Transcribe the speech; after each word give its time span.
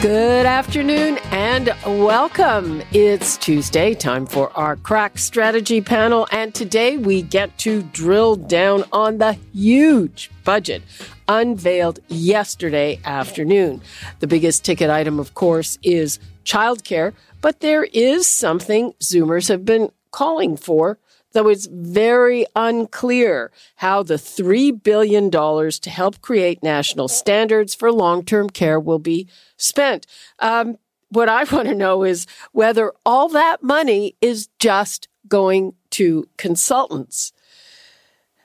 Good 0.00 0.46
afternoon 0.46 1.18
and 1.32 1.74
welcome. 1.84 2.84
It's 2.92 3.36
Tuesday, 3.36 3.94
time 3.94 4.26
for 4.26 4.56
our 4.56 4.76
crack 4.76 5.18
strategy 5.18 5.80
panel, 5.80 6.28
and 6.30 6.54
today 6.54 6.96
we 6.96 7.22
get 7.22 7.58
to 7.58 7.82
drill 7.82 8.36
down 8.36 8.84
on 8.92 9.18
the 9.18 9.32
huge 9.52 10.30
budget 10.44 10.84
unveiled 11.26 11.98
yesterday 12.06 13.00
afternoon. 13.04 13.80
The 14.20 14.28
biggest 14.28 14.64
ticket 14.64 14.88
item, 14.88 15.18
of 15.18 15.34
course, 15.34 15.80
is 15.82 16.20
childcare, 16.44 17.12
but 17.40 17.58
there 17.58 17.82
is 17.82 18.28
something 18.28 18.92
Zoomers 19.00 19.48
have 19.48 19.64
been 19.64 19.90
calling 20.12 20.56
for 20.56 21.00
though 21.32 21.48
it's 21.48 21.66
very 21.66 22.46
unclear 22.56 23.50
how 23.76 24.02
the 24.02 24.14
$3 24.14 24.82
billion 24.82 25.30
to 25.30 25.90
help 25.90 26.20
create 26.20 26.62
national 26.62 27.08
standards 27.08 27.74
for 27.74 27.92
long 27.92 28.24
term 28.24 28.48
care 28.50 28.80
will 28.80 28.98
be 28.98 29.28
spent. 29.56 30.06
Um, 30.38 30.78
what 31.10 31.28
I 31.28 31.44
want 31.52 31.68
to 31.68 31.74
know 31.74 32.04
is 32.04 32.26
whether 32.52 32.92
all 33.04 33.28
that 33.30 33.62
money 33.62 34.16
is 34.20 34.48
just 34.58 35.08
going 35.28 35.74
to 35.90 36.28
consultants. 36.36 37.32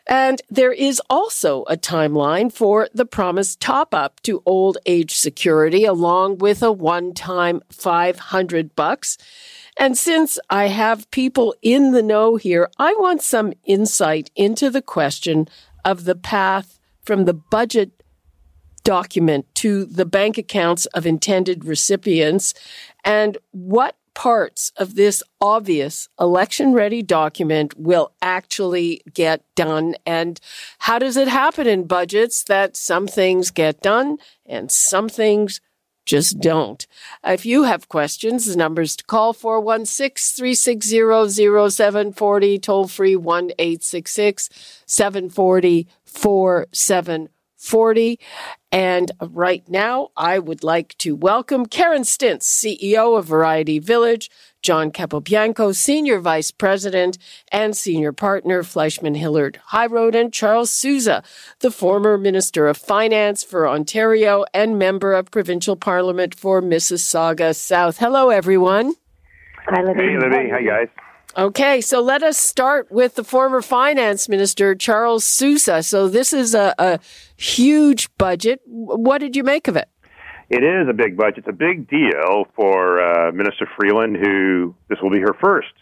And 0.06 0.42
there 0.50 0.73
is 0.73 1.02
also 1.09 1.64
a 1.64 1.78
timeline 1.78 2.52
for 2.52 2.89
the 2.94 3.06
promised 3.06 3.61
top 3.61 3.94
up 3.94 4.22
to 4.23 4.44
old 4.45 4.78
age 4.86 5.16
security 5.16 5.86
along 5.86 6.39
with 6.39 6.61
a 6.61 6.73
one-time 6.73 7.61
500 7.70 8.76
bucks. 8.76 9.17
And 9.78 9.98
since 9.98 10.38
I 10.50 10.68
have 10.68 11.10
people 11.12 11.56
in 11.62 11.92
the 11.92 12.04
know 12.04 12.36
here, 12.36 12.70
I 12.78 12.94
want 13.00 13.22
some 13.22 13.54
insight 13.66 14.30
into 14.36 14.70
the 14.70 14.82
question 14.82 15.48
of 15.84 16.06
the 16.06 16.16
path 16.16 16.80
from 17.04 17.26
the 17.26 17.34
budget 17.34 18.04
document 18.84 19.46
to 19.56 19.86
the 19.86 20.06
bank 20.06 20.38
accounts 20.38 20.86
of 20.88 21.06
intended 21.06 21.66
recipients 21.66 22.54
and 23.04 23.38
what 23.52 23.96
parts 24.14 24.72
of 24.78 24.96
this 24.96 25.24
obvious 25.42 26.08
election 26.20 26.74
ready 26.74 27.02
document 27.02 27.74
will 27.78 28.12
actually 28.22 29.02
get 29.14 29.44
done 29.56 29.96
and 30.06 30.40
how 30.80 31.00
does 31.00 31.18
it 31.18 31.28
happen 31.28 31.66
in 31.66 31.86
budgets 31.86 32.44
that 32.44 32.76
some 32.76 33.08
things 33.08 33.50
get 33.50 33.82
done 33.82 34.18
and 34.46 34.72
some 34.72 35.10
things 35.10 35.62
just 36.06 36.40
don't. 36.40 36.86
If 37.26 37.46
you 37.46 37.64
have 37.64 37.90
questions, 37.90 38.46
the 38.46 38.56
numbers 38.56 38.96
to 38.98 39.04
call 39.04 39.34
416 39.34 40.38
360 40.38 41.70
0740, 41.70 42.60
toll 42.60 42.88
free 42.88 43.16
1 43.16 43.52
866 43.58 44.50
740 44.86 45.88
4740. 46.06 48.20
And 48.74 49.12
right 49.22 49.64
now, 49.70 50.10
I 50.18 50.40
would 50.40 50.64
like 50.64 50.98
to 50.98 51.16
welcome 51.16 51.68
Karen 51.68 52.02
Stintz, 52.02 52.42
CEO 52.42 53.16
of 53.16 53.26
Variety 53.26 53.78
Village, 53.78 54.32
John 54.64 54.90
Capobianco, 54.90 55.76
Senior 55.76 56.20
Vice 56.20 56.50
President 56.50 57.20
and 57.52 57.78
Senior 57.78 58.14
Partner, 58.14 58.64
FleishmanHillard 58.64 59.58
HighRoad, 59.72 60.16
and 60.16 60.33
Charles 60.33 60.72
Sousa, 60.72 61.22
the 61.60 61.70
former 61.70 62.17
Minister 62.17 62.66
of 62.66 62.76
Finance 62.76 63.44
for 63.44 63.70
Ontario 63.70 64.44
and 64.56 64.80
Member 64.80 65.14
of 65.14 65.30
Provincial 65.30 65.76
Parliament 65.76 66.33
for 66.33 66.60
Mississauga 66.60 67.56
South. 67.56 68.00
Hello, 68.00 68.32
everyone. 68.32 68.95
Hi, 69.67 69.83
Libby. 69.83 70.02
Hey, 70.02 70.17
Libby. 70.17 70.50
Hi, 70.50 70.64
guys. 70.64 70.88
Okay, 71.36 71.82
so 71.82 71.99
let 71.99 72.21
us 72.21 72.38
start 72.38 72.92
with 72.92 73.16
the 73.16 73.23
former 73.23 73.64
finance 73.64 74.30
minister, 74.30 74.76
Charles 74.76 75.23
Sousa. 75.23 75.82
So 75.82 76.08
this 76.08 76.32
is 76.32 76.54
a, 76.54 76.76
a 76.77 76.99
huge 77.36 78.16
budget. 78.17 78.61
What 78.67 79.17
did 79.17 79.36
you 79.36 79.44
make 79.44 79.67
of 79.67 79.76
it? 79.76 79.89
It 80.52 80.64
is 80.64 80.88
a 80.88 80.94
big 80.94 81.17
budget. 81.17 81.39
It's 81.39 81.48
a 81.48 81.52
big 81.52 81.89
deal 81.89 82.45
for 82.55 83.02
uh, 83.02 83.32
Minister 83.32 83.67
Freeland, 83.76 84.16
who 84.16 84.76
this 84.89 84.99
will 85.02 85.10
be 85.10 85.21
her 85.21 85.36
first. 85.42 85.73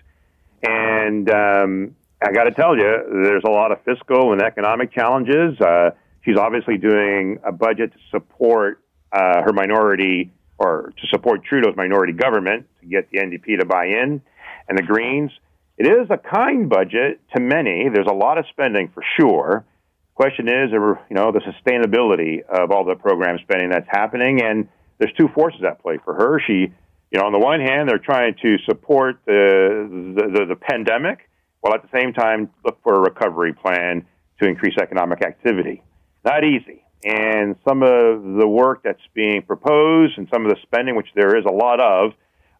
And 0.64 1.30
um, 1.30 1.96
I 2.24 2.32
got 2.32 2.46
to 2.46 2.52
tell 2.52 2.78
you, 2.78 3.04
there's 3.26 3.44
a 3.46 3.52
lot 3.52 3.74
of 3.74 3.84
fiscal 3.84 4.32
and 4.32 4.42
economic 4.42 4.94
challenges. 4.94 5.60
Uh, 5.60 5.90
she's 6.24 6.38
obviously 6.38 6.78
doing 6.78 7.40
a 7.44 7.52
budget 7.52 7.92
to 7.92 8.00
support 8.10 8.82
uh, 9.12 9.42
her 9.42 9.52
minority 9.52 10.32
or 10.58 10.94
to 10.96 11.08
support 11.08 11.44
Trudeau's 11.44 11.76
minority 11.76 12.14
government 12.14 12.68
to 12.80 12.86
get 12.86 13.12
the 13.12 13.18
NDP 13.18 13.60
to 13.60 13.66
buy 13.66 13.88
in 13.88 14.22
and 14.72 14.78
the 14.78 14.84
Greens. 14.84 15.32
It 15.78 15.86
is 15.86 16.08
a 16.10 16.18
kind 16.18 16.70
budget 16.70 17.20
to 17.36 17.42
many. 17.42 17.90
There's 17.94 18.08
a 18.08 18.14
lot 18.14 18.38
of 18.38 18.46
spending 18.52 18.90
for 18.94 19.04
sure. 19.20 19.66
The 19.66 20.16
question 20.16 20.48
is, 20.48 20.72
you 20.72 21.16
know, 21.18 21.34
the 21.34 21.42
sustainability 21.42 22.42
of 22.48 22.72
all 22.72 22.86
the 22.86 22.96
program 22.96 23.38
spending 23.44 23.70
that's 23.70 23.88
happening, 23.90 24.42
and 24.42 24.70
there's 24.98 25.12
two 25.20 25.28
forces 25.36 25.62
at 25.68 25.82
play 25.82 25.98
for 26.06 26.14
her. 26.14 26.40
She, 26.48 26.72
you 27.12 27.20
know, 27.20 27.26
on 27.26 27.34
the 27.34 27.40
one 27.40 27.60
hand, 27.60 27.90
they're 27.90 27.98
trying 27.98 28.36
to 28.42 28.58
support 28.66 29.20
the 29.26 30.14
the, 30.16 30.40
the, 30.40 30.46
the 30.46 30.56
pandemic, 30.56 31.30
while 31.60 31.74
at 31.74 31.82
the 31.82 32.00
same 32.00 32.14
time 32.14 32.50
look 32.64 32.82
for 32.82 32.96
a 32.96 33.00
recovery 33.02 33.52
plan 33.52 34.06
to 34.42 34.48
increase 34.48 34.78
economic 34.82 35.22
activity. 35.22 35.84
Not 36.24 36.46
easy. 36.46 36.86
And 37.04 37.58
some 37.68 37.84
of 37.84 38.24
the 38.40 38.48
work 38.48 38.84
that's 38.84 39.02
being 39.14 39.42
proposed 39.42 40.18
and 40.18 40.30
some 40.32 40.46
of 40.46 40.52
the 40.52 40.58
spending, 40.62 40.96
which 40.96 41.10
there 41.14 41.36
is 41.36 41.44
a 41.46 41.52
lot 41.52 41.82
of, 41.82 42.14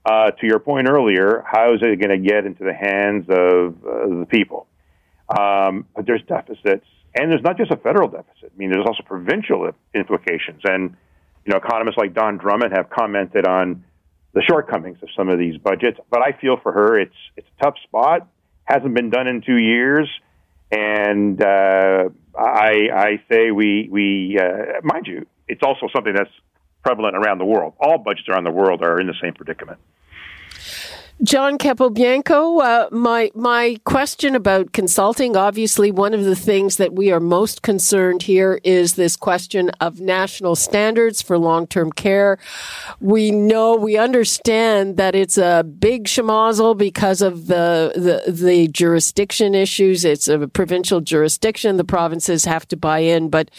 uh, 0.06 0.32
to 0.32 0.48
your 0.48 0.60
point 0.60 0.90
earlier, 0.90 1.44
how 1.46 1.74
is 1.74 1.82
it 1.82 2.00
going 2.00 2.10
to 2.10 2.30
get 2.30 2.46
into 2.46 2.64
the 2.64 2.74
hands 2.74 3.26
of 3.30 3.76
uh, 3.86 4.20
the 4.20 4.28
people? 4.30 4.68
Um, 5.30 5.86
but 5.96 6.06
there's 6.06 6.24
deficits 6.28 6.86
and 7.16 7.32
there's 7.32 7.44
not 7.44 7.58
just 7.58 7.72
a 7.72 7.78
federal 7.78 8.08
deficit. 8.08 8.52
I 8.56 8.58
mean, 8.58 8.72
there's 8.72 8.86
also 8.86 9.04
provincial 9.04 9.70
implications. 9.94 10.62
And, 10.64 10.96
you 11.46 11.52
know, 11.52 11.58
economists 11.58 11.98
like 11.98 12.14
Don 12.14 12.38
Drummond 12.38 12.74
have 12.76 12.90
commented 12.90 13.46
on 13.46 13.84
the 14.34 14.42
shortcomings 14.42 14.98
of 15.02 15.10
some 15.16 15.28
of 15.28 15.38
these 15.38 15.58
budgets. 15.58 16.00
But 16.10 16.22
I 16.22 16.32
feel 16.40 16.58
for 16.62 16.72
her, 16.72 17.00
it's, 17.00 17.16
it's 17.36 17.48
a 17.60 17.64
tough 17.64 17.76
spot. 17.84 18.28
Hasn't 18.64 18.94
been 18.96 19.10
done 19.10 19.28
in 19.28 19.42
two 19.42 19.58
years. 19.58 20.10
And 20.72 21.44
uh, 21.44 22.10
I, 22.38 22.88
I 22.96 23.24
say 23.30 23.52
we, 23.52 23.90
we 23.92 24.40
uh, 24.42 24.80
mind 24.84 25.08
you, 25.08 25.26
it's 25.50 25.64
also 25.64 25.90
something 25.94 26.14
that's 26.14 26.32
prevalent 26.84 27.16
around 27.16 27.38
the 27.38 27.46
world. 27.46 27.74
All 27.80 27.98
budgets 27.98 28.28
around 28.30 28.44
the 28.44 28.52
world 28.52 28.82
are 28.82 29.00
in 29.00 29.08
the 29.08 29.16
same 29.22 29.34
predicament. 29.34 29.80
John 31.24 31.60
Capobianco, 31.60 32.64
uh, 32.64 32.90
my 32.90 33.30
my 33.36 33.78
question 33.84 34.36
about 34.36 34.74
consulting. 34.74 35.38
Obviously, 35.38 35.92
one 35.92 36.16
of 36.16 36.24
the 36.24 36.36
things 36.36 36.78
that 36.78 36.94
we 36.94 37.12
are 37.12 37.20
most 37.20 37.62
concerned 37.62 38.24
here 38.24 38.60
is 38.64 38.96
this 38.96 39.16
question 39.16 39.70
of 39.80 40.00
national 40.00 40.56
standards 40.56 41.22
for 41.22 41.38
long 41.38 41.68
term 41.68 41.92
care. 41.92 42.40
We 43.00 43.30
know, 43.30 43.76
we 43.76 43.98
understand 43.98 44.98
that 44.98 45.14
it's 45.14 45.38
a 45.38 45.64
big 45.64 46.06
schmozzle 46.06 46.76
because 46.76 47.22
of 47.22 47.46
the, 47.46 47.94
the 48.26 48.32
the 48.32 48.68
jurisdiction 48.70 49.54
issues. 49.54 50.04
It's 50.04 50.28
a 50.28 50.48
provincial 50.48 51.02
jurisdiction; 51.02 51.78
the 51.78 51.84
provinces 51.84 52.46
have 52.46 52.68
to 52.70 52.78
buy 52.78 53.00
in. 53.00 53.30
But 53.30 53.52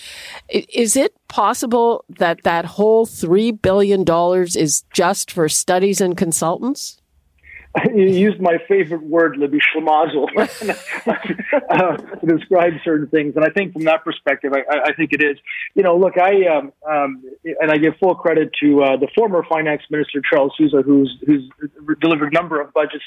is 0.49 0.97
it 0.97 1.15
possible 1.29 2.05
that 2.09 2.43
that 2.43 2.65
whole 2.65 3.06
three 3.06 3.53
billion 3.53 4.03
dollars 4.03 4.56
is 4.56 4.83
just 4.93 5.31
for 5.31 5.49
studies 5.49 6.00
and 6.00 6.17
consultants? 6.17 6.99
you 7.94 8.04
used 8.04 8.40
my 8.40 8.58
favorite 8.69 9.02
word, 9.02 9.36
Libby 9.38 9.58
Schlemazel, 9.58 10.28
uh, 10.36 11.96
to 11.96 12.26
describe 12.26 12.74
certain 12.84 13.08
things. 13.08 13.34
And 13.34 13.44
I 13.44 13.48
think 13.48 13.72
from 13.72 13.84
that 13.84 14.04
perspective, 14.04 14.52
I, 14.52 14.90
I 14.90 14.92
think 14.92 15.12
it 15.12 15.22
is. 15.22 15.38
You 15.74 15.82
know, 15.82 15.96
look, 15.96 16.19
I 16.19 16.46
um, 16.48 16.72
um, 16.88 17.24
and 17.60 17.70
I 17.70 17.78
give 17.78 17.94
full 17.98 18.14
credit 18.14 18.50
to 18.62 18.82
uh, 18.82 18.96
the 18.98 19.08
former 19.14 19.44
finance 19.48 19.82
minister 19.90 20.20
Charles 20.20 20.52
Sousa, 20.58 20.82
who's 20.82 21.16
who's 21.26 21.48
delivered 22.00 22.32
a 22.32 22.34
number 22.34 22.60
of 22.60 22.74
budgets, 22.74 23.04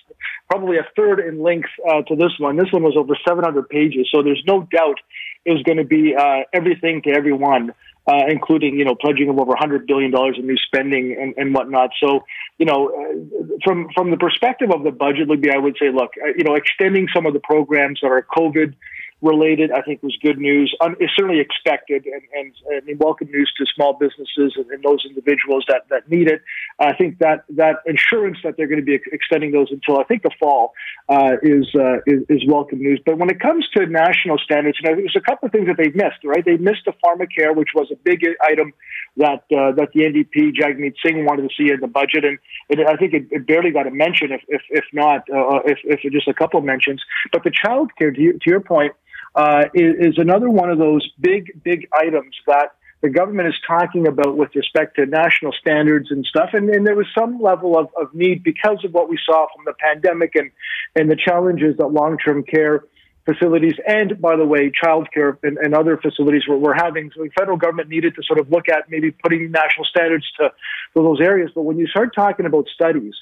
probably 0.50 0.78
a 0.78 0.88
third 0.96 1.20
in 1.20 1.44
length 1.44 1.70
uh, 1.88 2.02
to 2.04 2.16
this 2.16 2.32
one. 2.40 2.58
This 2.58 2.72
one 2.72 2.84
was 2.84 2.96
over 2.98 3.16
700 3.28 3.70
pages, 3.70 4.10
so 4.12 4.24
there's 4.24 4.44
no 4.48 4.68
doubt 4.72 4.98
it 5.46 5.52
was 5.52 5.62
going 5.62 5.78
to 5.78 5.86
be 5.86 6.16
uh, 6.16 6.42
everything 6.54 7.04
to 7.04 7.12
everyone 7.12 7.72
uh, 8.08 8.26
including 8.28 8.78
you 8.78 8.86
know 8.86 8.96
pledging 8.96 9.30
of 9.30 9.40
over 9.40 9.50
100 9.50 9.88
billion 9.88 10.12
dollars 10.12 10.38
in 10.38 10.46
new 10.46 10.58
spending 10.58 11.16
and, 11.20 11.34
and 11.38 11.54
whatnot. 11.54 11.92
So 12.00 12.26
you 12.58 12.66
know, 12.66 12.90
uh, 12.90 13.58
from 13.64 13.90
from 13.94 14.12
the 14.12 14.18
perspective 14.18 14.70
of 14.72 14.84
the 14.84 14.92
budget, 14.92 15.28
Libby, 15.28 15.50
I 15.52 15.58
would 15.58 15.78
say, 15.80 15.90
look, 15.92 16.12
uh, 16.24 16.30
you 16.38 16.44
know, 16.44 16.56
extending 16.56 17.08
some 17.14 17.26
of 17.26 17.34
the 17.34 17.40
programs 17.40 18.00
that 18.02 18.08
are 18.08 18.26
COVID 18.38 18.76
related, 19.22 19.72
I 19.72 19.82
think 19.82 20.04
was 20.04 20.18
good 20.22 20.38
news. 20.38 20.76
Um, 20.82 20.96
it's 21.00 21.14
certainly 21.16 21.40
expected 21.40 22.06
and, 22.06 22.54
and, 22.68 22.88
and, 22.88 23.00
welcome 23.00 23.30
news 23.32 23.52
to 23.58 23.66
small 23.74 23.94
businesses 23.94 24.54
and, 24.56 24.70
and, 24.70 24.84
those 24.84 25.06
individuals 25.06 25.66
that, 25.68 25.88
that 25.90 26.10
need 26.10 26.28
it. 26.28 26.42
I 26.80 26.94
think 26.94 27.20
that 27.20 27.46
that 27.56 27.78
insurance 27.86 28.38
that 28.44 28.58
they're 28.58 28.68
going 28.68 28.80
to 28.80 28.86
be 28.86 29.00
extending 29.12 29.52
those 29.52 29.68
until 29.72 30.00
I 30.00 30.04
think 30.04 30.24
the 30.24 30.32
fall 30.38 30.74
uh, 31.08 31.38
is, 31.42 31.68
uh, 31.74 32.04
is, 32.06 32.24
is 32.28 32.44
welcome 32.48 32.80
news. 32.80 33.02
But 33.06 33.18
when 33.18 33.30
it 33.30 33.40
comes 33.40 33.66
to 33.78 33.86
national 33.86 34.38
standards, 34.40 34.78
you 34.82 34.90
know, 34.90 34.96
there's 34.98 35.16
a 35.16 35.22
couple 35.22 35.46
of 35.46 35.54
things 35.54 35.68
that 35.68 35.78
they've 35.78 35.96
missed. 35.96 36.20
Right, 36.24 36.44
they 36.44 36.58
missed 36.58 36.84
the 36.86 36.94
pharmacare, 37.04 37.56
which 37.56 37.70
was 37.74 37.88
a 37.92 37.96
big 38.04 38.22
item 38.42 38.74
that 39.18 39.44
uh, 39.56 39.72
that 39.72 39.90
the 39.94 40.02
NDP 40.02 40.54
Jagmeet 40.56 40.96
Singh 41.06 41.26
wanted 41.26 41.50
to 41.50 41.56
see 41.56 41.72
in 41.72 41.80
the 41.80 41.88
budget, 41.88 42.26
and 42.26 42.38
it, 42.70 42.86
I 42.86 42.96
think 42.98 43.14
it, 43.14 43.28
it, 43.32 43.48
barely 43.48 43.72
got 43.72 43.88
a 43.88 43.92
mention, 43.92 44.32
if 44.32 44.42
if, 44.48 44.62
if 44.70 44.86
not 44.92 45.22
uh, 45.34 45.60
if, 45.66 45.80
if 45.84 46.12
just 46.12 46.28
a 46.28 46.34
couple 46.34 46.60
of 46.60 46.66
mentions. 46.66 47.02
But 47.32 47.44
the 47.44 47.52
child 47.52 47.92
care, 47.98 48.12
to, 48.12 48.34
to 48.34 48.50
your 48.50 48.60
point, 48.60 48.94
uh, 49.36 49.64
is, 49.74 50.14
is 50.14 50.18
another 50.18 50.50
one 50.50 50.70
of 50.70 50.78
those 50.78 51.10
big 51.22 51.64
big 51.64 51.88
items 51.94 52.36
that 52.48 52.76
the 53.06 53.12
government 53.12 53.48
is 53.48 53.54
talking 53.68 54.08
about 54.08 54.36
with 54.36 54.50
respect 54.56 54.96
to 54.96 55.06
national 55.06 55.52
standards 55.52 56.10
and 56.10 56.26
stuff. 56.26 56.50
And, 56.54 56.68
and 56.72 56.88
there 56.88 56.96
was 56.96 57.06
some 57.16 57.40
level 57.40 57.78
of, 57.78 57.90
of 57.96 58.16
need 58.16 58.44
because 58.44 58.84
of 58.84 58.94
what 58.94 59.10
we 59.10 59.20
saw 59.24 59.46
from 59.56 59.64
the 59.64 59.74
pandemic 59.74 60.34
and, 60.34 60.50
and 60.96 61.12
the 61.12 61.16
challenges 61.16 61.78
that 61.78 61.86
long 61.86 62.18
term 62.18 62.44
care 62.44 62.84
facilities 63.24 63.74
and, 63.88 64.20
by 64.20 64.36
the 64.36 64.46
way, 64.46 64.72
childcare 64.72 65.38
and, 65.44 65.60
and 65.60 65.76
other 65.76 65.98
facilities 65.98 66.48
were, 66.48 66.58
were 66.58 66.74
having. 66.74 67.12
So 67.16 67.22
the 67.22 67.30
federal 67.38 67.58
government 67.58 67.90
needed 67.90 68.16
to 68.16 68.24
sort 68.24 68.40
of 68.40 68.50
look 68.50 68.70
at 68.70 68.90
maybe 68.90 69.12
putting 69.12 69.52
national 69.52 69.86
standards 69.86 70.26
to, 70.40 70.50
to 70.50 71.04
those 71.04 71.22
areas. 71.22 71.52
But 71.54 71.62
when 71.62 71.78
you 71.78 71.86
start 71.86 72.16
talking 72.16 72.48
about 72.48 72.68
studies 72.74 73.14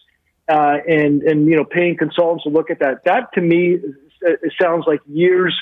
uh, 0.47 0.77
and 0.87 1.23
and 1.23 1.45
you 1.47 1.57
know 1.57 1.65
paying 1.65 1.97
consultants 1.97 2.45
to 2.45 2.49
look 2.49 2.69
at 2.69 2.79
that, 2.79 3.03
that 3.03 3.33
to 3.33 3.41
me 3.41 3.79
it 4.21 4.53
sounds 4.61 4.85
like 4.87 5.01
years 5.07 5.53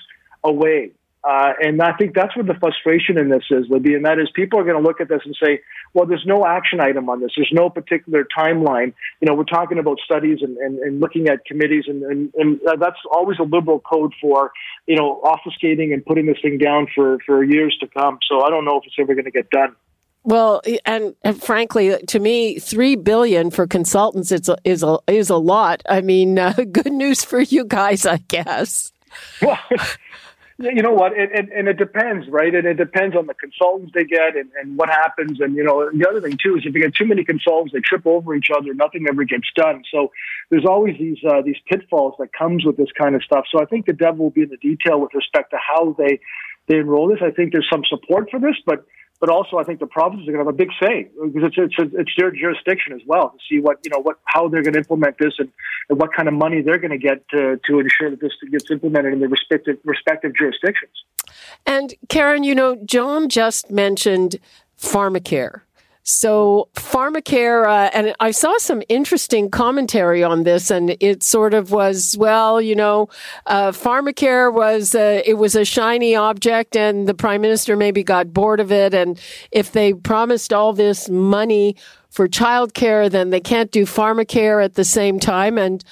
away. 0.43 0.91
Uh, 1.23 1.53
and 1.61 1.81
I 1.81 1.93
think 1.93 2.15
that's 2.15 2.35
where 2.35 2.45
the 2.45 2.55
frustration 2.55 3.19
in 3.19 3.29
this 3.29 3.43
is, 3.51 3.65
Libby, 3.69 3.93
and 3.93 4.05
that 4.05 4.17
is 4.17 4.29
people 4.33 4.59
are 4.59 4.63
going 4.63 4.81
to 4.81 4.81
look 4.81 4.99
at 4.99 5.07
this 5.07 5.21
and 5.23 5.35
say, 5.41 5.61
well, 5.93 6.07
there's 6.07 6.25
no 6.25 6.45
action 6.47 6.79
item 6.79 7.09
on 7.09 7.21
this. 7.21 7.31
There's 7.35 7.51
no 7.51 7.69
particular 7.69 8.25
timeline. 8.35 8.93
You 9.19 9.27
know, 9.27 9.35
we're 9.35 9.43
talking 9.43 9.77
about 9.77 9.99
studies 10.03 10.39
and, 10.41 10.57
and, 10.57 10.79
and 10.79 10.99
looking 10.99 11.27
at 11.27 11.45
committees, 11.45 11.83
and, 11.87 12.01
and, 12.03 12.33
and 12.35 12.59
that's 12.79 12.97
always 13.11 13.37
a 13.37 13.43
liberal 13.43 13.79
code 13.79 14.13
for, 14.19 14.51
you 14.87 14.95
know, 14.95 15.21
obfuscating 15.23 15.93
and 15.93 16.03
putting 16.03 16.25
this 16.25 16.37
thing 16.41 16.57
down 16.57 16.87
for, 16.95 17.19
for 17.25 17.43
years 17.43 17.77
to 17.81 17.87
come. 17.87 18.17
So 18.27 18.43
I 18.43 18.49
don't 18.49 18.65
know 18.65 18.77
if 18.77 18.85
it's 18.87 18.95
ever 18.99 19.13
going 19.13 19.25
to 19.25 19.31
get 19.31 19.51
done. 19.51 19.75
Well, 20.23 20.61
and, 20.85 21.15
and, 21.23 21.41
frankly, 21.41 21.97
to 22.07 22.19
me, 22.19 22.59
three 22.59 22.95
billion 22.95 23.49
for 23.49 23.65
consultants 23.65 24.31
is 24.31 24.49
a, 24.49 24.57
is 24.63 24.83
a 24.83 24.99
is 25.07 25.31
a 25.31 25.37
lot. 25.37 25.81
I 25.89 26.01
mean, 26.01 26.37
uh, 26.39 26.53
good 26.71 26.93
news 26.93 27.23
for 27.23 27.41
you 27.41 27.65
guys, 27.65 28.05
I 28.05 28.17
guess. 28.17 28.91
Well, 29.41 29.59
you 30.63 30.81
know 30.81 30.93
what? 30.93 31.13
It, 31.13 31.31
it, 31.33 31.49
and 31.55 31.67
it 31.67 31.77
depends, 31.77 32.27
right? 32.29 32.53
And 32.53 32.65
it 32.65 32.75
depends 32.75 33.15
on 33.15 33.27
the 33.27 33.33
consultants 33.33 33.91
they 33.93 34.03
get 34.03 34.35
and, 34.35 34.49
and 34.59 34.77
what 34.77 34.89
happens. 34.89 35.39
And, 35.39 35.55
you 35.55 35.63
know, 35.63 35.89
the 35.91 36.07
other 36.07 36.21
thing, 36.21 36.37
too, 36.41 36.55
is 36.55 36.63
if 36.65 36.73
you 36.73 36.81
get 36.81 36.95
too 36.95 37.05
many 37.05 37.23
consultants, 37.23 37.73
they 37.73 37.79
trip 37.79 38.05
over 38.05 38.35
each 38.35 38.49
other. 38.55 38.73
Nothing 38.73 39.05
ever 39.09 39.23
gets 39.23 39.47
done. 39.55 39.83
So 39.91 40.11
there's 40.49 40.65
always 40.65 40.97
these, 40.99 41.17
uh, 41.27 41.41
these 41.41 41.57
pitfalls 41.67 42.15
that 42.19 42.33
comes 42.33 42.65
with 42.65 42.77
this 42.77 42.91
kind 42.97 43.15
of 43.15 43.23
stuff. 43.23 43.45
So 43.51 43.61
I 43.61 43.65
think 43.65 43.85
the 43.85 43.93
devil 43.93 44.25
will 44.25 44.31
be 44.31 44.43
in 44.43 44.49
the 44.49 44.57
detail 44.57 44.99
with 45.01 45.13
respect 45.13 45.51
to 45.51 45.57
how 45.57 45.95
they, 45.97 46.19
they 46.67 46.77
enroll 46.77 47.07
this. 47.09 47.19
I 47.21 47.31
think 47.31 47.51
there's 47.51 47.69
some 47.71 47.83
support 47.89 48.29
for 48.29 48.39
this, 48.39 48.55
but 48.65 48.85
but 49.21 49.29
also 49.29 49.57
I 49.57 49.63
think 49.63 49.79
the 49.79 49.87
provinces 49.87 50.27
are 50.27 50.31
going 50.33 50.43
to 50.43 50.49
have 50.49 50.53
a 50.53 50.57
big 50.57 50.71
say 50.81 51.07
because 51.23 51.53
it's 51.55 51.55
it's 51.57 51.93
it's 51.93 52.11
their 52.17 52.31
jurisdiction 52.31 52.91
as 52.93 53.01
well 53.05 53.29
to 53.29 53.37
see 53.47 53.61
what 53.61 53.77
you 53.85 53.91
know 53.91 54.01
what 54.01 54.17
how 54.25 54.49
they're 54.49 54.63
going 54.63 54.73
to 54.73 54.79
implement 54.79 55.17
this 55.19 55.33
and, 55.37 55.49
and 55.89 55.97
what 55.99 56.11
kind 56.13 56.27
of 56.27 56.33
money 56.33 56.61
they're 56.61 56.79
going 56.79 56.91
to 56.91 56.97
get 56.97 57.29
to 57.29 57.57
to 57.65 57.79
ensure 57.79 58.09
that 58.09 58.19
this 58.19 58.33
gets 58.51 58.69
implemented 58.69 59.13
in 59.13 59.19
their 59.19 59.29
respective 59.29 59.77
respective 59.85 60.35
jurisdictions. 60.35 60.91
And 61.65 61.93
Karen, 62.09 62.43
you 62.43 62.55
know, 62.55 62.75
John 62.83 63.29
just 63.29 63.71
mentioned 63.71 64.39
pharmacare. 64.77 65.61
So 66.03 66.69
pharmacare, 66.73 67.67
uh, 67.67 67.91
and 67.93 68.15
I 68.19 68.31
saw 68.31 68.57
some 68.57 68.81
interesting 68.89 69.51
commentary 69.51 70.23
on 70.23 70.43
this, 70.43 70.71
and 70.71 70.97
it 70.99 71.21
sort 71.21 71.53
of 71.53 71.71
was, 71.71 72.15
well, 72.17 72.59
you 72.59 72.75
know, 72.75 73.07
uh, 73.45 73.71
pharmacare 73.71 74.51
was 74.51 74.95
it 74.95 75.37
was 75.37 75.55
a 75.55 75.63
shiny 75.63 76.15
object, 76.15 76.75
and 76.75 77.07
the 77.07 77.13
prime 77.13 77.41
minister 77.41 77.77
maybe 77.77 78.03
got 78.03 78.33
bored 78.33 78.59
of 78.59 78.71
it, 78.71 78.93
and 78.93 79.19
if 79.51 79.71
they 79.71 79.93
promised 79.93 80.51
all 80.51 80.73
this 80.73 81.07
money 81.07 81.75
for 82.09 82.27
childcare, 82.27 83.09
then 83.09 83.29
they 83.29 83.39
can't 83.39 83.71
do 83.71 83.85
pharmacare 83.85 84.63
at 84.63 84.73
the 84.73 84.83
same 84.83 85.19
time, 85.19 85.57
and 85.57 85.83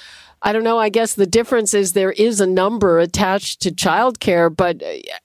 I 0.42 0.54
don't 0.54 0.64
know. 0.64 0.80
I 0.80 0.90
guess 0.90 1.14
the 1.14 1.28
difference 1.28 1.74
is 1.74 1.94
there 1.94 2.14
is 2.14 2.40
a 2.40 2.48
number 2.48 3.00
attached 3.00 3.62
to 3.62 3.72
childcare, 3.72 4.56
but 4.56 4.82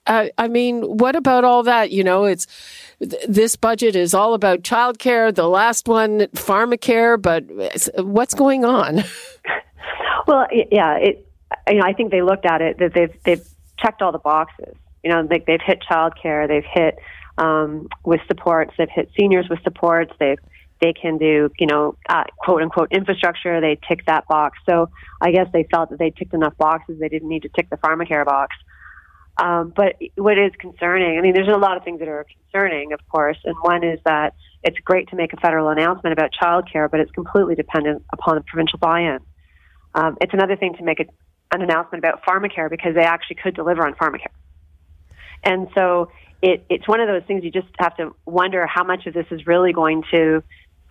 uh, 0.07 0.27
I 0.37 0.47
mean, 0.47 0.83
what 0.83 1.15
about 1.15 1.45
all 1.45 1.63
that? 1.63 1.91
You 1.91 2.03
know, 2.03 2.25
it's 2.25 2.47
this 2.99 3.55
budget 3.55 3.95
is 3.95 4.13
all 4.13 4.33
about 4.33 4.61
childcare. 4.61 5.33
The 5.33 5.47
last 5.47 5.87
one, 5.87 6.21
pharmacare, 6.33 7.21
but 7.21 7.43
what's 8.03 8.33
going 8.33 8.65
on? 8.65 9.03
well, 10.27 10.47
yeah, 10.71 10.97
it. 10.97 11.27
You 11.67 11.75
know, 11.75 11.85
I 11.85 11.93
think 11.93 12.11
they 12.11 12.21
looked 12.21 12.45
at 12.45 12.61
it 12.61 12.79
that 12.79 12.93
they've 12.93 13.13
they've 13.23 13.47
checked 13.77 14.01
all 14.01 14.11
the 14.11 14.19
boxes. 14.19 14.75
You 15.03 15.11
know, 15.11 15.27
they, 15.27 15.43
they've 15.45 15.61
hit 15.61 15.83
childcare, 15.89 16.47
they've 16.47 16.65
hit 16.65 16.97
um, 17.37 17.87
with 18.03 18.21
supports, 18.27 18.73
they've 18.77 18.89
hit 18.89 19.11
seniors 19.17 19.47
with 19.49 19.61
supports, 19.63 20.11
they've 20.19 20.39
they 20.81 20.93
can 20.93 21.17
do, 21.17 21.49
you 21.57 21.67
know, 21.67 21.95
uh, 22.09 22.25
quote 22.39 22.61
unquote 22.61 22.91
infrastructure. 22.91 23.61
They 23.61 23.79
tick 23.87 24.05
that 24.07 24.27
box. 24.27 24.57
So 24.65 24.89
I 25.21 25.31
guess 25.31 25.47
they 25.53 25.63
felt 25.71 25.89
that 25.89 25.99
they 25.99 26.11
ticked 26.11 26.33
enough 26.33 26.57
boxes. 26.57 26.99
They 26.99 27.09
didn't 27.09 27.29
need 27.29 27.43
to 27.43 27.49
tick 27.49 27.69
the 27.69 27.77
pharmacare 27.77 28.25
box. 28.25 28.55
Um, 29.37 29.73
but 29.75 29.95
what 30.15 30.37
is 30.37 30.51
concerning, 30.59 31.17
I 31.17 31.21
mean, 31.21 31.33
there's 31.33 31.49
a 31.49 31.57
lot 31.57 31.75
of 31.75 31.83
things 31.83 31.99
that 31.99 32.07
are 32.07 32.25
concerning, 32.25 32.93
of 32.93 32.99
course, 33.09 33.37
and 33.43 33.55
one 33.61 33.83
is 33.83 33.99
that 34.05 34.33
it's 34.63 34.77
great 34.79 35.09
to 35.09 35.15
make 35.15 35.33
a 35.33 35.37
federal 35.37 35.69
announcement 35.69 36.13
about 36.13 36.31
childcare, 36.41 36.89
but 36.89 36.99
it's 36.99 37.11
completely 37.11 37.55
dependent 37.55 38.03
upon 38.13 38.35
the 38.35 38.41
provincial 38.41 38.79
buy-in. 38.79 39.19
Um, 39.93 40.17
it's 40.21 40.33
another 40.33 40.55
thing 40.55 40.75
to 40.75 40.83
make 40.83 40.99
a, 41.01 41.05
an 41.51 41.61
announcement 41.61 42.03
about 42.03 42.23
pharmacare 42.23 42.69
because 42.69 42.95
they 42.95 43.03
actually 43.03 43.37
could 43.43 43.55
deliver 43.55 43.85
on 43.85 43.93
pharmacare. 43.95 44.33
And 45.43 45.67
so 45.75 46.09
it, 46.41 46.65
it's 46.69 46.87
one 46.87 47.01
of 47.01 47.07
those 47.07 47.23
things 47.27 47.43
you 47.43 47.51
just 47.51 47.67
have 47.77 47.95
to 47.97 48.15
wonder 48.25 48.65
how 48.65 48.83
much 48.83 49.05
of 49.05 49.13
this 49.13 49.27
is 49.31 49.45
really 49.45 49.73
going 49.73 50.03
to 50.11 50.43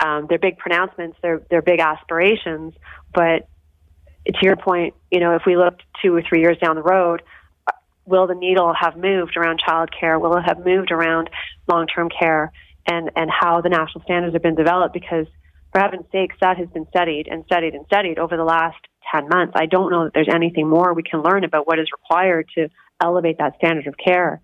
um, 0.05 0.27
they're 0.29 0.39
big 0.39 0.59
pronouncements, 0.59 1.17
they're 1.23 1.43
they're 1.51 1.63
big 1.63 1.79
aspirations, 1.79 2.75
but 3.15 3.49
to 4.27 4.39
your 4.43 4.57
point, 4.57 4.95
you 5.11 5.21
know, 5.21 5.37
if 5.37 5.43
we 5.47 5.57
look 5.57 5.75
two 6.03 6.15
or 6.15 6.23
three 6.23 6.41
years 6.41 6.59
down 6.59 6.77
the 6.77 6.83
road, 6.83 7.23
will 8.07 8.27
the 8.27 8.35
needle 8.35 8.73
have 8.79 8.97
moved 8.97 9.37
around 9.37 9.61
child 9.65 9.91
care? 9.99 10.19
Will 10.19 10.37
it 10.37 10.43
have 10.43 10.65
moved 10.65 10.91
around 10.91 11.31
long-term 11.69 12.09
care 12.11 12.53
and 12.87 13.11
and 13.17 13.31
how 13.31 13.61
the 13.61 13.69
national 13.69 14.05
standards 14.05 14.35
have 14.35 14.43
been 14.43 14.55
developed? 14.55 14.95
Because 14.95 15.27
for 15.73 15.81
heaven's 15.81 16.07
sakes, 16.13 16.37
that 16.41 16.57
has 16.57 16.69
been 16.69 16.87
studied 16.89 17.29
and 17.29 17.45
studied 17.47 17.75
and 17.75 17.85
studied 17.87 18.19
over 18.19 18.37
the 18.37 18.45
last 18.45 18.79
ten 19.13 19.29
months. 19.29 19.55
I 19.57 19.67
don't 19.67 19.91
know 19.91 20.05
that 20.05 20.15
there's 20.15 20.29
anything 20.33 20.69
more 20.69 20.95
we 20.95 21.03
can 21.03 21.23
learn 21.23 21.45
about 21.45 21.67
what 21.67 21.79
is 21.79 21.89
required 21.93 22.49
to 22.57 22.69
elevate 23.03 23.39
that 23.39 23.57
standard 23.57 23.87
of 23.87 23.95
care 23.97 24.41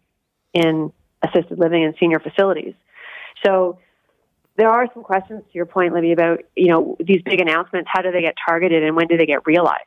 in 0.53 0.93
assisted 1.23 1.59
living 1.59 1.85
and 1.85 1.95
senior 2.01 2.19
facilities. 2.19 2.75
So 3.45 3.79
there 4.57 4.69
are 4.69 4.87
some 4.93 5.03
questions 5.03 5.43
to 5.43 5.53
your 5.53 5.67
point, 5.67 5.95
Libby, 5.95 6.13
about 6.13 6.41
you 6.57 6.69
know 6.69 6.97
these 6.99 7.23
big 7.23 7.41
announcements. 7.41 7.89
How 7.93 8.03
do 8.03 8.11
they 8.11 8.23
get 8.23 8.35
targeted, 8.47 8.83
and 8.83 8.97
when 8.97 9.07
do 9.07 9.17
they 9.17 9.27
get 9.27 9.47
realized? 9.47 9.85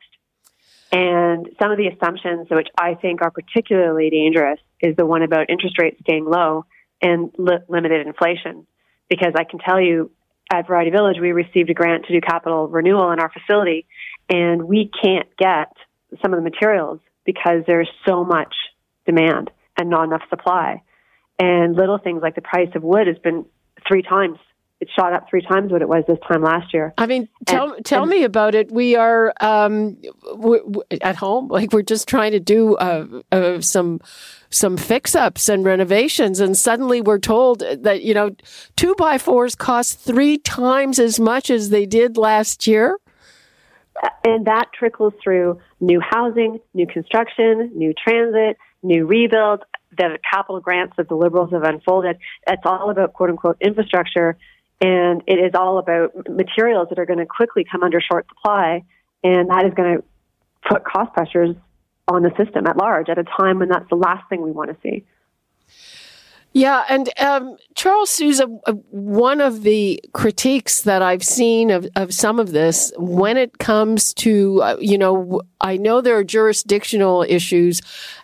And 0.93 1.49
some 1.59 1.71
of 1.71 1.77
the 1.77 1.87
assumptions, 1.87 2.47
which 2.51 2.67
I 2.79 2.93
think 2.93 3.23
are 3.23 3.31
particularly 3.31 4.11
dangerous, 4.11 4.59
is 4.79 4.95
the 4.95 5.07
one 5.07 5.23
about 5.23 5.49
interest 5.49 5.79
rates 5.79 5.97
staying 6.03 6.25
low 6.25 6.65
and 7.01 7.31
li- 7.39 7.65
limited 7.67 8.05
inflation. 8.05 8.67
Because 9.09 9.33
I 9.35 9.43
can 9.43 9.57
tell 9.57 9.81
you, 9.81 10.11
at 10.51 10.67
Variety 10.67 10.91
Village, 10.91 11.17
we 11.19 11.31
received 11.31 11.71
a 11.71 11.73
grant 11.73 12.05
to 12.05 12.13
do 12.13 12.21
capital 12.21 12.67
renewal 12.67 13.11
in 13.11 13.19
our 13.19 13.31
facility, 13.31 13.87
and 14.29 14.63
we 14.65 14.91
can't 15.01 15.27
get 15.35 15.73
some 16.21 16.31
of 16.31 16.37
the 16.37 16.47
materials 16.47 16.99
because 17.25 17.63
there's 17.65 17.89
so 18.07 18.23
much 18.23 18.53
demand 19.07 19.49
and 19.79 19.89
not 19.89 20.03
enough 20.03 20.21
supply. 20.29 20.83
And 21.39 21.75
little 21.75 21.97
things 21.97 22.21
like 22.21 22.35
the 22.35 22.41
price 22.41 22.69
of 22.75 22.83
wood 22.83 23.07
has 23.07 23.17
been 23.17 23.45
three 23.87 24.03
times 24.03 24.37
it 24.83 24.89
shot 24.93 25.13
up 25.13 25.29
three 25.29 25.41
times 25.41 25.71
what 25.71 25.81
it 25.81 25.87
was 25.87 26.03
this 26.07 26.17
time 26.27 26.43
last 26.43 26.73
year. 26.73 26.93
I 26.97 27.05
mean, 27.05 27.29
tell 27.45 27.71
and, 27.71 27.85
tell 27.85 28.03
and, 28.03 28.11
me 28.11 28.23
about 28.23 28.53
it. 28.53 28.69
We 28.69 28.95
are 28.97 29.33
um, 29.39 29.95
w- 30.25 30.63
w- 30.63 30.83
at 31.01 31.15
home, 31.15 31.47
like 31.47 31.71
we're 31.71 31.83
just 31.83 32.05
trying 32.07 32.33
to 32.33 32.39
do 32.39 32.75
uh, 32.75 33.05
uh, 33.31 33.61
some 33.61 34.01
some 34.49 34.75
fix 34.75 35.15
ups 35.15 35.47
and 35.47 35.63
renovations, 35.63 36.41
and 36.41 36.57
suddenly 36.57 36.99
we're 36.99 37.19
told 37.19 37.59
that 37.59 38.03
you 38.03 38.13
know 38.13 38.35
two 38.75 38.93
by 38.95 39.17
fours 39.17 39.55
cost 39.55 39.99
three 39.99 40.37
times 40.37 40.99
as 40.99 41.17
much 41.17 41.49
as 41.49 41.69
they 41.69 41.85
did 41.85 42.17
last 42.17 42.67
year. 42.67 42.97
And 44.25 44.45
that 44.47 44.65
trickles 44.77 45.13
through 45.23 45.61
new 45.79 46.01
housing, 46.01 46.59
new 46.73 46.87
construction, 46.87 47.71
new 47.73 47.93
transit, 47.93 48.57
new 48.81 49.05
rebuild, 49.05 49.63
the 49.97 50.17
capital 50.29 50.59
grants 50.59 50.95
that 50.97 51.07
the 51.07 51.15
Liberals 51.15 51.51
have 51.51 51.63
unfolded. 51.63 52.17
It's 52.47 52.63
all 52.65 52.89
about 52.89 53.13
quote 53.13 53.29
unquote 53.29 53.57
infrastructure 53.61 54.37
and 54.83 55.23
it 55.27 55.39
is 55.39 55.51
all 55.55 55.77
about 55.77 56.11
materials 56.29 56.89
that 56.89 56.99
are 56.99 57.05
going 57.05 57.19
to 57.19 57.25
quickly 57.25 57.63
come 57.63 57.83
under 57.83 58.01
short 58.01 58.27
supply, 58.27 58.83
and 59.23 59.49
that 59.49 59.65
is 59.65 59.73
going 59.73 59.97
to 59.97 60.03
put 60.67 60.83
cost 60.83 61.13
pressures 61.13 61.55
on 62.09 62.21
the 62.21 62.31
system 62.35 62.67
at 62.67 62.75
large 62.75 63.07
at 63.07 63.17
a 63.17 63.23
time 63.23 63.59
when 63.59 63.69
that's 63.69 63.87
the 63.89 63.95
last 63.95 64.27
thing 64.27 64.41
we 64.41 64.51
want 64.51 64.69
to 64.69 64.77
see. 64.83 65.05
Yeah, 66.51 66.83
and 66.89 67.09
um, 67.19 67.55
Charles 67.75 68.09
Sousa, 68.09 68.45
uh, 68.67 68.73
one 68.91 69.39
of 69.39 69.63
the 69.63 70.03
critiques 70.11 70.81
that 70.81 71.01
I've 71.01 71.23
seen 71.23 71.71
of, 71.71 71.87
of 71.95 72.13
some 72.13 72.37
of 72.37 72.51
this, 72.51 72.91
when 72.97 73.37
it 73.37 73.57
comes 73.57 74.13
to, 74.15 74.61
uh, 74.61 74.77
you 74.79 74.97
know, 74.97 75.41
I 75.61 75.77
know 75.77 76.01
there 76.01 76.17
are 76.17 76.23
jurisdictional 76.25 77.25
issues, 77.27 77.81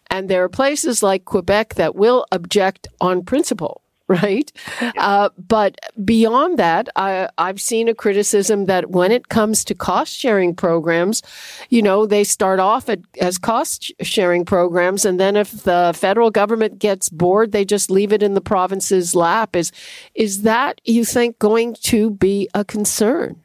and 0.08 0.30
there 0.30 0.44
are 0.44 0.50
places 0.50 1.02
like 1.02 1.24
Quebec 1.24 1.76
that 1.76 1.96
will 1.96 2.26
object 2.32 2.88
on 3.00 3.24
principle 3.24 3.82
right? 4.24 4.52
Uh, 4.98 5.30
but 5.38 5.80
beyond 6.04 6.58
that, 6.58 6.90
I, 6.96 7.30
I've 7.38 7.62
seen 7.62 7.88
a 7.88 7.94
criticism 7.94 8.66
that 8.66 8.90
when 8.90 9.12
it 9.12 9.30
comes 9.30 9.64
to 9.66 9.76
cost 9.76 10.18
sharing 10.18 10.56
programs, 10.56 11.22
you 11.70 11.84
know, 11.84 12.08
they 12.08 12.24
start 12.24 12.60
off 12.60 12.90
at, 12.90 13.02
as 13.22 13.38
cost 13.38 13.94
sharing 14.02 14.46
programs, 14.46 15.06
and 15.06 15.20
then 15.20 15.36
if 15.36 15.52
the 15.64 15.94
federal 15.96 16.32
government 16.32 16.80
gets 16.80 17.08
bored, 17.08 17.52
they 17.52 17.64
just 17.64 17.92
leave 17.92 18.12
it 18.12 18.24
in 18.24 18.34
the 18.34 18.42
province's 18.42 19.14
lap. 19.14 19.56
Is 19.56 19.72
is 20.16 20.42
that 20.42 20.82
you 20.86 21.06
think 21.06 21.38
going 21.38 21.76
to 21.82 22.10
be 22.10 22.50
a 22.56 22.66
concern? 22.66 23.44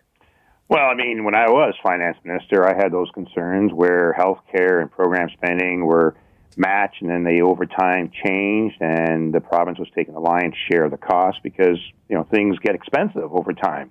Well, 0.71 0.87
I 0.87 0.94
mean, 0.94 1.25
when 1.25 1.35
I 1.35 1.47
was 1.50 1.75
finance 1.83 2.16
minister, 2.25 2.66
I 2.66 2.75
had 2.75 2.90
those 2.90 3.11
concerns 3.12 3.71
where 3.75 4.14
health 4.14 4.40
care 4.50 4.80
and 4.80 4.90
program 4.90 5.28
spending 5.35 5.85
were 5.85 6.16
match, 6.57 6.97
and 7.01 7.11
then 7.11 7.25
they 7.25 7.41
over 7.41 7.67
time 7.67 8.11
changed, 8.25 8.77
and 8.81 9.33
the 9.33 9.41
province 9.41 9.79
was 9.79 9.89
taking 9.95 10.15
the 10.15 10.21
lion's 10.21 10.55
share 10.71 10.85
of 10.85 10.91
the 10.91 10.97
cost 10.97 11.39
because 11.43 11.79
you 12.09 12.17
know 12.17 12.25
things 12.31 12.59
get 12.59 12.75
expensive 12.75 13.33
over 13.33 13.53
time, 13.53 13.91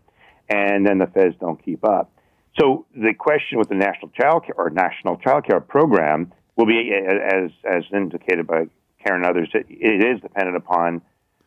and 0.49 0.85
then 0.85 0.97
the 0.97 1.07
feds 1.07 1.35
don't 1.39 1.63
keep 1.63 1.83
up. 1.83 2.11
So 2.59 2.85
the 2.95 3.13
question 3.13 3.57
with 3.57 3.69
the 3.69 3.75
national 3.75 4.11
child 4.11 4.45
care 4.45 4.55
or 4.57 4.69
national 4.69 5.17
child 5.17 5.45
care 5.45 5.59
program 5.59 6.31
will 6.55 6.67
be, 6.67 6.91
as 6.93 7.51
as 7.63 7.83
indicated 7.91 8.47
by 8.47 8.67
Karen 9.03 9.23
and 9.23 9.25
others, 9.25 9.49
it, 9.53 9.65
it 9.69 10.03
is 10.03 10.21
dependent 10.21 10.57
upon 10.57 11.01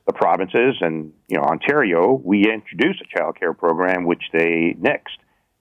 the 0.07 0.13
provinces 0.13 0.77
and 0.81 1.13
you 1.29 1.37
know 1.37 1.45
Ontario. 1.45 2.13
We 2.13 2.51
introduced 2.53 3.03
a 3.03 3.19
child 3.19 3.39
care 3.39 3.53
program 3.53 4.05
which 4.05 4.23
they 4.33 4.77
nixed. 4.81 5.19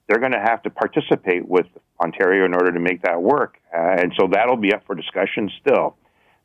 They're 0.08 0.20
going 0.20 0.32
to 0.32 0.40
have 0.40 0.62
to 0.62 0.70
participate 0.70 1.48
with 1.48 1.66
Ontario 2.00 2.44
in 2.44 2.54
order 2.54 2.72
to 2.72 2.80
make 2.80 3.02
that 3.02 3.20
work. 3.20 3.58
Uh, 3.74 3.96
and 3.98 4.12
so 4.18 4.28
that'll 4.30 4.56
be 4.56 4.72
up 4.72 4.86
for 4.86 4.94
discussion 4.94 5.50
still. 5.60 5.96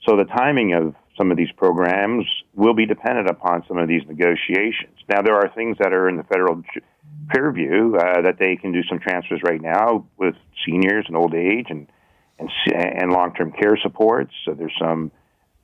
So 0.08 0.18
the 0.18 0.25
timing 0.25 0.74
of 0.74 0.96
some 1.18 1.30
of 1.30 1.38
these 1.38 1.51
programs 1.58 2.25
will 2.56 2.74
be 2.74 2.86
dependent 2.86 3.30
upon 3.30 3.63
some 3.68 3.77
of 3.77 3.88
these 3.88 4.01
negotiations. 4.08 4.98
Now, 5.08 5.22
there 5.22 5.36
are 5.36 5.50
things 5.53 5.77
that 5.80 5.94
are 5.94 6.10
in 6.10 6.18
the 6.18 6.24
federal 6.24 6.63
purview 7.30 7.96
uh, 7.96 8.22
that 8.24 8.38
they 8.39 8.56
can 8.56 8.72
do 8.72 8.82
some 8.89 9.00
transfers 9.00 9.41
right 9.44 9.62
now 9.62 10.08
with 10.18 10.36
seniors 10.65 11.06
and 11.08 11.15
old 11.15 11.36
age 11.36 11.68
and 11.70 11.88
and, 12.39 12.50
and 12.74 13.12
long-term 13.12 13.51
care 13.51 13.77
supports. 13.82 14.32
So 14.46 14.53
there's 14.53 14.74
some, 14.80 15.12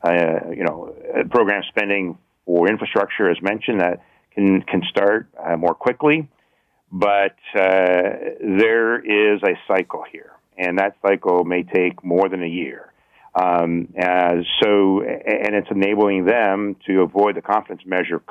uh, 0.03 0.51
you 0.55 0.63
know, 0.63 0.93
uh, 1.11 1.23
program 1.27 1.63
spending 1.69 2.17
for 2.45 2.69
infrastructure, 2.69 3.31
as 3.31 3.41
mentioned, 3.41 3.81
that 3.81 4.03
can 4.33 4.61
can 4.61 4.83
start 4.89 5.27
uh, 5.43 5.57
more 5.57 5.73
quickly. 5.73 6.29
But 6.91 7.35
uh, 7.53 7.99
there 8.39 8.99
is 8.99 9.41
a 9.43 9.57
cycle 9.67 10.05
here, 10.09 10.31
and 10.57 10.79
that 10.79 10.95
cycle 11.01 11.43
may 11.43 11.63
take 11.63 12.03
more 12.03 12.29
than 12.29 12.41
a 12.41 12.47
year. 12.47 12.93
Um, 13.35 13.89
so, 13.93 15.01
and 15.01 15.53
it's 15.53 15.67
enabling 15.69 16.25
them 16.25 16.77
to 16.87 17.01
avoid 17.01 17.35
the 17.35 17.41
confidence 17.41 17.81
measure 17.85 18.23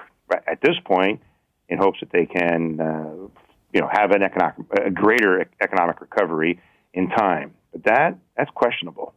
at 0.48 0.60
this 0.62 0.74
point, 0.84 1.20
in 1.68 1.78
hopes 1.78 2.00
that 2.00 2.10
they 2.10 2.26
can, 2.26 2.80
uh, 2.80 3.28
you 3.72 3.80
know, 3.80 3.88
have 3.92 4.10
an 4.12 4.22
economic, 4.22 4.56
a 4.84 4.90
greater 4.90 5.44
economic 5.60 6.00
recovery 6.00 6.58
in 6.94 7.08
time. 7.10 7.54
But 7.72 7.84
that 7.84 8.18
that's 8.36 8.50
questionable, 8.50 9.12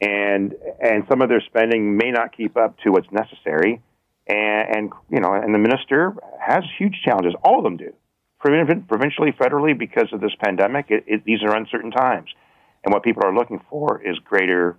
and 0.00 0.54
and 0.80 1.04
some 1.08 1.22
of 1.22 1.30
their 1.30 1.40
spending 1.40 1.96
may 1.96 2.10
not 2.10 2.36
keep 2.36 2.56
up 2.56 2.78
to 2.80 2.90
what's 2.90 3.10
necessary, 3.10 3.80
and, 4.26 4.76
and 4.76 4.92
you 5.10 5.20
know, 5.20 5.32
and 5.32 5.54
the 5.54 5.58
minister 5.58 6.14
has 6.40 6.62
huge 6.78 7.00
challenges. 7.04 7.34
All 7.42 7.58
of 7.58 7.64
them 7.64 7.78
do 7.78 7.92
provincially, 8.42 9.32
federally, 9.32 9.78
because 9.78 10.08
of 10.12 10.20
this 10.20 10.32
pandemic, 10.44 10.86
it, 10.90 11.04
it, 11.06 11.24
these 11.24 11.42
are 11.42 11.56
uncertain 11.56 11.90
times. 11.90 12.28
And 12.84 12.92
what 12.92 13.02
people 13.02 13.22
are 13.24 13.34
looking 13.34 13.60
for 13.70 14.02
is 14.04 14.18
greater 14.18 14.76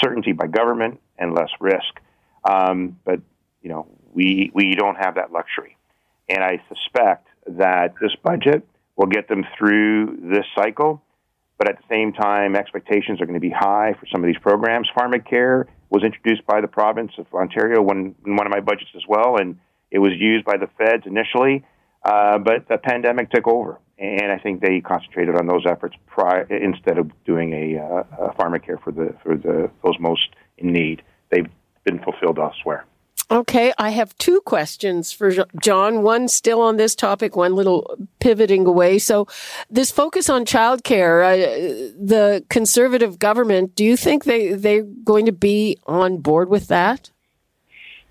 certainty 0.00 0.32
by 0.32 0.46
government 0.46 1.00
and 1.18 1.34
less 1.34 1.50
risk. 1.60 2.00
Um, 2.44 2.98
but, 3.04 3.20
you 3.62 3.70
know, 3.70 3.86
we, 4.12 4.50
we 4.54 4.74
don't 4.74 4.96
have 4.96 5.16
that 5.16 5.32
luxury. 5.32 5.76
And 6.28 6.42
I 6.42 6.62
suspect 6.68 7.26
that 7.46 7.94
this 8.00 8.12
budget 8.22 8.66
will 8.96 9.08
get 9.08 9.28
them 9.28 9.44
through 9.58 10.18
this 10.22 10.46
cycle. 10.56 11.02
But 11.58 11.68
at 11.68 11.76
the 11.78 11.84
same 11.88 12.12
time, 12.12 12.56
expectations 12.56 13.20
are 13.20 13.26
going 13.26 13.34
to 13.34 13.40
be 13.40 13.50
high 13.50 13.94
for 13.98 14.06
some 14.12 14.22
of 14.22 14.26
these 14.26 14.38
programs. 14.40 14.88
Pharmacare 14.96 15.66
was 15.90 16.02
introduced 16.02 16.46
by 16.46 16.60
the 16.60 16.68
province 16.68 17.12
of 17.18 17.26
Ontario 17.32 17.82
when, 17.82 18.14
in 18.26 18.36
one 18.36 18.46
of 18.46 18.50
my 18.50 18.60
budgets 18.60 18.90
as 18.96 19.02
well, 19.08 19.36
and 19.36 19.58
it 19.90 19.98
was 19.98 20.12
used 20.16 20.44
by 20.44 20.56
the 20.56 20.68
feds 20.78 21.04
initially 21.06 21.64
uh, 22.04 22.38
but 22.38 22.68
the 22.68 22.78
pandemic 22.78 23.30
took 23.30 23.46
over, 23.46 23.78
and 23.98 24.30
I 24.30 24.38
think 24.38 24.60
they 24.60 24.80
concentrated 24.80 25.36
on 25.36 25.46
those 25.46 25.64
efforts 25.66 25.96
prior, 26.06 26.42
instead 26.42 26.98
of 26.98 27.10
doing 27.24 27.52
a, 27.52 27.78
uh, 27.78 28.28
a 28.28 28.78
for 28.78 28.92
the 28.92 29.14
for 29.22 29.36
the 29.36 29.70
those 29.82 29.98
most 29.98 30.28
in 30.58 30.72
need. 30.72 31.02
They've 31.30 31.48
been 31.84 31.98
fulfilled 32.00 32.38
elsewhere. 32.38 32.84
Okay, 33.30 33.72
I 33.78 33.90
have 33.90 34.16
two 34.18 34.42
questions 34.42 35.10
for 35.10 35.30
John. 35.60 36.02
One 36.02 36.28
still 36.28 36.60
on 36.60 36.76
this 36.76 36.94
topic, 36.94 37.36
one 37.36 37.54
little 37.54 37.96
pivoting 38.20 38.66
away. 38.66 38.98
So, 38.98 39.26
this 39.70 39.90
focus 39.90 40.28
on 40.28 40.44
childcare, 40.44 41.24
uh, 41.24 41.92
the 41.98 42.44
conservative 42.50 43.18
government, 43.18 43.74
do 43.74 43.84
you 43.84 43.96
think 43.96 44.24
they 44.24 44.52
they're 44.52 44.82
going 44.82 45.24
to 45.24 45.32
be 45.32 45.78
on 45.86 46.18
board 46.18 46.50
with 46.50 46.68
that? 46.68 47.10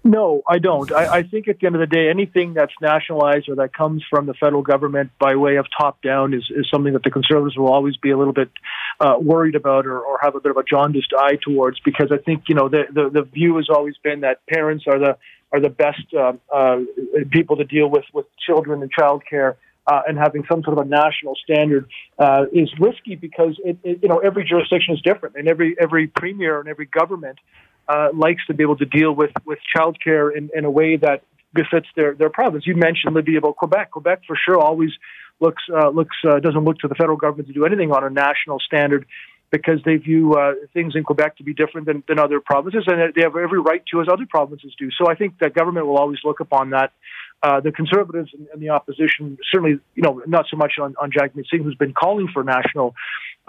No, 0.06 0.42
I 0.50 0.60
don't. 0.60 0.92
I, 0.92 1.20
I 1.20 1.24
think 1.24 1.48
at 1.48 1.60
the 1.60 1.66
end 1.66 1.76
of 1.76 1.80
the 1.80 1.88
day, 1.88 2.10
anything 2.10 2.54
that's 2.54 2.74
nationalized 2.82 3.48
or 3.48 3.56
that 3.56 3.74
comes 3.74 4.04
from 4.10 4.26
the 4.26 4.34
federal 4.34 4.62
government 4.62 5.12
by 5.18 5.36
way 5.36 5.56
of 5.56 5.66
top 5.78 6.02
down 6.02 6.34
is, 6.34 6.44
is 6.54 6.68
something 6.70 6.92
that 6.92 7.04
the 7.04 7.10
conservatives 7.10 7.56
will 7.56 7.72
always 7.72 7.96
be 7.96 8.12
a 8.12 8.18
little 8.18 8.34
bit 8.34 8.50
uh, 9.00 9.16
worried 9.18 9.56
about 9.56 9.86
or, 9.86 9.98
or 10.02 10.20
have 10.22 10.36
a 10.36 10.42
bit 10.42 10.52
of 10.52 10.58
a 10.58 10.64
jaundiced 10.64 11.14
eye 11.18 11.38
towards 11.42 11.80
because 11.80 12.12
I 12.12 12.18
think 12.18 12.44
you 12.50 12.56
know 12.56 12.68
the, 12.68 12.84
the 12.92 13.10
the 13.10 13.22
view 13.22 13.56
has 13.58 13.70
always 13.70 13.96
been 14.04 14.22
that 14.22 14.46
parents 14.46 14.84
are 14.88 15.00
the 15.00 15.18
are 15.54 15.62
the 15.62 15.70
best 15.70 16.04
uh, 16.14 16.34
uh, 16.54 16.80
people 17.32 17.56
to 17.56 17.64
deal 17.64 17.90
with 17.90 18.06
with 18.14 18.26
children 18.46 18.82
and 18.82 18.92
childcare. 18.94 19.56
Uh, 19.86 20.02
and 20.08 20.18
having 20.18 20.46
some 20.50 20.64
sort 20.64 20.80
of 20.80 20.86
a 20.86 20.90
national 20.90 21.36
standard 21.44 21.90
uh, 22.18 22.46
is 22.54 22.72
risky 22.80 23.16
because 23.18 23.60
it, 23.66 23.78
it, 23.84 24.00
you 24.02 24.08
know 24.08 24.20
every 24.20 24.46
jurisdiction 24.46 24.96
is 24.96 25.02
different, 25.02 25.36
and 25.36 25.50
every 25.50 25.76
every 25.78 26.08
premier 26.08 26.62
and 26.62 26.70
every 26.70 26.86
government 26.86 27.38
uh, 27.88 28.10
likes 28.14 28.46
to 28.48 28.54
be 28.54 28.64
able 28.64 28.78
to 28.78 28.86
deal 28.86 29.12
with 29.14 29.32
with 29.46 29.60
childcare 29.76 30.36
in, 30.36 30.50
in 30.56 30.66
a 30.66 30.72
way 30.72 30.98
that 30.98 31.24
befits 31.54 31.88
their 31.96 32.14
their 32.16 32.30
province. 32.30 32.66
You 32.66 32.76
mentioned 32.76 33.14
Libby 33.14 33.36
about 33.36 33.56
Quebec. 33.58 33.92
Quebec 33.92 34.22
for 34.26 34.36
sure 34.36 34.60
always 34.60 34.92
looks 35.40 35.64
uh, 35.74 35.90
looks 35.90 36.16
uh, 36.28 36.40
doesn't 36.40 36.64
look 36.64 36.80
to 36.80 36.88
the 36.88 36.96
federal 36.96 37.18
government 37.18 37.48
to 37.48 37.54
do 37.54 37.66
anything 37.66 37.92
on 37.92 38.04
a 38.04 38.10
national 38.10 38.60
standard 38.60 39.06
because 39.54 39.80
they 39.86 39.98
view 39.98 40.34
uh, 40.34 40.54
things 40.74 40.96
in 40.96 41.04
Quebec 41.04 41.38
to 41.38 41.44
be 41.44 41.54
different 41.54 41.86
than, 41.86 42.04
than 42.08 42.18
other 42.18 42.40
provinces, 42.40 42.86
and 42.88 43.14
they 43.14 43.22
have 43.22 43.36
every 43.36 43.60
right 43.60 43.84
to, 43.92 44.02
as 44.02 44.08
other 44.12 44.26
provinces 44.28 44.74
do. 44.80 44.90
So 44.98 45.08
I 45.08 45.14
think 45.14 45.38
that 45.40 45.54
government 45.54 45.86
will 45.86 45.98
always 45.98 46.18
look 46.26 46.40
upon 46.40 46.72
that. 46.72 46.92
Uh, 47.44 47.60
the 47.60 47.74
conservatives 47.74 48.30
and, 48.34 48.48
and, 48.54 48.62
the 48.62 48.70
opposition, 48.70 49.38
certainly, 49.52 49.78
you 49.96 50.02
know, 50.02 50.22
not 50.26 50.46
so 50.50 50.56
much 50.56 50.76
on, 50.82 50.96
on 51.02 51.12
Jagmeet 51.12 51.44
Singh, 51.52 51.62
who's 51.62 51.76
been 51.76 51.94
calling 51.94 52.30
for 52.34 52.42
national 52.42 52.96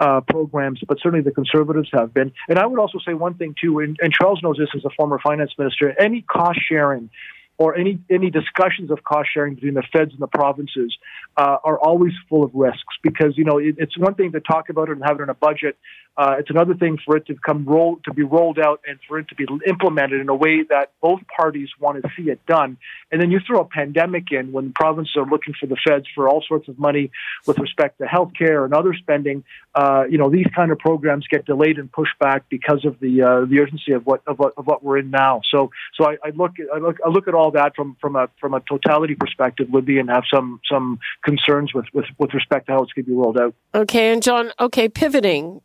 uh, 0.01 0.19
programs, 0.19 0.81
but 0.85 0.97
certainly 1.01 1.23
the 1.23 1.31
conservatives 1.31 1.87
have 1.93 2.13
been. 2.13 2.33
And 2.49 2.59
I 2.59 2.65
would 2.65 2.77
also 2.77 2.99
say 3.07 3.13
one 3.13 3.35
thing 3.35 3.55
too, 3.59 3.79
and, 3.79 3.97
and 4.01 4.11
Charles 4.11 4.41
knows 4.43 4.57
this 4.57 4.67
as 4.75 4.83
a 4.83 4.89
former 4.97 5.17
finance 5.19 5.51
minister. 5.57 5.95
Any 5.97 6.21
cost 6.21 6.59
sharing 6.67 7.09
or 7.57 7.75
any 7.77 7.99
any 8.09 8.29
discussions 8.29 8.91
of 8.91 9.03
cost 9.03 9.29
sharing 9.33 9.55
between 9.55 9.75
the 9.75 9.83
feds 9.93 10.11
and 10.11 10.19
the 10.19 10.27
provinces 10.27 10.95
uh, 11.37 11.57
are 11.63 11.79
always 11.79 12.11
full 12.29 12.43
of 12.43 12.51
risks 12.53 12.95
because 13.01 13.37
you 13.37 13.45
know 13.45 13.57
it, 13.57 13.75
it's 13.77 13.97
one 13.97 14.15
thing 14.15 14.33
to 14.33 14.41
talk 14.41 14.69
about 14.69 14.89
it 14.89 14.93
and 14.93 15.03
have 15.05 15.19
it 15.19 15.23
in 15.23 15.29
a 15.29 15.33
budget, 15.33 15.77
uh, 16.17 16.35
it's 16.39 16.49
another 16.49 16.73
thing 16.73 16.97
for 17.05 17.17
it 17.17 17.25
to 17.27 17.35
come 17.35 17.65
roll 17.65 17.99
to 18.05 18.13
be 18.13 18.23
rolled 18.23 18.57
out 18.57 18.81
and 18.87 18.99
for 19.07 19.19
it 19.19 19.27
to 19.27 19.35
be 19.35 19.45
implemented 19.67 20.21
in 20.21 20.29
a 20.29 20.35
way 20.35 20.63
that 20.63 20.91
both 21.01 21.19
parties 21.35 21.69
want 21.79 22.01
to 22.01 22.09
see 22.15 22.29
it 22.29 22.45
done. 22.45 22.77
And 23.11 23.21
then 23.21 23.31
you 23.31 23.39
throw 23.45 23.59
a 23.61 23.65
pandemic 23.65 24.31
in 24.31 24.51
when 24.51 24.71
provinces 24.71 25.15
are 25.17 25.25
looking 25.25 25.53
for 25.59 25.67
the 25.67 25.77
feds 25.85 26.05
for 26.15 26.29
all 26.29 26.43
sorts 26.47 26.67
of 26.67 26.79
money 26.79 27.11
with 27.45 27.59
respect 27.59 27.97
to 27.99 28.05
health 28.05 28.31
care 28.37 28.63
and 28.63 28.73
other 28.73 28.93
spending. 28.93 29.43
Uh, 29.73 30.05
you 30.09 30.17
know 30.17 30.29
these 30.29 30.47
kind 30.55 30.71
of 30.71 30.79
programs 30.79 31.27
get 31.27 31.45
delayed 31.45 31.77
and 31.77 31.91
pushed 31.91 32.17
back 32.19 32.47
because 32.49 32.85
of 32.85 32.99
the 32.99 33.21
uh, 33.21 33.45
the 33.45 33.59
urgency 33.59 33.91
of 33.91 34.05
what, 34.05 34.21
of 34.25 34.39
what 34.39 34.53
of 34.57 34.65
what 34.65 34.83
we're 34.83 34.97
in 34.97 35.09
now. 35.09 35.41
So 35.51 35.71
so 35.95 36.05
I, 36.09 36.17
I 36.23 36.29
look 36.33 36.53
I 36.73 36.77
look 36.77 36.97
I 37.05 37.09
look 37.09 37.27
at 37.27 37.33
all 37.33 37.51
that 37.51 37.75
from 37.75 37.97
from 37.99 38.15
a 38.15 38.29
from 38.39 38.53
a 38.53 38.61
totality 38.61 39.15
perspective, 39.15 39.67
Libby, 39.71 39.99
and 39.99 40.09
have 40.09 40.23
some 40.33 40.61
some 40.71 40.99
concerns 41.23 41.73
with 41.73 41.85
with 41.93 42.05
with 42.17 42.33
respect 42.33 42.67
to 42.67 42.73
how 42.73 42.83
it's 42.83 42.93
going 42.93 43.05
to 43.05 43.11
be 43.11 43.15
rolled 43.15 43.37
out. 43.37 43.53
Okay, 43.73 44.13
and 44.13 44.23
John. 44.23 44.51
Okay, 44.59 44.87
pivoting. 44.87 45.61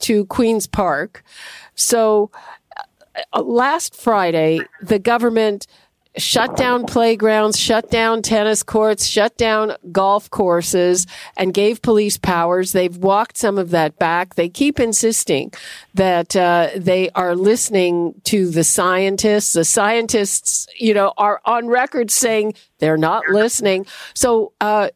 To 0.00 0.24
Queen's 0.26 0.66
Park. 0.66 1.22
So 1.74 2.30
uh, 3.32 3.42
last 3.42 3.94
Friday, 3.94 4.60
the 4.82 4.98
government 4.98 5.66
shut 6.18 6.56
down 6.56 6.86
playgrounds, 6.86 7.58
shut 7.58 7.90
down 7.90 8.22
tennis 8.22 8.62
courts, 8.62 9.06
shut 9.06 9.36
down 9.36 9.74
golf 9.92 10.30
courses, 10.30 11.06
and 11.36 11.52
gave 11.52 11.82
police 11.82 12.16
powers. 12.16 12.72
They've 12.72 12.96
walked 12.96 13.36
some 13.36 13.58
of 13.58 13.70
that 13.70 13.98
back. 13.98 14.34
They 14.34 14.48
keep 14.48 14.80
insisting 14.80 15.52
that 15.94 16.34
uh, 16.34 16.70
they 16.76 17.10
are 17.10 17.34
listening 17.34 18.14
to 18.24 18.50
the 18.50 18.64
scientists. 18.64 19.52
The 19.52 19.64
scientists, 19.64 20.66
you 20.78 20.94
know, 20.94 21.12
are 21.16 21.40
on 21.44 21.68
record 21.68 22.10
saying 22.10 22.54
they're 22.78 22.96
not 22.96 23.24
listening. 23.28 23.86
So, 24.14 24.52
uh, 24.60 24.90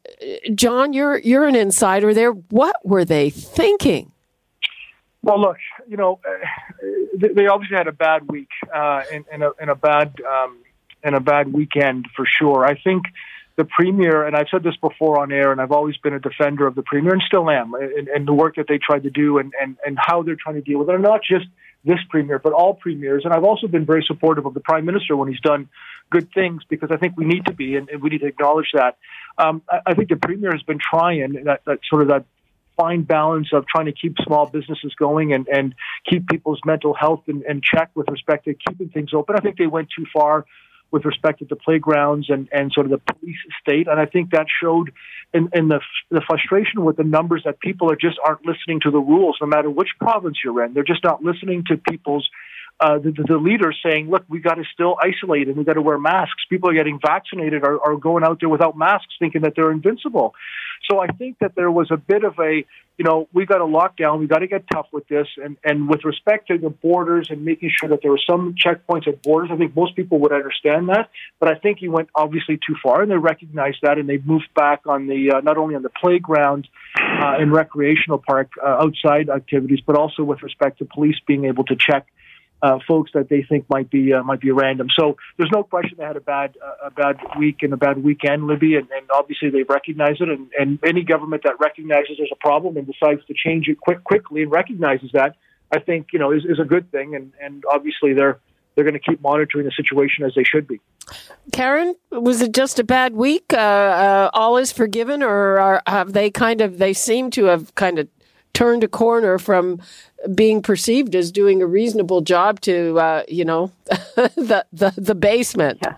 John, 0.55 0.93
you're 0.93 1.19
you're 1.19 1.47
an 1.47 1.57
insider 1.57 2.15
there. 2.15 2.33
What 2.33 2.77
were 2.85 3.05
they 3.05 3.31
thinking? 3.31 4.10
Well, 5.23 5.41
look, 5.41 5.57
you 5.87 5.97
know, 5.97 6.21
they 7.15 7.47
obviously 7.47 7.77
had 7.77 7.89
a 7.89 7.93
bad 7.93 8.31
week 8.31 8.49
uh, 8.75 9.03
and, 9.13 9.25
and, 9.31 9.43
a, 9.43 9.53
and 9.61 9.71
a 9.71 9.75
bad 9.75 10.15
um, 10.21 10.59
and 11.03 11.15
a 11.15 11.21
bad 11.21 11.53
weekend 11.53 12.07
for 12.17 12.27
sure. 12.27 12.65
I 12.65 12.81
think 12.81 13.05
the 13.57 13.65
premier, 13.65 14.27
and 14.27 14.35
I've 14.35 14.47
said 14.51 14.63
this 14.63 14.77
before 14.77 15.21
on 15.21 15.33
air, 15.33 15.53
and 15.53 15.61
I've 15.61 15.73
always 15.73 15.97
been 15.99 16.15
a 16.15 16.21
defender 16.21 16.67
of 16.67 16.75
the 16.75 16.83
premier, 16.83 17.13
and 17.13 17.23
still 17.27 17.51
am, 17.51 17.75
and, 17.75 18.09
and 18.09 18.27
the 18.27 18.33
work 18.33 18.57
that 18.57 18.67
they 18.69 18.79
tried 18.79 19.03
to 19.03 19.11
do, 19.11 19.39
and, 19.39 19.53
and 19.61 19.77
and 19.85 19.99
how 20.01 20.23
they're 20.23 20.37
trying 20.37 20.57
to 20.57 20.63
deal 20.63 20.79
with 20.79 20.89
it. 20.89 20.95
And 20.95 21.03
not 21.03 21.21
just 21.23 21.47
this 21.85 21.99
premier, 22.09 22.39
but 22.39 22.53
all 22.53 22.75
premiers. 22.75 23.25
And 23.25 23.33
I've 23.33 23.45
also 23.45 23.67
been 23.67 23.87
very 23.87 24.05
supportive 24.07 24.47
of 24.47 24.55
the 24.55 24.61
prime 24.61 24.85
minister 24.85 25.17
when 25.17 25.29
he's 25.29 25.41
done 25.41 25.69
good 26.11 26.29
things 26.33 26.63
because 26.69 26.91
I 26.91 26.97
think 26.97 27.17
we 27.17 27.25
need 27.25 27.47
to 27.47 27.55
be, 27.55 27.77
and, 27.77 27.89
and 27.89 28.03
we 28.03 28.11
need 28.11 28.21
to 28.21 28.27
acknowledge 28.27 28.71
that. 28.75 28.97
Um, 29.39 29.63
I, 29.71 29.81
I 29.87 29.95
think 29.95 30.09
the 30.09 30.17
premier 30.17 30.53
has 30.53 30.63
been 30.63 30.79
trying 30.79 31.45
that, 31.45 31.63
that 31.67 31.79
sort 31.89 32.03
of 32.03 32.09
that 32.09 32.25
fine 32.77 33.03
balance 33.03 33.49
of 33.53 33.67
trying 33.67 33.87
to 33.87 33.93
keep 33.93 34.17
small 34.25 34.47
businesses 34.47 34.95
going 34.99 35.33
and, 35.33 35.47
and 35.49 35.75
keep 36.09 36.29
people's 36.29 36.61
mental 36.65 36.95
health 36.95 37.23
in, 37.27 37.43
in 37.49 37.61
check 37.63 37.91
with 37.95 38.09
respect 38.11 38.45
to 38.47 38.55
keeping 38.55 38.89
things 38.89 39.11
open. 39.15 39.37
I 39.37 39.41
think 39.41 39.59
they 39.59 39.67
went 39.67 39.89
too 39.97 40.07
far 40.13 40.47
with 40.91 41.05
respect 41.05 41.39
to 41.39 41.45
the 41.45 41.57
playgrounds 41.57 42.31
and, 42.31 42.49
and 42.53 42.73
sort 42.73 42.87
of 42.87 42.91
the 42.91 43.13
police 43.15 43.37
state. 43.61 43.87
And 43.87 44.01
I 44.01 44.07
think 44.07 44.31
that 44.31 44.47
showed 44.61 44.93
in, 45.33 45.49
in 45.53 45.69
the, 45.69 45.81
the 46.11 46.23
frustration 46.27 46.85
with 46.85 46.97
the 46.97 47.05
numbers 47.05 47.43
that 47.45 47.61
people 47.61 47.91
are 47.93 47.97
just 47.97 48.19
aren't 48.25 48.45
listening 48.45 48.81
to 48.81 48.91
the 48.91 48.99
rules, 48.99 49.39
no 49.41 49.47
matter 49.47 49.71
which 49.71 49.91
province 50.01 50.39
you're 50.45 50.65
in. 50.65 50.75
They're 50.75 50.83
just 50.83 51.05
not 51.05 51.23
listening 51.23 51.65
to 51.69 51.77
people's 51.77 52.29
uh, 52.81 52.99
the, 52.99 53.13
the 53.13 53.37
leaders 53.37 53.79
saying, 53.85 54.09
look, 54.09 54.25
we've 54.29 54.43
got 54.43 54.55
to 54.55 54.65
still 54.73 54.97
isolate 55.01 55.49
and 55.49 55.57
we've 55.57 55.67
got 55.67 55.75
to 55.75 55.83
wear 55.83 55.99
masks. 55.99 56.43
People 56.49 56.71
are 56.71 56.75
getting 56.75 56.99
vaccinated 56.99 57.63
are 57.63 57.97
going 57.97 58.25
out 58.25 58.41
there 58.41 58.49
without 58.49 58.77
masks 58.77 59.15
thinking 59.19 59.43
that 59.43 59.53
they're 59.55 59.71
invincible. 59.71 60.35
So 60.91 60.99
I 60.99 61.09
think 61.09 61.39
that 61.41 61.55
there 61.55 61.71
was 61.71 61.91
a 61.91 61.97
bit 61.97 62.25
of 62.25 62.39
a, 62.39 62.65
you 62.97 63.05
know, 63.05 63.29
we 63.33 63.45
got 63.45 63.59
to 63.59 63.67
lock 63.67 63.97
down. 63.97 64.19
We 64.19 64.27
got 64.27 64.39
to 64.39 64.47
get 64.47 64.65
tough 64.73 64.87
with 64.93 65.07
this. 65.09 65.27
And, 65.37 65.57
and 65.63 65.89
with 65.89 66.05
respect 66.05 66.49
to 66.49 66.59
the 66.59 66.71
borders 66.71 67.29
and 67.31 67.45
making 67.45 67.71
sure 67.79 67.91
that 67.91 68.01
there 68.03 68.11
were 68.11 68.21
some 68.29 68.55
checkpoints 68.55 69.07
at 69.07 69.23
borders, 69.23 69.51
I 69.53 69.57
think 69.57 69.77
most 69.77 69.95
people 69.95 70.19
would 70.21 70.33
understand 70.33 70.89
that. 70.89 71.11
But 71.39 71.51
I 71.51 71.59
think 71.59 71.79
he 71.79 71.89
went 71.89 72.09
obviously 72.15 72.57
too 72.57 72.77
far 72.83 73.03
and 73.03 73.11
they 73.11 73.17
recognized 73.17 73.79
that 73.83 73.99
and 73.99 74.09
they 74.09 74.19
moved 74.19 74.49
back 74.55 74.87
on 74.87 75.07
the, 75.07 75.33
uh, 75.33 75.41
not 75.41 75.59
only 75.59 75.75
on 75.75 75.83
the 75.83 75.91
playground 75.91 76.67
uh, 76.99 77.37
and 77.39 77.53
recreational 77.53 78.19
park 78.19 78.51
uh, 78.63 78.67
outside 78.67 79.29
activities, 79.29 79.81
but 79.87 79.97
also 79.97 80.25
with 80.25 80.43
respect 80.43 80.79
to 80.79 80.87
police 80.87 81.17
being 81.27 81.45
able 81.45 81.65
to 81.65 81.77
check 81.79 82.07
uh, 82.63 82.79
folks 82.87 83.11
that 83.15 83.29
they 83.29 83.43
think 83.43 83.69
might 83.69 83.91
be 83.91 84.13
uh, 84.13 84.23
might 84.23 84.41
be 84.41 84.51
random. 84.51 84.89
So 84.99 85.17
there's 85.37 85.51
no 85.53 85.63
question 85.63 85.97
they 85.99 86.05
had 86.05 86.17
a 86.17 86.21
bad 86.21 86.57
uh, 86.63 86.89
a 86.89 86.91
bad 86.91 87.17
week 87.39 87.63
and 87.63 87.73
a 87.73 87.77
bad 87.77 88.03
weekend, 88.03 88.47
Libby, 88.47 88.77
and, 88.77 88.89
and 88.91 89.09
obviously 89.15 89.51
they 89.51 89.63
recognize 89.63 90.17
it. 90.21 90.29
And, 90.29 90.51
and 90.59 90.79
any 90.85 91.03
government 91.03 91.43
that 91.45 91.55
recognizes 91.61 92.17
there's 92.19 92.33
a 92.33 92.37
problem 92.37 92.77
and 92.77 92.87
decides 92.87 93.25
to 93.27 93.35
change 93.35 93.69
it 93.69 93.81
quick 93.81 94.05
quickly 94.05 94.43
and 94.43 94.51
recognizes 94.51 95.11
that, 95.13 95.37
I 95.73 95.79
think 95.79 96.09
you 96.13 96.19
know 96.19 96.33
is, 96.33 96.45
is 96.45 96.59
a 96.59 96.65
good 96.65 96.91
thing. 96.91 97.15
And 97.15 97.33
and 97.41 97.65
obviously 97.71 98.13
they're 98.13 98.39
they're 98.75 98.85
going 98.85 98.95
to 98.95 99.01
keep 99.01 99.21
monitoring 99.21 99.65
the 99.65 99.73
situation 99.73 100.25
as 100.25 100.33
they 100.35 100.45
should 100.45 100.67
be. 100.67 100.81
Karen, 101.53 101.97
was 102.13 102.41
it 102.41 102.53
just 102.53 102.79
a 102.79 102.85
bad 102.85 103.15
week? 103.15 103.53
Uh, 103.53 103.57
uh, 103.57 104.31
all 104.33 104.57
is 104.57 104.71
forgiven, 104.71 105.23
or 105.23 105.59
are, 105.59 105.83
have 105.87 106.13
they 106.13 106.31
kind 106.31 106.61
of? 106.61 106.79
They 106.79 106.93
seem 106.93 107.31
to 107.33 107.47
have 107.47 107.75
kind 107.75 107.99
of 107.99 108.09
turned 108.61 108.85
a 108.85 108.89
corner 108.89 109.39
from 109.39 109.81
being 110.35 110.61
perceived 110.61 111.15
as 111.15 111.33
doing 111.33 111.63
a 111.63 111.67
reasonable 111.67 112.21
job 112.21 112.61
to, 112.61 112.99
uh, 112.99 113.23
you 113.27 113.43
know, 113.43 113.73
the, 114.17 114.67
the, 114.71 114.93
the 114.99 115.15
basement. 115.15 115.79
Yeah. 115.83 115.95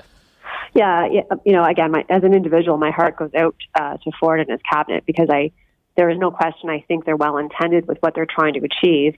Yeah, 0.75 1.07
you 1.45 1.52
know, 1.52 1.64
again, 1.64 1.90
my, 1.90 2.02
as 2.09 2.25
an 2.25 2.33
individual, 2.33 2.78
my 2.78 2.90
heart 2.90 3.16
goes 3.19 3.35
out 3.35 3.54
uh, 3.75 3.99
to 3.99 4.11
Ford 4.19 4.40
and 4.40 4.49
his 4.49 4.61
cabinet 4.62 5.04
because 5.04 5.28
I, 5.28 5.50
there 5.99 6.09
is 6.09 6.19
no 6.19 6.31
question. 6.31 6.71
I 6.71 6.83
think 6.88 7.04
they're 7.04 7.14
well 7.14 7.37
intended 7.37 7.87
with 7.87 7.99
what 7.99 8.14
they're 8.14 8.26
trying 8.26 8.54
to 8.54 8.61
achieve. 8.61 9.16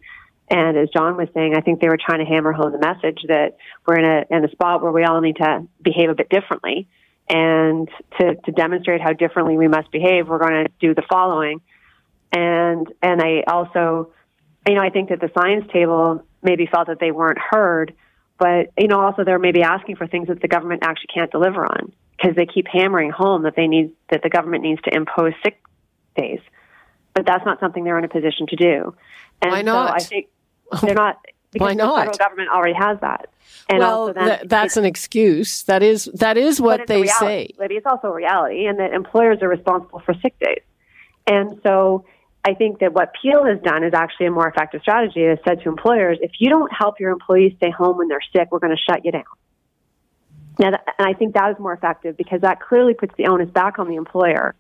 And 0.51 0.77
as 0.77 0.89
John 0.91 1.17
was 1.17 1.29
saying, 1.33 1.55
I 1.55 1.61
think 1.61 1.81
they 1.81 1.89
were 1.89 1.99
trying 2.05 2.19
to 2.19 2.25
hammer 2.25 2.51
home 2.51 2.73
the 2.73 2.79
message 2.79 3.21
that 3.29 3.57
we're 3.87 3.99
in 3.99 4.05
a 4.05 4.37
in 4.37 4.45
a 4.45 4.51
spot 4.51 4.83
where 4.83 4.91
we 4.91 5.05
all 5.05 5.21
need 5.21 5.37
to 5.37 5.69
behave 5.81 6.11
a 6.11 6.15
bit 6.15 6.29
differently, 6.29 6.89
and 7.29 7.89
to 8.19 8.35
to 8.35 8.51
demonstrate 8.51 9.01
how 9.01 9.13
differently 9.13 9.57
we 9.57 9.69
must 9.69 9.93
behave, 9.93 10.27
we're 10.27 10.41
going 10.41 10.65
to 10.65 10.71
do 10.81 10.93
the 10.93 11.05
following. 11.09 11.61
And 12.35 12.93
and 13.03 13.23
I 13.23 13.45
also 13.47 14.13
you 14.69 14.75
know, 14.75 14.81
I 14.81 14.91
think 14.91 15.11
that 15.11 15.21
the 15.21 15.31
science 15.35 15.71
table 15.73 16.25
maybe 16.43 16.67
felt 16.67 16.87
that 16.87 16.99
they 17.01 17.11
weren't 17.11 17.39
heard, 17.39 17.95
but 18.39 18.71
you 18.79 18.89
know, 18.89 19.01
also 19.01 19.25
they're 19.25 19.39
maybe 19.39 19.63
asking 19.63 19.97
for 19.97 20.07
things 20.07 20.29
that 20.29 20.41
the 20.41 20.49
government 20.49 20.83
actually 20.85 21.09
can't 21.15 21.31
deliver 21.31 21.65
on 21.65 21.93
because 22.17 22.35
they 22.37 22.47
keep 22.47 22.67
hammering 22.69 23.11
home 23.11 23.43
that 23.43 23.57
they 23.57 23.67
need 23.67 23.93
that 24.11 24.23
the 24.23 24.31
government 24.31 24.63
needs 24.63 24.81
to 24.83 24.95
impose 24.95 25.33
sick 25.43 25.61
days, 26.17 26.41
but 27.15 27.27
that's 27.27 27.45
not 27.45 27.61
something 27.61 27.85
they're 27.85 27.99
in 27.99 28.05
a 28.05 28.09
position 28.09 28.47
to 28.49 28.57
do. 28.57 28.95
And 29.43 29.53
Why 29.53 29.63
not? 29.63 29.89
So 29.89 29.95
I 29.95 30.09
think 30.09 30.29
they're 30.83 30.95
not. 30.95 31.19
Because 31.55 31.67
Why 31.67 31.75
not? 31.75 31.95
The 31.95 32.01
federal 32.01 32.19
government 32.19 32.49
already 32.49 32.75
has 32.75 32.99
that. 33.01 33.29
And 33.69 33.79
well, 33.79 34.13
th- 34.13 34.41
that's 34.47 34.77
an 34.77 34.85
excuse. 34.85 35.63
That 35.63 35.85
is 35.85 36.07
that 36.15 36.37
is 36.37 36.61
what 36.61 36.89
they 36.89 37.07
say. 37.07 37.51
Libby, 37.61 37.77
it's 37.77 37.87
also 37.87 38.09
a 38.09 38.13
reality, 38.13 38.67
and 38.67 38.81
that 38.81 38.93
employers 38.93 39.39
are 39.41 39.49
responsible 39.49 40.01
for 40.01 40.15
sick 40.15 40.37
days. 40.41 40.63
And 41.29 41.61
so 41.63 42.07
I 42.45 42.55
think 42.55 42.81
that 42.81 42.93
what 42.93 43.13
Peel 43.21 43.45
has 43.47 43.59
done 43.63 43.85
is 43.85 43.95
actually 43.95 44.27
a 44.27 44.31
more 44.31 44.47
effective 44.47 44.83
strategy. 44.83 45.21
It 45.21 45.41
said 45.49 45.63
to 45.63 45.69
employers, 45.69 46.19
if 46.21 46.33
you 46.39 46.51
don't 46.51 46.71
help 46.73 47.01
your 47.01 47.11
employees 47.11 47.55
stay 47.57 47.71
home 47.71 47.97
when 47.97 48.09
they're 48.09 48.21
sick, 48.37 48.49
we're 48.51 48.59
going 48.59 48.77
to 48.77 48.93
shut 48.93 49.05
you 49.05 49.13
down. 49.13 49.25
Now, 50.59 50.69
and 50.69 51.09
I 51.09 51.15
think 51.15 51.35
that 51.35 51.51
is 51.53 51.59
more 51.59 51.73
effective 51.73 52.17
because 52.17 52.43
that 52.43 52.61
clearly 52.61 52.95
puts 52.95 53.15
the 53.17 53.27
onus 53.27 53.49
back 53.51 53.79
on 53.79 53.89
the 53.89 53.97
employer 53.97 54.55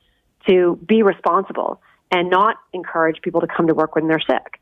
to 0.48 0.78
be 0.86 1.02
responsible 1.02 1.80
and 2.10 2.30
not 2.30 2.56
encourage 2.72 3.20
people 3.22 3.40
to 3.42 3.46
come 3.46 3.66
to 3.66 3.74
work 3.74 3.94
when 3.94 4.08
they're 4.08 4.20
sick. 4.20 4.60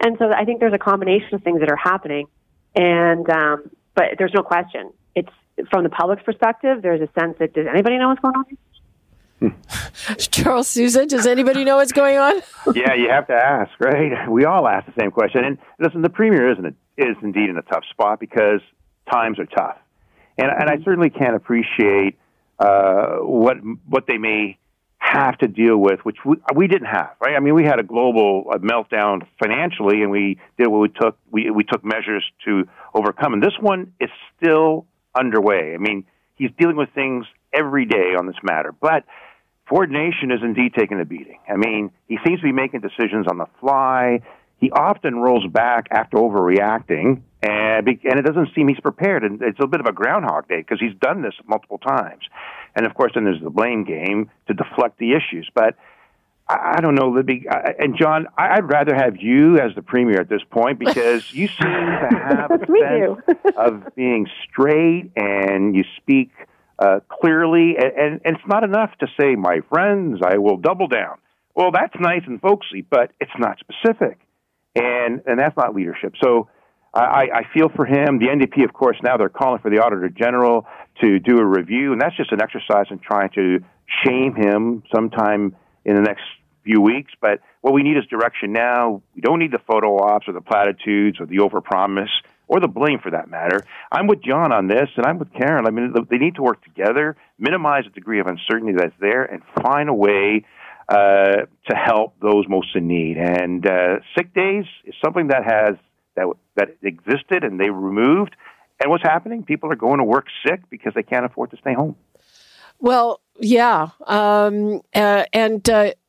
And 0.00 0.16
so 0.18 0.30
I 0.32 0.44
think 0.44 0.60
there's 0.60 0.72
a 0.72 0.78
combination 0.78 1.34
of 1.34 1.42
things 1.42 1.60
that 1.60 1.70
are 1.70 1.76
happening. 1.76 2.28
And, 2.74 3.28
um, 3.28 3.70
but 3.94 4.04
there's 4.18 4.34
no 4.34 4.42
question. 4.42 4.92
It's 5.14 5.30
from 5.70 5.84
the 5.84 5.90
public's 5.90 6.22
perspective, 6.22 6.82
there's 6.82 7.00
a 7.00 7.08
sense 7.18 7.36
that 7.38 7.54
does 7.54 7.66
anybody 7.66 7.98
know 7.98 8.08
what's 8.08 8.20
going 8.20 8.36
on? 8.36 8.44
Charles 10.18 10.68
Sousa, 10.68 11.06
does 11.06 11.26
anybody 11.26 11.64
know 11.64 11.76
what's 11.76 11.92
going 11.92 12.16
on? 12.16 12.34
yeah, 12.74 12.94
you 12.94 13.08
have 13.10 13.26
to 13.26 13.34
ask, 13.34 13.70
right? 13.80 14.28
We 14.30 14.44
all 14.44 14.66
ask 14.66 14.86
the 14.86 14.94
same 14.98 15.10
question. 15.10 15.44
And 15.44 15.58
listen, 15.78 16.02
the 16.02 16.10
premier 16.10 16.50
isn't 16.52 16.64
a, 16.64 16.74
is 16.96 17.16
indeed 17.22 17.50
in 17.50 17.56
a 17.58 17.62
tough 17.62 17.84
spot 17.90 18.20
because 18.20 18.60
times 19.10 19.38
are 19.38 19.46
tough, 19.46 19.76
and 20.38 20.50
and 20.50 20.70
I 20.70 20.82
certainly 20.84 21.10
can't 21.10 21.36
appreciate 21.36 22.18
uh, 22.58 23.16
what 23.18 23.58
what 23.86 24.06
they 24.06 24.18
may 24.18 24.58
have 24.98 25.38
to 25.38 25.46
deal 25.46 25.76
with, 25.76 26.00
which 26.04 26.16
we, 26.24 26.36
we 26.54 26.66
didn't 26.66 26.88
have, 26.88 27.10
right? 27.20 27.36
I 27.36 27.40
mean, 27.40 27.54
we 27.54 27.64
had 27.64 27.78
a 27.78 27.82
global 27.82 28.44
meltdown 28.58 29.26
financially, 29.38 30.02
and 30.02 30.10
we 30.10 30.38
did 30.58 30.68
what 30.68 30.80
we 30.80 30.88
took. 30.88 31.18
We 31.30 31.50
we 31.50 31.64
took 31.64 31.84
measures 31.84 32.24
to 32.46 32.66
overcome, 32.94 33.34
and 33.34 33.42
this 33.42 33.54
one 33.60 33.92
is 34.00 34.10
still 34.36 34.86
underway. 35.14 35.74
I 35.74 35.78
mean, 35.78 36.04
he's 36.36 36.50
dealing 36.58 36.76
with 36.76 36.88
things 36.94 37.26
every 37.56 37.86
day 37.86 38.14
on 38.18 38.26
this 38.26 38.36
matter, 38.42 38.72
but 38.72 39.04
Ford 39.68 39.90
Nation 39.90 40.30
is 40.30 40.40
indeed 40.42 40.74
taking 40.76 41.00
a 41.00 41.04
beating. 41.04 41.38
I 41.48 41.56
mean, 41.56 41.90
he 42.08 42.18
seems 42.24 42.40
to 42.40 42.44
be 42.44 42.52
making 42.52 42.80
decisions 42.80 43.26
on 43.28 43.38
the 43.38 43.46
fly. 43.60 44.20
He 44.58 44.70
often 44.70 45.16
rolls 45.16 45.46
back 45.46 45.88
after 45.90 46.16
overreacting, 46.18 47.20
and, 47.42 47.88
and 47.88 48.18
it 48.18 48.24
doesn't 48.24 48.50
seem 48.54 48.68
he's 48.68 48.80
prepared. 48.80 49.24
And 49.24 49.42
it's 49.42 49.58
a 49.60 49.66
bit 49.66 49.80
of 49.80 49.86
a 49.86 49.92
groundhog 49.92 50.48
day 50.48 50.58
because 50.58 50.80
he's 50.80 50.94
done 51.00 51.22
this 51.22 51.34
multiple 51.46 51.78
times. 51.78 52.22
And 52.74 52.86
of 52.86 52.94
course, 52.94 53.12
then 53.14 53.24
there's 53.24 53.42
the 53.42 53.50
blame 53.50 53.84
game 53.84 54.30
to 54.46 54.54
deflect 54.54 54.98
the 54.98 55.12
issues. 55.12 55.50
But 55.52 55.74
I, 56.48 56.80
don't 56.80 56.94
know, 56.94 57.08
Libby. 57.08 57.46
And 57.78 57.98
John, 57.98 58.28
I'd 58.38 58.68
rather 58.70 58.94
have 58.94 59.16
you 59.16 59.58
as 59.58 59.74
the 59.74 59.82
premier 59.82 60.20
at 60.20 60.28
this 60.28 60.42
point 60.48 60.78
because 60.78 61.32
you 61.32 61.48
seem 61.48 61.56
to 61.58 62.08
have 62.12 62.50
a 62.52 62.66
sense 62.66 63.54
of 63.56 63.94
being 63.96 64.28
straight 64.48 65.10
and 65.16 65.74
you 65.74 65.84
speak 65.96 66.30
uh, 66.78 67.00
clearly, 67.08 67.76
and, 67.76 67.92
and, 67.92 68.20
and 68.24 68.36
it's 68.36 68.46
not 68.46 68.64
enough 68.64 68.90
to 69.00 69.06
say, 69.18 69.34
my 69.34 69.60
friends, 69.68 70.20
I 70.24 70.38
will 70.38 70.56
double 70.56 70.88
down. 70.88 71.18
Well, 71.54 71.70
that's 71.72 71.94
nice 71.98 72.22
and 72.26 72.40
folksy, 72.40 72.82
but 72.88 73.12
it's 73.18 73.32
not 73.38 73.58
specific, 73.58 74.18
and 74.74 75.22
and 75.26 75.38
that's 75.38 75.56
not 75.56 75.74
leadership. 75.74 76.12
So 76.22 76.48
I, 76.92 77.28
I 77.34 77.42
feel 77.54 77.68
for 77.74 77.84
him. 77.84 78.18
The 78.18 78.26
NDP, 78.26 78.64
of 78.64 78.72
course, 78.72 78.96
now 79.02 79.16
they're 79.16 79.28
calling 79.28 79.60
for 79.60 79.70
the 79.70 79.78
Auditor 79.82 80.08
General 80.08 80.66
to 81.02 81.18
do 81.18 81.38
a 81.38 81.44
review, 81.44 81.92
and 81.92 82.00
that's 82.00 82.16
just 82.16 82.32
an 82.32 82.40
exercise 82.42 82.86
in 82.90 82.98
trying 82.98 83.30
to 83.34 83.60
shame 84.04 84.34
him 84.34 84.82
sometime 84.94 85.56
in 85.84 85.94
the 85.94 86.02
next 86.02 86.22
few 86.64 86.80
weeks. 86.80 87.12
But 87.20 87.40
what 87.60 87.74
we 87.74 87.82
need 87.82 87.96
is 87.96 88.04
direction 88.06 88.52
now. 88.52 89.02
We 89.14 89.20
don't 89.20 89.38
need 89.38 89.52
the 89.52 89.60
photo 89.66 89.96
ops 89.96 90.26
or 90.28 90.32
the 90.32 90.40
platitudes 90.40 91.20
or 91.20 91.26
the 91.26 91.38
overpromise. 91.38 92.08
Or 92.48 92.60
the 92.60 92.68
blame 92.68 92.98
for 93.02 93.10
that 93.10 93.28
matter. 93.28 93.64
I'm 93.90 94.06
with 94.06 94.22
John 94.22 94.52
on 94.52 94.68
this, 94.68 94.88
and 94.96 95.04
I'm 95.06 95.18
with 95.18 95.32
Karen. 95.32 95.66
I 95.66 95.70
mean, 95.70 95.94
they 96.10 96.18
need 96.18 96.36
to 96.36 96.42
work 96.42 96.62
together, 96.62 97.16
minimize 97.38 97.84
the 97.84 97.90
degree 97.90 98.20
of 98.20 98.26
uncertainty 98.26 98.72
that's 98.76 98.94
there, 99.00 99.24
and 99.24 99.42
find 99.62 99.88
a 99.88 99.94
way 99.94 100.44
uh, 100.88 101.46
to 101.68 101.76
help 101.76 102.14
those 102.20 102.44
most 102.48 102.68
in 102.76 102.86
need. 102.86 103.16
And 103.16 103.66
uh, 103.66 103.96
sick 104.16 104.32
days 104.34 104.64
is 104.84 104.94
something 105.04 105.28
that 105.28 105.44
has 105.44 105.76
that 106.14 106.26
that 106.54 106.76
existed 106.82 107.44
and 107.44 107.58
they 107.60 107.70
removed. 107.70 108.36
And 108.80 108.90
what's 108.90 109.02
happening? 109.02 109.42
People 109.42 109.72
are 109.72 109.76
going 109.76 109.98
to 109.98 110.04
work 110.04 110.26
sick 110.46 110.60
because 110.70 110.92
they 110.94 111.02
can't 111.02 111.24
afford 111.24 111.50
to 111.50 111.56
stay 111.56 111.74
home. 111.74 111.96
Well, 112.78 113.20
yeah, 113.40 113.88
um, 114.06 114.82
uh, 114.94 115.24
and. 115.32 115.68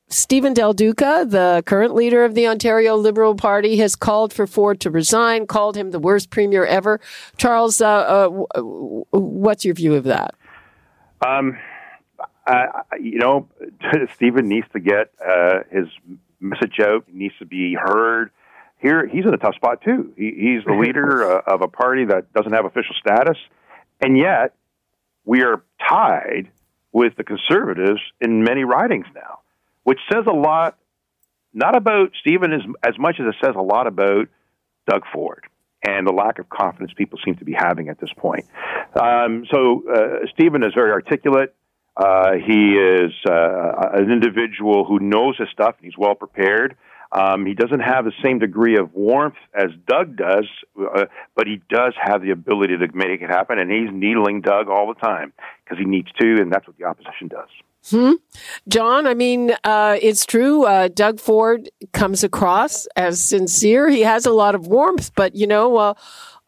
Stephen 0.10 0.54
Del 0.54 0.72
Duca, 0.72 1.26
the 1.28 1.64
current 1.66 1.94
leader 1.94 2.24
of 2.24 2.34
the 2.34 2.48
Ontario 2.48 2.96
Liberal 2.96 3.36
Party, 3.36 3.78
has 3.78 3.96
called 3.96 4.32
for 4.32 4.48
Ford 4.48 4.80
to 4.82 4.90
resign, 4.90 5.48
called 5.48 5.76
him 5.76 5.92
the 5.92 6.00
worst 6.00 6.30
premier 6.30 6.66
ever. 6.66 7.02
Charles, 7.36 7.82
uh, 7.82 8.30
uh, 8.56 8.62
what's 8.62 9.66
your 9.66 9.74
view 9.74 9.96
of 9.96 10.06
that? 10.06 10.34
Um, 11.26 11.58
uh, 12.46 12.66
you 13.02 13.20
know, 13.20 13.50
Stephen 14.16 14.48
needs 14.48 14.68
to 14.72 14.80
get 14.80 15.12
uh, 15.26 15.60
his 15.70 15.88
message 16.40 16.80
out. 16.80 17.04
He 17.08 17.18
needs 17.18 17.36
to 17.40 17.46
be 17.46 17.74
heard. 17.74 18.32
Here, 18.80 19.06
he's 19.08 19.26
in 19.26 19.34
a 19.34 19.38
tough 19.38 19.56
spot 19.56 19.82
too. 19.82 20.14
He, 20.16 20.32
he's 20.32 20.64
the 20.66 20.74
leader 20.82 21.38
uh, 21.38 21.42
of 21.54 21.62
a 21.62 21.68
party 21.68 22.06
that 22.06 22.32
doesn't 22.34 22.54
have 22.54 22.64
official 22.64 22.96
status, 22.98 23.38
and 24.00 24.18
yet 24.18 24.54
we 25.26 25.44
are 25.44 25.64
tied 25.90 26.50
with 26.94 27.16
the 27.18 27.24
conservatives 27.26 28.00
in 28.22 28.44
many 28.44 28.64
ridings 28.64 29.06
now, 29.14 29.40
which 29.88 30.00
says 30.12 30.26
a 30.28 30.36
lot, 30.36 30.78
not 31.54 31.78
about 31.78 32.12
Stephen 32.20 32.52
as, 32.52 32.60
as 32.84 33.00
much 33.00 33.22
as 33.22 33.26
it 33.26 33.36
says 33.42 33.56
a 33.56 33.62
lot 33.62 33.88
about 33.88 34.28
Doug 34.86 35.04
Ford 35.14 35.46
and 35.82 36.06
the 36.06 36.12
lack 36.12 36.40
of 36.40 36.50
confidence 36.50 36.92
people 36.94 37.18
seem 37.24 37.36
to 37.38 37.46
be 37.46 37.54
having 37.54 37.88
at 37.88 37.98
this 37.98 38.10
point. 38.18 38.44
Um, 39.02 39.46
so 39.50 39.84
uh, 39.90 40.28
Stephen 40.34 40.62
is 40.66 40.74
very 40.76 40.92
articulate. 40.92 41.56
Uh, 41.96 42.34
he 42.34 42.74
is 42.74 43.14
uh, 43.30 43.92
an 43.94 44.12
individual 44.12 44.84
who 44.84 45.00
knows 45.00 45.38
his 45.38 45.48
stuff 45.54 45.76
and 45.78 45.86
he's 45.86 45.98
well 45.98 46.16
prepared. 46.16 46.76
Um, 47.14 47.46
he 47.46 47.54
doesn't 47.54 47.80
have 47.80 48.04
the 48.04 48.12
same 48.22 48.40
degree 48.40 48.76
of 48.76 48.94
warmth 48.94 49.38
as 49.56 49.70
Doug 49.88 50.18
does, 50.18 50.50
uh, 50.78 51.06
but 51.34 51.48
he 51.48 51.62
does 51.70 51.94
have 51.98 52.22
the 52.22 52.32
ability 52.32 52.78
to 52.78 52.88
make 52.94 53.22
it 53.22 53.30
happen, 53.30 53.58
and 53.58 53.72
he's 53.72 53.90
needling 53.94 54.42
Doug 54.42 54.68
all 54.68 54.94
the 54.94 55.00
time 55.00 55.32
because 55.64 55.78
he 55.80 55.86
needs 55.86 56.10
to, 56.20 56.42
and 56.42 56.52
that's 56.52 56.68
what 56.68 56.78
the 56.78 56.84
opposition 56.84 57.30
does. 57.30 57.48
Hmm. 57.90 58.14
John, 58.68 59.08
I 59.08 59.14
mean, 59.14 59.56
uh, 59.64 59.98
it's 60.02 60.26
true. 60.26 60.66
Uh, 60.66 60.90
Doug 60.90 61.20
Ford 61.20 61.70
comes 61.94 62.24
across 62.24 62.86
as 62.98 63.22
sincere. 63.22 63.90
He 63.90 64.02
has 64.02 64.26
a 64.26 64.32
lot 64.32 64.56
of 64.56 64.68
warmth, 64.68 65.12
but 65.16 65.36
you 65.36 65.48
know, 65.48 65.78
uh, 65.78 65.94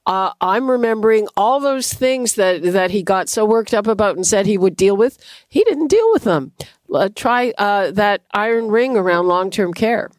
uh, 0.05 0.33
I'm 0.41 0.69
remembering 0.69 1.27
all 1.37 1.59
those 1.59 1.93
things 1.93 2.35
that, 2.35 2.63
that 2.63 2.91
he 2.91 3.03
got 3.03 3.29
so 3.29 3.45
worked 3.45 3.73
up 3.73 3.87
about 3.87 4.15
and 4.15 4.25
said 4.25 4.45
he 4.47 4.57
would 4.57 4.75
deal 4.75 4.97
with. 4.97 5.17
He 5.47 5.63
didn't 5.63 5.87
deal 5.87 6.11
with 6.11 6.23
them. 6.23 6.51
Uh, 6.93 7.09
try 7.13 7.53
uh, 7.57 7.91
that 7.91 8.21
iron 8.33 8.69
ring 8.69 8.97
around 8.97 9.27
long 9.27 9.49
term 9.49 9.73
care. 9.73 10.09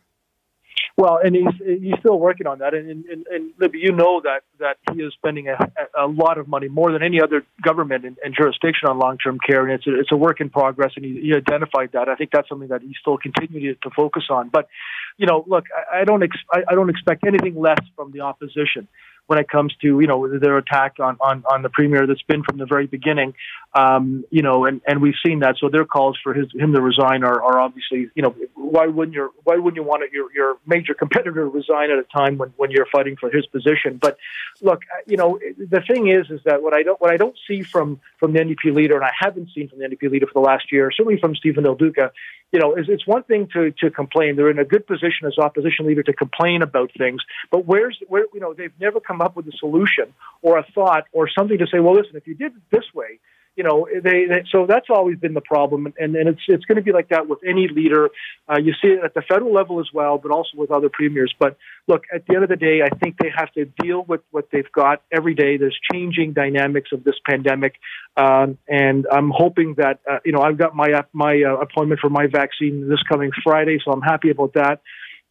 Well, 1.00 1.18
and 1.24 1.34
he's 1.34 1.80
he's 1.80 1.94
still 2.00 2.18
working 2.18 2.46
on 2.46 2.58
that, 2.58 2.74
and 2.74 3.06
and, 3.06 3.26
and 3.28 3.52
Libby, 3.58 3.78
you 3.78 3.90
know 3.90 4.20
that 4.20 4.42
that 4.58 4.76
he 4.92 5.00
is 5.00 5.14
spending 5.14 5.48
a, 5.48 5.56
a 5.98 6.06
lot 6.06 6.36
of 6.36 6.46
money, 6.46 6.68
more 6.68 6.92
than 6.92 7.02
any 7.02 7.22
other 7.22 7.42
government 7.62 8.04
and, 8.04 8.18
and 8.22 8.34
jurisdiction 8.34 8.86
on 8.86 8.98
long 8.98 9.16
term 9.16 9.38
care, 9.38 9.66
and 9.66 9.72
it's 9.72 9.86
a, 9.86 9.98
it's 9.98 10.12
a 10.12 10.16
work 10.16 10.42
in 10.42 10.50
progress, 10.50 10.92
and 10.96 11.04
he, 11.06 11.18
he 11.22 11.34
identified 11.34 11.92
that. 11.92 12.10
I 12.10 12.16
think 12.16 12.32
that's 12.32 12.50
something 12.50 12.68
that 12.68 12.82
he 12.82 12.94
still 13.00 13.16
continues 13.16 13.78
to 13.82 13.88
focus 13.96 14.24
on. 14.28 14.50
But, 14.50 14.68
you 15.16 15.26
know, 15.26 15.42
look, 15.46 15.64
I, 15.90 16.00
I 16.00 16.04
don't 16.04 16.22
ex- 16.22 16.36
I, 16.52 16.64
I 16.68 16.74
don't 16.74 16.90
expect 16.90 17.24
anything 17.26 17.58
less 17.58 17.80
from 17.96 18.12
the 18.12 18.20
opposition 18.20 18.86
when 19.30 19.38
it 19.38 19.48
comes 19.48 19.72
to 19.80 20.00
you 20.00 20.08
know 20.08 20.26
their 20.40 20.58
attack 20.58 20.96
on 20.98 21.16
on, 21.20 21.44
on 21.48 21.62
the 21.62 21.68
premier 21.68 22.04
that's 22.04 22.22
been 22.22 22.42
from 22.42 22.58
the 22.58 22.66
very 22.66 22.88
beginning. 22.88 23.32
Um, 23.72 24.24
you 24.30 24.42
know, 24.42 24.64
and, 24.64 24.80
and 24.88 25.00
we've 25.00 25.14
seen 25.24 25.38
that. 25.40 25.54
So 25.60 25.68
their 25.68 25.84
calls 25.84 26.18
for 26.20 26.34
his 26.34 26.48
him 26.52 26.72
to 26.72 26.80
resign 26.80 27.22
are, 27.22 27.40
are 27.40 27.60
obviously 27.60 28.10
you 28.16 28.22
know 28.24 28.34
why 28.56 28.88
wouldn't 28.88 29.14
your 29.14 29.30
why 29.44 29.54
wouldn't 29.54 29.76
you 29.76 29.84
want 29.84 30.02
your 30.10 30.32
your 30.34 30.56
major 30.66 30.94
competitor 30.94 31.44
to 31.44 31.44
resign 31.44 31.92
at 31.92 31.98
a 31.98 32.06
time 32.12 32.38
when, 32.38 32.52
when 32.56 32.72
you're 32.72 32.88
fighting 32.90 33.14
for 33.14 33.30
his 33.30 33.46
position? 33.46 33.98
But 33.98 34.18
look, 34.62 34.80
you 35.06 35.16
know 35.16 35.38
the 35.56 35.82
thing 35.88 36.08
is 36.08 36.28
is 36.28 36.40
that 36.44 36.60
what 36.60 36.74
I 36.74 36.82
don't 36.82 37.00
what 37.00 37.12
I 37.12 37.16
don't 37.16 37.36
see 37.46 37.62
from 37.62 38.00
from 38.18 38.32
the 38.32 38.40
NDP 38.40 38.74
leader, 38.74 38.96
and 38.96 39.04
I 39.04 39.12
haven't 39.16 39.50
seen 39.54 39.68
from 39.68 39.78
the 39.78 39.84
NDP 39.84 40.10
leader 40.10 40.26
for 40.26 40.42
the 40.42 40.44
last 40.44 40.72
year, 40.72 40.90
certainly 40.90 41.20
from 41.20 41.36
Stephen 41.36 41.62
Del 41.62 41.76
Duca, 41.76 42.10
you 42.52 42.58
know, 42.58 42.74
it's, 42.74 42.88
it's 42.88 43.06
one 43.06 43.22
thing 43.22 43.48
to, 43.52 43.70
to 43.78 43.90
complain. 43.90 44.36
They're 44.36 44.50
in 44.50 44.58
a 44.58 44.64
good 44.64 44.86
position 44.86 45.26
as 45.26 45.38
opposition 45.38 45.86
leader 45.86 46.02
to 46.02 46.12
complain 46.12 46.62
about 46.62 46.90
things, 46.98 47.22
but 47.50 47.64
where's 47.66 47.98
where 48.08 48.24
you 48.34 48.40
know 48.40 48.54
they've 48.54 48.72
never 48.80 49.00
come 49.00 49.18
up 49.20 49.36
with 49.36 49.46
a 49.46 49.52
solution 49.58 50.14
or 50.42 50.58
a 50.58 50.66
thought 50.74 51.04
or 51.12 51.28
something 51.28 51.58
to 51.58 51.66
say, 51.66 51.80
well, 51.80 51.94
listen, 51.94 52.16
if 52.16 52.26
you 52.26 52.34
did 52.34 52.52
it 52.52 52.62
this 52.70 52.84
way, 52.94 53.18
you 53.56 53.64
know, 53.64 53.86
they, 53.92 54.26
they, 54.26 54.44
so 54.50 54.64
that's 54.66 54.86
always 54.88 55.18
been 55.18 55.34
the 55.34 55.40
problem, 55.40 55.92
and, 55.98 56.14
and 56.14 56.28
it's 56.28 56.40
it's 56.46 56.64
going 56.64 56.76
to 56.76 56.82
be 56.82 56.92
like 56.92 57.08
that 57.08 57.28
with 57.28 57.40
any 57.46 57.68
leader. 57.68 58.08
Uh, 58.48 58.58
you 58.58 58.72
see 58.80 58.88
it 58.88 59.04
at 59.04 59.12
the 59.12 59.22
federal 59.22 59.52
level 59.52 59.80
as 59.80 59.88
well, 59.92 60.18
but 60.18 60.30
also 60.30 60.50
with 60.54 60.70
other 60.70 60.88
premiers. 60.88 61.34
But 61.38 61.58
look, 61.88 62.04
at 62.14 62.26
the 62.26 62.36
end 62.36 62.44
of 62.44 62.48
the 62.48 62.56
day, 62.56 62.80
I 62.82 62.88
think 62.88 63.18
they 63.18 63.30
have 63.36 63.52
to 63.52 63.64
deal 63.82 64.02
with 64.02 64.20
what 64.30 64.48
they've 64.52 64.70
got 64.72 65.02
every 65.12 65.34
day. 65.34 65.56
There's 65.56 65.78
changing 65.92 66.32
dynamics 66.32 66.90
of 66.92 67.02
this 67.02 67.16
pandemic, 67.28 67.74
um, 68.16 68.56
and 68.68 69.06
I'm 69.12 69.30
hoping 69.34 69.74
that 69.78 69.98
uh, 70.10 70.18
you 70.24 70.32
know 70.32 70.40
I've 70.40 70.56
got 70.56 70.74
my 70.74 70.88
my 71.12 71.42
uh, 71.42 71.56
appointment 71.56 72.00
for 72.00 72.08
my 72.08 72.28
vaccine 72.28 72.88
this 72.88 73.02
coming 73.10 73.30
Friday, 73.42 73.78
so 73.84 73.92
I'm 73.92 74.00
happy 74.00 74.30
about 74.30 74.54
that. 74.54 74.80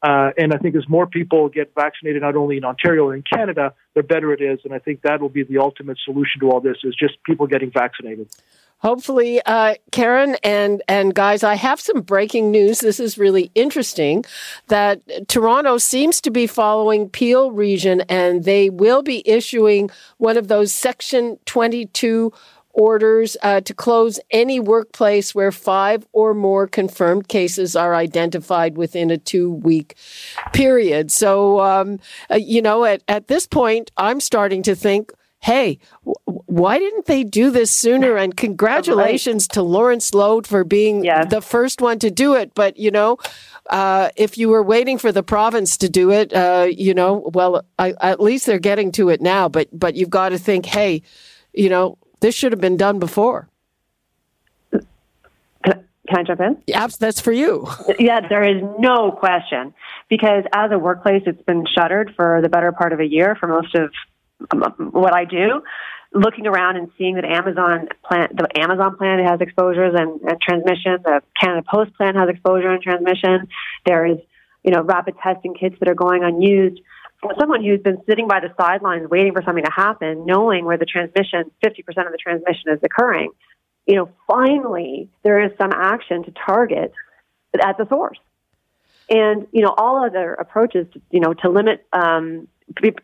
Uh, 0.02 0.32
and 0.38 0.54
I 0.54 0.58
think 0.58 0.76
as 0.76 0.88
more 0.88 1.08
people 1.08 1.50
get 1.50 1.74
vaccinated, 1.76 2.22
not 2.22 2.36
only 2.36 2.58
in 2.58 2.64
Ontario 2.64 3.10
and 3.10 3.18
in 3.18 3.38
Canada, 3.38 3.74
the 3.96 4.04
better 4.04 4.32
it 4.32 4.42
is. 4.42 4.60
And 4.64 4.74
I 4.74 4.80
think 4.80 5.02
that 5.02 5.20
will 5.20 5.30
be 5.30 5.44
the 5.44 5.58
ultimate 5.58 5.98
solution 6.04 6.40
to 6.42 6.52
all 6.52 6.62
this: 6.62 6.78
is 6.84 6.96
just 6.96 7.22
people 7.26 7.48
getting 7.48 7.72
vaccinated. 7.72 8.30
Hopefully, 8.82 9.42
uh, 9.46 9.76
Karen 9.92 10.38
and 10.42 10.82
and 10.88 11.14
guys, 11.14 11.44
I 11.44 11.56
have 11.56 11.82
some 11.82 12.00
breaking 12.00 12.50
news. 12.50 12.80
This 12.80 12.98
is 12.98 13.18
really 13.18 13.52
interesting. 13.54 14.24
That 14.68 15.28
Toronto 15.28 15.78
seems 15.80 16.22
to 16.22 16.32
be 16.32 16.48
following 16.48 17.10
Peel 17.10 17.52
Region, 17.52 18.02
and 18.08 18.46
they 18.46 18.70
will 18.70 19.02
be 19.02 19.22
issuing 19.30 19.90
one 20.18 20.38
of 20.38 20.48
those 20.48 20.72
Section 20.72 21.40
Twenty 21.46 21.88
Two 21.88 22.32
orders 22.74 23.36
uh, 23.42 23.62
to 23.62 23.74
close 23.74 24.20
any 24.32 24.60
workplace 24.60 25.34
where 25.34 25.52
five 25.52 26.06
or 26.14 26.34
more 26.34 26.68
confirmed 26.68 27.28
cases 27.28 27.76
are 27.76 27.96
identified 27.96 28.78
within 28.78 29.12
a 29.12 29.18
two 29.18 29.52
week 29.52 29.96
period. 30.54 31.12
So, 31.12 31.60
um, 31.60 32.00
uh, 32.32 32.36
you 32.36 32.62
know, 32.62 32.86
at, 32.86 33.04
at 33.08 33.28
this 33.28 33.48
point, 33.48 33.92
I'm 33.98 34.20
starting 34.20 34.64
to 34.64 34.76
think, 34.76 35.12
hey, 35.42 35.80
w- 36.06 36.42
why 36.46 36.78
didn't 36.78 37.06
they 37.06 37.24
do 37.24 37.50
this 37.50 37.72
sooner? 37.72 38.18
And 38.18 38.36
congratulations 38.36 39.46
right. 39.46 39.54
to 39.54 39.62
Lawrence 39.62 40.14
Loh 40.14 40.42
for 40.42 40.64
being 40.64 41.04
the 41.30 41.42
first 41.42 41.82
one 41.82 41.98
to 42.00 42.12
do 42.12 42.36
it. 42.36 42.54
But, 42.54 42.78
you 42.78 42.92
know, 42.92 43.18
uh, 43.70 44.10
if 44.16 44.38
you 44.38 44.50
were 44.50 44.64
waiting 44.64 44.98
for 44.98 45.12
the 45.12 45.24
province 45.24 45.78
to 45.78 45.90
do 45.90 46.12
it, 46.12 46.34
uh, 46.34 46.68
you 46.70 46.94
know, 46.94 47.30
well, 47.34 47.66
I, 47.78 47.94
at 48.02 48.20
least 48.20 48.46
they're 48.46 48.60
getting 48.60 48.92
to 48.94 49.10
it 49.10 49.22
now. 49.22 49.48
But, 49.48 49.68
but 49.72 49.96
you've 49.96 50.10
got 50.10 50.30
to 50.30 50.38
think, 50.38 50.66
hey, 50.66 51.02
you 51.54 51.70
know, 51.70 51.98
this 52.20 52.36
should 52.36 52.52
have 52.52 52.62
been 52.62 52.78
done 52.78 53.00
before. 53.00 53.48
Can, 54.72 54.84
can 55.64 56.18
I 56.18 56.24
jump 56.24 56.40
in? 56.40 56.62
Yeah, 56.68 56.88
that's 56.88 57.20
for 57.20 57.32
you. 57.32 57.68
yeah, 58.00 58.28
there 58.28 58.44
is 58.44 58.62
no 58.80 59.12
question. 59.12 59.74
Because 60.10 60.44
as 60.54 60.72
a 60.72 60.80
workplace, 60.80 61.24
it's 61.26 61.42
been 61.44 61.66
shuttered 61.74 62.14
for 62.16 62.42
the 62.42 62.50
better 62.50 62.72
part 62.72 62.94
of 62.94 63.00
a 63.00 63.06
year 63.06 63.36
for 63.40 63.48
most 63.48 63.76
of 63.76 63.92
um, 64.52 64.90
what 64.92 65.14
I 65.16 65.26
do. 65.26 65.62
Looking 66.12 66.48
around 66.48 66.78
and 66.78 66.90
seeing 66.98 67.16
that 67.16 67.26
Amazon 67.26 67.88
plant, 68.04 68.36
the 68.36 68.48
Amazon 68.60 68.98
plant 68.98 69.22
has 69.30 69.42
exposures 69.42 69.94
and, 69.96 70.20
and 70.22 70.42
transmission, 70.42 70.98
the 71.04 71.22
Canada 71.40 71.64
Post 71.70 71.94
plant 71.96 72.16
has 72.16 72.30
exposure 72.30 72.72
and 72.72 72.82
transmission. 72.82 73.48
There 73.86 74.08
is, 74.08 74.18
you 74.64 74.72
know, 74.72 74.82
rapid 74.82 75.16
testing 75.22 75.54
kits 75.54 75.76
that 75.80 75.88
are 75.88 75.96
going 75.96 76.24
unused 76.24 76.82
someone 77.40 77.64
who's 77.64 77.82
been 77.82 78.02
sitting 78.08 78.28
by 78.28 78.40
the 78.40 78.54
sidelines 78.60 79.10
waiting 79.10 79.34
for 79.34 79.42
something 79.44 79.64
to 79.64 79.72
happen, 79.72 80.26
knowing 80.26 80.66
where 80.66 80.78
the 80.78 80.86
transmission, 80.86 81.52
50% 81.66 81.80
of 82.06 82.12
the 82.12 82.18
transmission 82.18 82.72
is 82.72 82.80
occurring, 82.84 83.32
you 83.86 83.96
know, 83.96 84.10
finally 84.28 85.10
there 85.24 85.44
is 85.44 85.52
some 85.58 85.72
action 85.74 86.24
to 86.24 86.32
target 86.32 86.94
at 87.62 87.78
the 87.78 87.88
source. 87.90 88.20
And, 89.10 89.48
you 89.52 89.64
know, 89.64 89.74
all 89.76 90.06
other 90.06 90.34
approaches, 90.36 90.86
to, 90.94 91.02
you 91.10 91.20
know, 91.20 91.34
to 91.34 91.50
limit 91.50 91.86
um, 91.92 92.48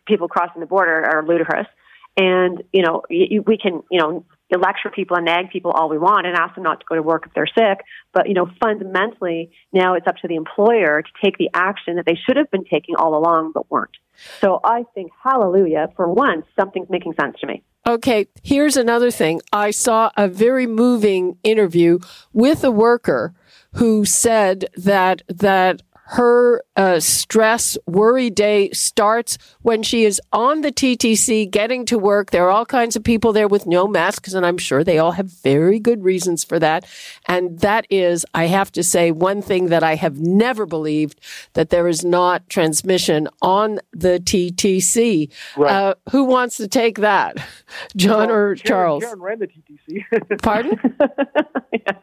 people 0.06 0.28
crossing 0.28 0.60
the 0.60 0.68
border 0.68 1.04
are 1.04 1.26
ludicrous. 1.26 1.68
And, 2.16 2.64
you 2.72 2.84
know, 2.84 3.02
we 3.10 3.58
can, 3.62 3.84
you 3.90 4.00
know, 4.00 4.26
lecture 4.52 4.90
people 4.90 5.18
and 5.18 5.26
nag 5.26 5.50
people 5.50 5.72
all 5.72 5.90
we 5.90 5.98
want 5.98 6.26
and 6.26 6.36
ask 6.36 6.56
them 6.56 6.64
not 6.64 6.80
to 6.80 6.86
go 6.88 6.96
to 6.96 7.02
work 7.02 7.26
if 7.26 7.34
they're 7.34 7.48
sick. 7.48 7.84
But, 8.14 8.28
you 8.28 8.34
know, 8.34 8.48
fundamentally, 8.60 9.52
now 9.74 9.96
it's 9.96 10.08
up 10.08 10.18
to 10.18 10.28
the 10.28 10.36
employer 10.36 11.02
to 11.02 11.10
take 11.24 11.38
the 11.38 11.50
action 11.54 11.96
that 11.96 12.06
they 12.06 12.16
should 12.16 12.38
have 12.38 12.50
been 12.52 12.64
taking 12.64 12.96
all 12.96 13.18
along 13.18 13.52
but 13.54 13.70
weren't. 13.72 13.98
So 14.40 14.60
I 14.64 14.84
think, 14.94 15.12
hallelujah, 15.24 15.90
for 15.96 16.08
once, 16.12 16.46
something's 16.58 16.90
making 16.90 17.14
sense 17.20 17.38
to 17.42 17.48
me. 17.48 17.64
Okay, 17.88 18.28
here's 18.42 18.78
another 18.78 19.12
thing. 19.12 19.42
I 19.54 19.72
saw 19.72 20.10
a 20.18 20.28
very 20.28 20.66
moving 20.66 21.38
interview 21.44 22.00
with 22.34 22.64
a 22.64 22.72
worker 22.72 23.34
who 23.74 24.06
said 24.06 24.66
that 24.76 25.22
that 25.28 25.84
her 26.08 26.62
uh, 26.76 27.00
stress 27.00 27.78
worry 27.88 28.30
day 28.30 28.70
starts 28.72 29.40
when 29.64 29.82
she 29.82 30.04
is 30.06 30.22
on 30.32 30.62
the 30.62 30.72
TTC 30.72 31.50
getting 31.50 31.84
to 31.86 31.98
work. 31.98 32.30
There 32.30 32.46
are 32.46 32.52
all 32.52 32.66
kinds 32.66 32.96
of 32.96 33.04
people 33.04 33.34
there 33.34 33.48
with 33.48 33.66
no 33.66 33.88
masks, 33.88 34.34
and 34.34 34.46
I'm 34.46 34.60
sure 34.60 34.84
they 34.84 35.00
all 35.00 35.14
have 35.14 35.32
very 35.32 35.80
good 35.80 36.04
reasons 36.04 36.44
for 36.44 36.60
that. 36.60 36.86
And 37.28 37.60
that 37.62 37.88
is, 37.90 38.24
I 38.36 38.46
have 38.46 38.72
to 38.74 38.84
say, 38.84 39.12
one 39.12 39.42
thing 39.42 39.68
that 39.68 39.84
I 39.84 39.96
have 39.96 40.20
never 40.20 40.68
believed 40.68 41.20
that 41.54 41.72
there 41.72 41.88
is 41.88 42.06
not 42.06 42.48
transmission 42.50 43.28
on 43.42 43.80
the 43.92 44.20
TTC. 44.20 45.32
Right. 45.58 45.72
Uh, 45.72 45.96
who 46.12 46.26
wants 46.26 46.58
to 46.58 46.68
take 46.68 47.00
that, 47.00 47.38
John 47.96 48.28
well, 48.28 48.32
or 48.32 48.56
Karen, 48.56 48.58
Charles? 48.58 49.04
Karen 49.04 49.22
ran 49.22 49.40
the 49.40 49.48
TTC. 49.48 50.42
Pardon? 50.44 50.80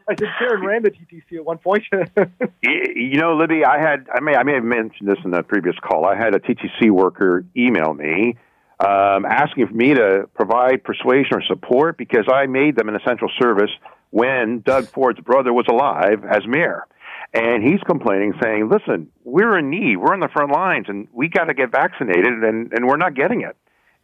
I 0.07 0.15
said 0.19 0.29
Karen 0.39 0.65
ran 0.65 0.83
the 0.83 0.91
TTC 0.91 1.37
at 1.37 1.45
one 1.45 1.57
point. 1.57 1.83
you 2.61 3.17
know, 3.17 3.35
Libby, 3.35 3.63
I 3.63 3.79
had 3.79 3.92
I 4.13 4.19
may 4.19 4.35
I 4.35 4.43
may 4.43 4.53
have 4.53 4.63
mentioned 4.63 5.09
this 5.09 5.17
in 5.23 5.33
a 5.33 5.43
previous 5.43 5.75
call. 5.79 6.05
I 6.05 6.15
had 6.15 6.35
a 6.35 6.39
TTC 6.39 6.89
worker 6.91 7.45
email 7.55 7.93
me 7.93 8.37
um, 8.79 9.25
asking 9.25 9.67
for 9.67 9.73
me 9.73 9.93
to 9.93 10.29
provide 10.33 10.83
persuasion 10.83 11.33
or 11.33 11.41
support 11.43 11.97
because 11.97 12.25
I 12.31 12.47
made 12.47 12.75
them 12.75 12.89
an 12.89 12.95
essential 12.95 13.29
service 13.41 13.71
when 14.09 14.61
Doug 14.61 14.87
Ford's 14.87 15.19
brother 15.21 15.53
was 15.53 15.65
alive 15.69 16.23
as 16.29 16.45
mayor. 16.47 16.85
And 17.33 17.63
he's 17.63 17.79
complaining, 17.87 18.33
saying, 18.41 18.69
"Listen, 18.69 19.09
we're 19.23 19.57
in 19.57 19.69
need. 19.69 19.97
We're 19.97 20.13
on 20.13 20.19
the 20.19 20.29
front 20.29 20.51
lines, 20.51 20.85
and 20.87 21.07
we 21.11 21.29
got 21.29 21.45
to 21.45 21.53
get 21.53 21.71
vaccinated, 21.71 22.43
and, 22.43 22.71
and 22.73 22.85
we're 22.85 22.97
not 22.97 23.15
getting 23.15 23.41
it." 23.41 23.55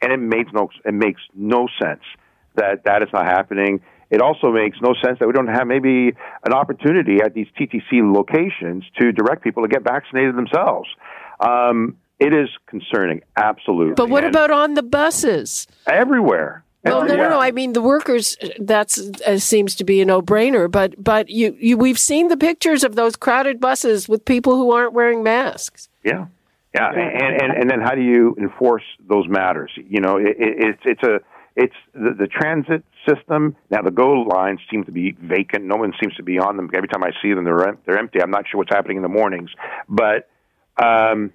And 0.02 0.12
it 0.12 0.18
makes 0.18 0.52
no 0.54 0.70
it 0.86 0.94
makes 0.94 1.22
no 1.36 1.68
sense 1.82 2.02
that 2.56 2.86
that 2.86 3.04
is 3.04 3.10
not 3.14 3.26
happening 3.26 3.82
it 4.10 4.22
also 4.22 4.52
makes 4.52 4.78
no 4.82 4.94
sense 5.04 5.20
that 5.20 5.28
we 5.28 5.34
don't 5.34 5.48
have 5.48 5.68
maybe 5.68 6.14
an 6.46 6.54
opportunity 6.54 7.22
at 7.24 7.34
these 7.34 7.48
TTC 7.60 8.14
locations 8.14 8.84
to 9.00 9.12
direct 9.12 9.44
people 9.44 9.64
to 9.64 9.70
get 9.70 9.84
vaccinated 9.84 10.36
themselves. 10.36 10.90
Um, 11.40 11.98
it 12.20 12.34
is 12.34 12.50
concerning, 12.68 13.22
absolutely. 13.38 13.94
But 13.94 14.10
what 14.10 14.24
and 14.24 14.36
about 14.36 14.52
on 14.52 14.74
the 14.74 14.84
buses? 14.84 15.68
Everywhere. 15.88 16.64
Well, 16.84 17.06
no, 17.06 17.16
no, 17.16 17.30
no. 17.30 17.40
I 17.40 17.52
mean, 17.52 17.74
the 17.74 17.82
workers. 17.82 18.38
That's 18.58 18.98
uh, 18.98 19.38
seems 19.38 19.76
to 19.76 19.84
be 19.84 20.00
a 20.02 20.06
no-brainer. 20.06 20.72
But, 20.72 21.02
but 21.02 21.30
you, 21.30 21.56
you, 21.60 21.78
we've 21.78 22.00
seen 22.00 22.30
the 22.30 22.38
pictures 22.38 22.84
of 22.86 22.96
those 22.96 23.18
crowded 23.18 23.60
buses 23.60 24.08
with 24.08 24.24
people 24.24 24.56
who 24.56 24.72
aren't 24.72 24.94
wearing 24.94 25.22
masks. 25.22 25.90
Yeah, 26.04 26.28
yeah, 26.74 26.90
and 26.92 27.42
and, 27.42 27.52
and 27.62 27.70
then 27.70 27.82
how 27.82 27.96
do 27.96 28.02
you 28.02 28.36
enforce 28.40 28.84
those 29.08 29.28
matters? 29.28 29.72
You 29.76 30.00
know, 30.00 30.18
it, 30.18 30.38
it, 30.40 30.56
it's 30.58 30.82
it's 30.86 31.04
a 31.04 31.20
it's 31.60 31.76
the, 31.94 32.16
the 32.18 32.28
transit 32.28 32.84
system. 33.08 33.56
Now 33.70 33.82
the 33.82 33.92
GO 33.92 34.22
lines 34.22 34.62
seem 34.72 34.86
to 34.86 34.92
be 34.92 35.12
vacant. 35.12 35.66
No 35.66 35.76
one 35.76 35.94
seems 36.02 36.16
to 36.16 36.24
be 36.24 36.40
on 36.40 36.56
them. 36.56 36.70
Every 36.74 36.88
time 36.88 37.04
I 37.04 37.12
see 37.22 37.34
them, 37.34 37.44
they're 37.44 37.78
they're 37.86 38.00
empty. 38.00 38.22
I'm 38.22 38.32
not 38.32 38.46
sure 38.50 38.60
what's 38.60 38.74
happening 38.74 38.98
in 38.98 39.04
the 39.04 39.10
mornings, 39.10 39.50
but 39.90 40.30
um, 40.82 41.34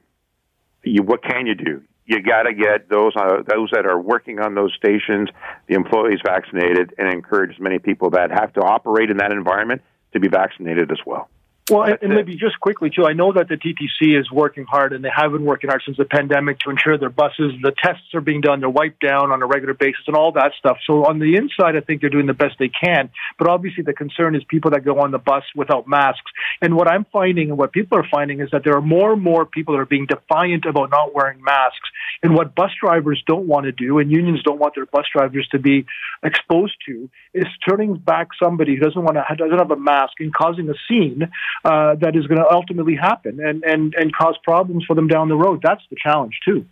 you, 0.82 1.02
what 1.02 1.22
can 1.22 1.46
you 1.46 1.54
do? 1.54 1.82
You 2.06 2.22
got 2.22 2.44
to 2.44 2.54
get 2.54 2.88
those 2.88 3.12
uh, 3.16 3.42
those 3.46 3.70
that 3.72 3.86
are 3.86 4.00
working 4.00 4.40
on 4.40 4.54
those 4.54 4.72
stations, 4.76 5.28
the 5.68 5.74
employees 5.74 6.20
vaccinated, 6.24 6.94
and 6.96 7.12
encourage 7.12 7.54
as 7.54 7.60
many 7.60 7.78
people 7.78 8.10
that 8.10 8.30
have 8.30 8.52
to 8.54 8.60
operate 8.60 9.10
in 9.10 9.18
that 9.18 9.32
environment 9.32 9.82
to 10.14 10.20
be 10.20 10.28
vaccinated 10.28 10.90
as 10.90 10.98
well. 11.04 11.28
Well, 11.70 11.84
and, 11.84 11.98
and 12.02 12.14
maybe 12.14 12.36
just 12.36 12.60
quickly 12.60 12.90
too, 12.90 13.06
I 13.06 13.14
know 13.14 13.32
that 13.32 13.48
the 13.48 13.56
TTC 13.56 14.20
is 14.20 14.30
working 14.30 14.66
hard, 14.66 14.92
and 14.92 15.02
they 15.02 15.10
have 15.14 15.32
been 15.32 15.46
working 15.46 15.70
hard 15.70 15.80
since 15.82 15.96
the 15.96 16.04
pandemic 16.04 16.58
to 16.58 16.70
ensure 16.70 16.98
their 16.98 17.08
buses, 17.08 17.54
the 17.62 17.72
tests 17.82 18.12
are 18.12 18.20
being 18.20 18.42
done, 18.42 18.60
they're 18.60 18.68
wiped 18.68 19.00
down 19.00 19.32
on 19.32 19.40
a 19.40 19.46
regular 19.46 19.72
basis, 19.72 20.02
and 20.06 20.14
all 20.14 20.30
that 20.32 20.52
stuff. 20.58 20.76
So 20.86 21.06
on 21.06 21.20
the 21.20 21.36
inside, 21.36 21.74
I 21.74 21.80
think 21.80 22.02
they're 22.02 22.10
doing 22.10 22.26
the 22.26 22.34
best 22.34 22.56
they 22.58 22.68
can. 22.68 23.08
But 23.38 23.48
obviously, 23.48 23.82
the 23.82 23.94
concern 23.94 24.34
is 24.34 24.42
people 24.46 24.72
that 24.72 24.84
go 24.84 25.00
on 25.00 25.10
the 25.10 25.18
bus 25.18 25.44
without 25.56 25.88
masks. 25.88 26.30
And 26.60 26.76
what 26.76 26.86
I'm 26.86 27.06
finding, 27.10 27.48
and 27.48 27.56
what 27.56 27.72
people 27.72 27.96
are 27.96 28.06
finding, 28.10 28.40
is 28.40 28.50
that 28.52 28.62
there 28.62 28.76
are 28.76 28.82
more 28.82 29.14
and 29.14 29.22
more 29.22 29.46
people 29.46 29.72
that 29.72 29.80
are 29.80 29.86
being 29.86 30.04
defiant 30.04 30.66
about 30.66 30.90
not 30.90 31.14
wearing 31.14 31.42
masks. 31.42 31.88
And 32.22 32.34
what 32.34 32.54
bus 32.54 32.72
drivers 32.78 33.22
don't 33.26 33.46
want 33.46 33.64
to 33.64 33.72
do, 33.72 34.00
and 34.00 34.10
unions 34.10 34.42
don't 34.42 34.58
want 34.58 34.74
their 34.74 34.86
bus 34.86 35.06
drivers 35.10 35.48
to 35.52 35.58
be 35.58 35.86
exposed 36.22 36.76
to, 36.88 37.08
is 37.32 37.46
turning 37.66 37.96
back 37.96 38.28
somebody 38.38 38.74
who 38.74 38.80
doesn't 38.80 39.02
want 39.02 39.16
to 39.16 39.24
doesn't 39.34 39.58
have 39.58 39.70
a 39.70 39.76
mask 39.76 40.20
and 40.20 40.34
causing 40.34 40.68
a 40.68 40.74
scene 40.86 41.26
uh, 41.64 41.94
that 41.96 42.16
is 42.16 42.26
going 42.26 42.40
to 42.40 42.50
ultimately 42.50 42.96
happen 42.96 43.40
and, 43.40 43.62
and, 43.64 43.94
and 43.94 44.14
cause 44.14 44.36
problems 44.42 44.84
for 44.84 44.94
them 44.94 45.08
down 45.08 45.28
the 45.28 45.36
road. 45.36 45.60
That's 45.62 45.82
the 45.90 45.96
challenge, 46.02 46.38
too. 46.44 46.66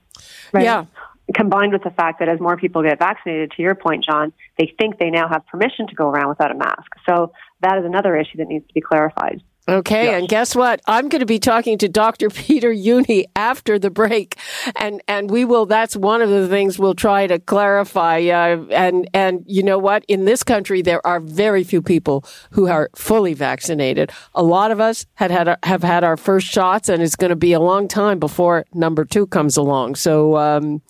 Right. 0.52 0.64
Yeah. 0.64 0.86
Combined 1.34 1.72
with 1.72 1.84
the 1.84 1.90
fact 1.90 2.18
that 2.18 2.28
as 2.28 2.40
more 2.40 2.56
people 2.56 2.82
get 2.82 2.98
vaccinated, 2.98 3.52
to 3.52 3.62
your 3.62 3.74
point, 3.74 4.04
John, 4.04 4.32
they 4.58 4.74
think 4.78 4.98
they 4.98 5.08
now 5.10 5.28
have 5.28 5.46
permission 5.46 5.86
to 5.86 5.94
go 5.94 6.08
around 6.08 6.28
without 6.28 6.50
a 6.50 6.54
mask. 6.54 6.90
So 7.08 7.32
that 7.60 7.78
is 7.78 7.84
another 7.84 8.16
issue 8.16 8.38
that 8.38 8.48
needs 8.48 8.66
to 8.66 8.74
be 8.74 8.80
clarified. 8.80 9.40
Okay, 9.68 10.06
yes. 10.06 10.18
and 10.18 10.28
guess 10.28 10.56
what? 10.56 10.80
I'm 10.88 11.08
going 11.08 11.20
to 11.20 11.26
be 11.26 11.38
talking 11.38 11.78
to 11.78 11.88
Dr. 11.88 12.30
Peter 12.30 12.70
Jüni 12.72 13.26
after 13.36 13.78
the 13.78 13.90
break, 13.90 14.36
and 14.74 15.00
and 15.06 15.30
we 15.30 15.44
will. 15.44 15.66
That's 15.66 15.94
one 15.94 16.20
of 16.20 16.30
the 16.30 16.48
things 16.48 16.80
we'll 16.80 16.96
try 16.96 17.28
to 17.28 17.38
clarify. 17.38 18.18
Uh, 18.22 18.66
and 18.70 19.08
and 19.14 19.44
you 19.46 19.62
know 19.62 19.78
what? 19.78 20.04
In 20.08 20.24
this 20.24 20.42
country, 20.42 20.82
there 20.82 21.04
are 21.06 21.20
very 21.20 21.62
few 21.62 21.80
people 21.80 22.24
who 22.50 22.66
are 22.66 22.90
fully 22.96 23.34
vaccinated. 23.34 24.10
A 24.34 24.42
lot 24.42 24.72
of 24.72 24.80
us 24.80 25.06
had 25.14 25.30
had 25.30 25.56
have 25.62 25.84
had 25.84 26.02
our 26.02 26.16
first 26.16 26.48
shots, 26.48 26.88
and 26.88 27.00
it's 27.00 27.14
going 27.14 27.30
to 27.30 27.36
be 27.36 27.52
a 27.52 27.60
long 27.60 27.86
time 27.86 28.18
before 28.18 28.64
number 28.74 29.04
two 29.04 29.28
comes 29.28 29.56
along. 29.56 29.94
So 29.94 30.38
um, 30.38 30.82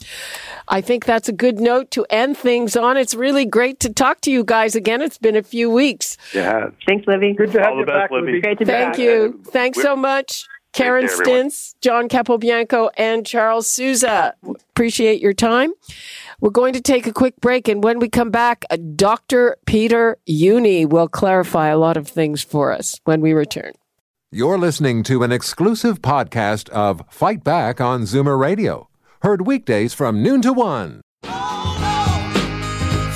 I 0.69 0.81
think 0.81 1.05
that's 1.05 1.29
a 1.29 1.33
good 1.33 1.61
note 1.61 1.91
to 1.91 2.07
end 2.09 2.39
things 2.39 2.75
on. 2.75 2.97
It's 2.97 3.15
really 3.15 3.45
great 3.45 3.81
to 3.81 3.93
talk 3.93 4.23
to 4.23 4.31
you 4.31 4.45
guys 4.45 4.75
again. 4.75 5.03
It's 5.03 5.19
been 5.19 5.37
a 5.37 5.43
few 5.43 5.69
weeks. 5.69 6.17
Yeah. 6.35 6.71
Thanks, 6.87 7.07
Libby. 7.07 7.35
Good 7.35 7.53
to 7.53 7.61
have 7.61 7.73
All 7.73 7.81
you 7.81 7.85
back, 7.85 8.11
Libby. 8.11 8.41
Libby. 8.41 8.62
Thank 8.66 8.98
you. 8.98 9.40
Thanks 9.46 9.81
so 9.81 9.96
much. 9.96 10.46
Karen 10.72 11.07
Stintz, 11.07 11.75
John 11.83 12.09
Capobianco, 12.09 12.90
and 12.96 13.27
Charles 13.27 13.66
Sousa. 13.66 14.35
Appreciate 14.70 15.20
your 15.20 15.35
time. 15.35 15.72
We're 16.40 16.51
going 16.51 16.72
to 16.72 16.81
take 16.81 17.07
a 17.07 17.12
quick 17.12 17.37
break, 17.40 17.68
and 17.68 17.85
when 17.85 17.98
we 17.98 18.09
come 18.09 18.31
back, 18.31 18.64
Dr. 18.96 19.57
Peter 19.66 20.16
Jüni 20.27 20.88
will 20.88 21.09
clarify 21.09 21.68
a 21.68 21.79
lot 21.79 21.96
of 21.98 22.09
things 22.09 22.42
for 22.42 22.72
us 22.72 22.98
when 23.05 23.20
we 23.20 23.35
return. 23.35 23.72
You're 24.31 24.59
listening 24.59 25.03
to 25.05 25.22
an 25.22 25.31
exclusive 25.31 26.01
podcast 26.01 26.70
of 26.70 27.03
Fight 27.11 27.44
Back 27.44 27.81
on 27.83 28.03
Zoomer 28.03 28.38
Radio, 28.38 28.88
heard 29.20 29.46
weekdays 29.46 29.92
from 29.92 30.22
noon 30.22 30.40
to 30.40 30.55
one. 30.55 31.03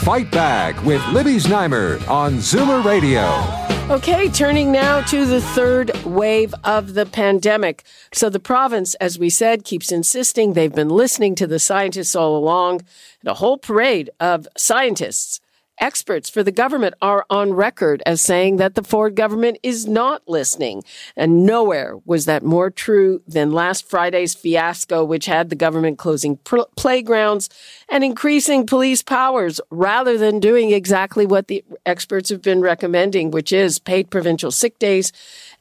Fight 0.07 0.31
Back 0.31 0.85
with 0.85 1.05
Libby 1.09 1.37
Znaimer 1.37 2.07
on 2.07 2.35
Zoomer 2.35 2.85
Radio. 2.85 3.76
Okay, 3.89 4.29
turning 4.29 4.73
now 4.73 5.01
to 5.03 5.25
the 5.25 5.41
third 5.41 5.95
wave 6.05 6.53
of 6.65 6.95
the 6.95 7.07
pandemic. 7.07 7.85
So 8.13 8.29
the 8.29 8.41
province, 8.41 8.97
as 8.97 9.17
we 9.17 9.31
said, 9.31 9.63
keeps 9.63 9.93
insisting 9.93 10.53
they've 10.55 10.75
been 10.75 10.89
listening 10.89 11.37
to 11.37 11.47
the 11.47 11.61
scientists 11.61 12.17
all 12.17 12.37
along. 12.37 12.81
and 13.21 13.29
a 13.31 13.35
whole 13.35 13.57
parade 13.57 14.11
of 14.19 14.49
scientists 14.57 15.41
Experts 15.79 16.31
for 16.31 16.43
the 16.43 16.53
government 16.53 16.95
are 17.03 17.27
on 17.29 17.53
record 17.53 18.03
as 18.07 18.23
saying 18.23 18.57
that 18.57 18.75
the 18.75 18.83
Ford 18.83 19.15
government 19.15 19.59
is 19.63 19.87
not 19.87 20.23
listening. 20.27 20.83
And 21.17 21.45
nowhere 21.45 21.97
was 22.07 22.25
that 22.25 22.43
more 22.43 22.71
true 22.71 23.21
than 23.27 23.53
last 23.53 23.89
Friday's 23.89 24.35
fiasco, 24.35 25.05
which 25.05 25.27
had 25.27 25.51
the 25.51 25.57
government 25.57 25.99
closing 25.99 26.39
playgrounds 26.77 27.51
and 27.91 28.03
increasing 28.03 28.67
police 28.67 29.03
powers 29.03 29.61
rather 29.71 30.17
than 30.17 30.41
doing 30.41 30.71
exactly 30.73 31.27
what 31.27 31.49
the 31.49 31.63
experts 31.85 32.31
have 32.31 32.41
been 32.43 32.61
recommending, 32.61 33.31
which 33.31 33.53
is 33.53 33.79
paid 33.79 34.11
provincial 34.11 34.51
sick 34.51 34.79
days 34.79 35.13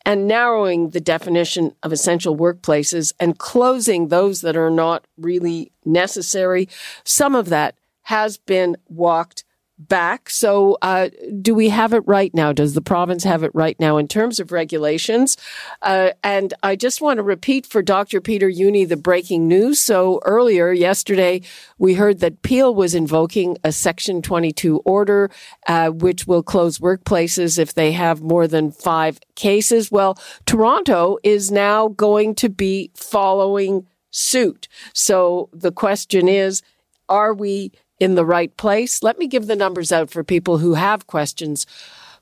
and 0.06 0.28
narrowing 0.28 0.92
the 0.92 1.02
definition 1.02 1.76
of 1.84 1.92
essential 1.92 2.38
workplaces 2.38 3.12
and 3.20 3.40
closing 3.40 4.08
those 4.08 4.42
that 4.42 4.56
are 4.56 4.70
not 4.70 5.04
really 5.18 5.72
necessary. 5.84 6.70
Some 7.04 7.36
of 7.36 7.50
that 7.50 7.76
has 8.04 8.38
been 8.38 8.78
walked 8.88 9.44
back. 9.78 10.30
So, 10.30 10.78
uh, 10.82 11.10
do 11.42 11.54
we 11.54 11.70
have 11.70 11.94
it 11.94 12.04
right 12.06 12.34
now? 12.34 12.54
Does 12.54 12.74
the 12.74 12.82
province 12.82 13.24
have 13.24 13.44
it 13.44 13.52
right 13.54 13.78
now 13.80 13.98
in 13.98 14.08
terms 14.08 14.40
of 14.40 14.52
regulations? 14.52 15.38
Uh, 15.82 16.12
and 16.24 16.54
I 16.64 16.76
just 16.76 17.02
want 17.02 17.18
to 17.18 17.24
repeat 17.24 17.66
for 17.66 17.82
Dr. 17.82 18.22
Peter 18.22 18.50
Jüni 18.50 18.88
the 18.88 18.96
breaking 18.96 19.48
news. 19.48 19.80
So, 19.80 20.22
earlier 20.24 20.72
yesterday, 20.72 21.42
we 21.78 21.96
heard 21.96 22.20
that 22.20 22.42
Peel 22.42 22.74
was 22.74 22.96
invoking 22.96 23.58
a 23.64 23.72
Section 23.72 24.22
22 24.22 24.80
order, 24.86 25.30
uh, 25.68 25.90
which 25.90 26.26
will 26.26 26.44
close 26.44 26.80
workplaces 26.80 27.60
if 27.60 27.74
they 27.74 27.92
have 27.92 28.22
more 28.22 28.48
than 28.48 28.72
five 28.72 29.20
cases. 29.36 29.92
Well, 29.92 30.18
Toronto 30.46 31.18
is 31.24 31.52
now 31.52 31.90
going 31.90 32.36
to 32.36 32.50
be 32.50 32.92
following 32.96 33.88
suit. 34.10 34.70
So, 34.94 35.50
the 35.52 35.74
question 35.74 36.30
is, 36.30 36.62
are 37.10 37.34
we 37.34 37.72
in 38.00 38.16
the 38.16 38.26
right 38.26 38.56
place. 38.58 39.04
Let 39.04 39.20
me 39.20 39.28
give 39.28 39.48
the 39.48 39.56
numbers 39.56 39.92
out 39.92 40.10
for 40.10 40.24
people 40.24 40.60
who 40.60 40.76
have 40.76 41.08
questions 41.08 41.66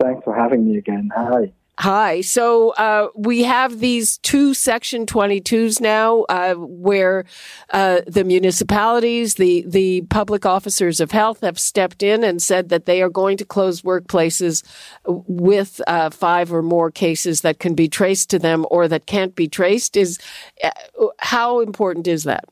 Thanks 0.00 0.24
for 0.24 0.34
having 0.36 0.68
me 0.68 0.78
again. 0.78 1.10
Hi 1.14 1.52
Hi. 1.78 2.22
So 2.22 2.70
uh, 2.70 3.08
we 3.14 3.42
have 3.42 3.80
these 3.80 4.16
two 4.18 4.54
Section 4.54 5.04
22s 5.04 5.78
now, 5.78 6.22
uh, 6.22 6.54
where 6.54 7.26
uh, 7.70 8.00
the 8.06 8.24
municipalities, 8.24 9.34
the 9.34 9.62
the 9.66 10.00
public 10.08 10.46
officers 10.46 11.00
of 11.00 11.10
health, 11.10 11.42
have 11.42 11.58
stepped 11.58 12.02
in 12.02 12.24
and 12.24 12.40
said 12.40 12.70
that 12.70 12.86
they 12.86 13.02
are 13.02 13.10
going 13.10 13.36
to 13.36 13.44
close 13.44 13.82
workplaces 13.82 14.62
with 15.04 15.82
uh, 15.86 16.08
five 16.08 16.50
or 16.50 16.62
more 16.62 16.90
cases 16.90 17.42
that 17.42 17.58
can 17.58 17.74
be 17.74 17.88
traced 17.88 18.30
to 18.30 18.38
them 18.38 18.64
or 18.70 18.88
that 18.88 19.04
can't 19.04 19.36
be 19.36 19.46
traced. 19.46 19.98
Is 19.98 20.18
uh, 20.64 20.70
how 21.18 21.60
important 21.60 22.08
is 22.08 22.24
that? 22.24 22.46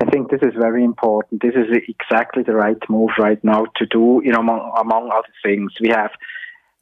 I 0.00 0.04
think 0.10 0.30
this 0.30 0.42
is 0.42 0.52
very 0.58 0.84
important. 0.84 1.40
This 1.40 1.54
is 1.54 1.68
exactly 1.88 2.42
the 2.42 2.54
right 2.54 2.76
move 2.90 3.10
right 3.18 3.42
now 3.44 3.66
to 3.76 3.86
do. 3.86 4.20
You 4.24 4.32
know, 4.32 4.40
among, 4.40 4.72
among 4.78 5.10
other 5.10 5.32
things, 5.42 5.72
we 5.80 5.88
have 5.88 6.10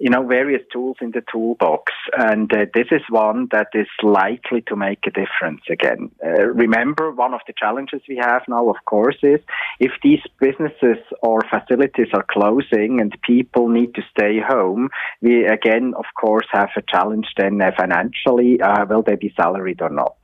you 0.03 0.11
know, 0.11 0.27
various 0.27 0.63
tools 0.73 0.97
in 1.01 1.13
the 1.13 1.23
toolbox. 1.31 1.93
And 2.19 2.53
uh, 2.53 2.67
this 2.75 2.89
is 2.91 3.03
one 3.09 3.47
that 3.53 3.69
is 3.73 3.87
likely 4.03 4.61
to 4.63 4.75
make 4.75 4.99
a 5.07 5.13
difference 5.13 5.63
again. 5.71 6.11
Uh, 6.21 6.47
remember, 6.47 7.13
one 7.13 7.33
of 7.33 7.41
the 7.47 7.55
challenges 7.57 8.01
we 8.09 8.17
have 8.17 8.43
now, 8.49 8.69
of 8.69 8.79
course, 8.85 9.19
is 9.23 9.39
if 9.79 9.93
these 10.03 10.19
businesses 10.41 10.99
or 11.23 11.39
facilities 11.49 12.09
are 12.15 12.27
closing 12.29 13.01
and 13.01 13.17
people 13.23 13.69
need 13.69 13.95
to 13.95 14.03
stay 14.11 14.41
home, 14.45 14.89
we 15.21 15.47
again, 15.47 15.95
of 15.97 16.07
course, 16.21 16.49
have 16.51 16.71
a 16.77 16.83
challenge 16.83 17.29
then 17.37 17.63
uh, 17.63 17.71
financially. 17.79 18.61
Uh, 18.61 18.85
will 18.87 19.03
they 19.03 19.15
be 19.15 19.33
salaried 19.37 19.81
or 19.81 19.91
not? 19.91 20.17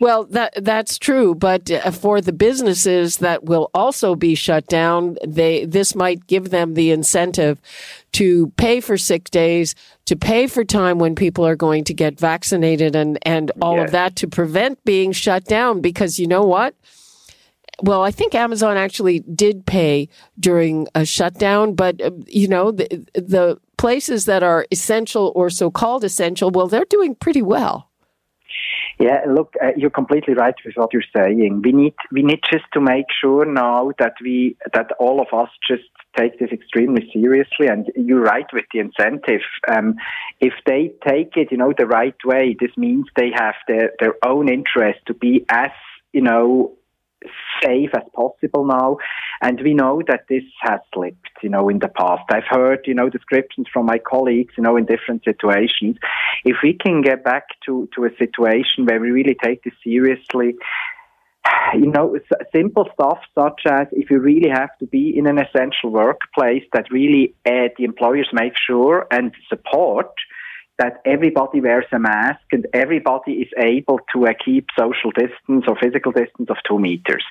Well, 0.00 0.24
that 0.24 0.64
that's 0.64 0.98
true, 0.98 1.34
but 1.34 1.70
uh, 1.70 1.90
for 1.90 2.20
the 2.20 2.32
businesses 2.32 3.18
that 3.18 3.44
will 3.44 3.70
also 3.72 4.14
be 4.14 4.34
shut 4.34 4.66
down, 4.66 5.16
they 5.26 5.64
this 5.64 5.94
might 5.94 6.26
give 6.26 6.50
them 6.50 6.74
the 6.74 6.90
incentive 6.90 7.60
to 8.12 8.48
pay 8.56 8.80
for 8.80 8.96
sick 8.96 9.30
days, 9.30 9.74
to 10.06 10.16
pay 10.16 10.46
for 10.46 10.64
time 10.64 10.98
when 10.98 11.14
people 11.14 11.46
are 11.46 11.56
going 11.56 11.84
to 11.84 11.94
get 11.94 12.18
vaccinated, 12.18 12.96
and 12.96 13.18
and 13.22 13.52
all 13.60 13.76
yes. 13.76 13.86
of 13.86 13.92
that 13.92 14.16
to 14.16 14.26
prevent 14.26 14.82
being 14.84 15.12
shut 15.12 15.44
down. 15.44 15.80
Because 15.80 16.18
you 16.18 16.26
know 16.26 16.42
what? 16.42 16.74
Well, 17.82 18.02
I 18.02 18.10
think 18.10 18.34
Amazon 18.34 18.76
actually 18.76 19.20
did 19.20 19.66
pay 19.66 20.08
during 20.38 20.88
a 20.94 21.04
shutdown, 21.04 21.74
but 21.74 22.00
uh, 22.00 22.10
you 22.26 22.48
know 22.48 22.72
the 22.72 23.06
the 23.14 23.60
places 23.76 24.24
that 24.26 24.42
are 24.42 24.66
essential 24.70 25.32
or 25.34 25.50
so 25.50 25.70
called 25.70 26.04
essential, 26.04 26.50
well, 26.50 26.68
they're 26.68 26.84
doing 26.84 27.14
pretty 27.14 27.42
well. 27.42 27.88
Yeah, 28.98 29.20
look, 29.28 29.54
uh, 29.62 29.72
you're 29.76 29.90
completely 29.90 30.34
right 30.34 30.54
with 30.64 30.74
what 30.76 30.92
you're 30.92 31.02
saying. 31.16 31.62
We 31.64 31.72
need 31.72 31.94
we 32.10 32.22
need 32.22 32.40
just 32.50 32.64
to 32.74 32.80
make 32.80 33.06
sure 33.20 33.44
now 33.44 33.92
that 33.98 34.14
we 34.22 34.56
that 34.74 34.90
all 34.98 35.20
of 35.20 35.28
us 35.38 35.48
just 35.66 35.84
take 36.16 36.38
this 36.38 36.50
extremely 36.52 37.08
seriously. 37.12 37.66
And 37.68 37.90
you're 37.96 38.22
right 38.22 38.46
with 38.52 38.64
the 38.72 38.80
incentive. 38.80 39.40
Um, 39.68 39.96
if 40.40 40.52
they 40.66 40.92
take 41.06 41.36
it, 41.36 41.48
you 41.50 41.56
know, 41.56 41.72
the 41.76 41.86
right 41.86 42.16
way, 42.24 42.56
this 42.58 42.76
means 42.76 43.06
they 43.16 43.30
have 43.34 43.54
their 43.66 43.92
their 44.00 44.14
own 44.24 44.48
interest 44.48 45.00
to 45.06 45.14
be 45.14 45.44
as 45.48 45.70
you 46.12 46.20
know 46.20 46.72
safe 47.62 47.90
as 47.94 48.02
possible 48.14 48.64
now. 48.64 48.98
And 49.40 49.60
we 49.62 49.74
know 49.74 50.02
that 50.08 50.24
this 50.28 50.44
has 50.60 50.80
slipped, 50.94 51.30
you 51.42 51.48
know, 51.48 51.68
in 51.68 51.78
the 51.78 51.88
past. 51.88 52.22
I've 52.30 52.48
heard, 52.48 52.80
you 52.86 52.94
know, 52.94 53.08
descriptions 53.08 53.66
from 53.72 53.86
my 53.86 53.98
colleagues, 53.98 54.54
you 54.56 54.62
know, 54.62 54.76
in 54.76 54.86
different 54.86 55.24
situations. 55.24 55.96
If 56.44 56.56
we 56.62 56.74
can 56.74 57.02
get 57.02 57.24
back 57.24 57.44
to, 57.66 57.88
to 57.94 58.04
a 58.04 58.16
situation 58.18 58.86
where 58.86 59.00
we 59.00 59.10
really 59.10 59.36
take 59.42 59.62
this 59.64 59.74
seriously, 59.82 60.54
you 61.74 61.86
know, 61.86 62.18
simple 62.54 62.88
stuff 62.94 63.18
such 63.34 63.62
as 63.66 63.88
if 63.92 64.10
you 64.10 64.18
really 64.18 64.48
have 64.48 64.76
to 64.78 64.86
be 64.86 65.16
in 65.16 65.26
an 65.26 65.38
essential 65.38 65.90
workplace, 65.90 66.64
that 66.72 66.90
really 66.90 67.34
uh, 67.46 67.68
the 67.76 67.84
employers 67.84 68.28
make 68.32 68.52
sure 68.66 69.06
and 69.10 69.34
support 69.48 70.12
that 70.78 71.00
everybody 71.04 71.60
wears 71.60 71.84
a 71.92 71.98
mask 71.98 72.40
and 72.50 72.66
everybody 72.72 73.32
is 73.32 73.48
able 73.58 74.00
to 74.12 74.26
uh, 74.26 74.32
keep 74.44 74.66
social 74.78 75.10
distance 75.10 75.64
or 75.68 75.76
physical 75.80 76.12
distance 76.12 76.48
of 76.48 76.56
two 76.66 76.78
meters. 76.78 77.24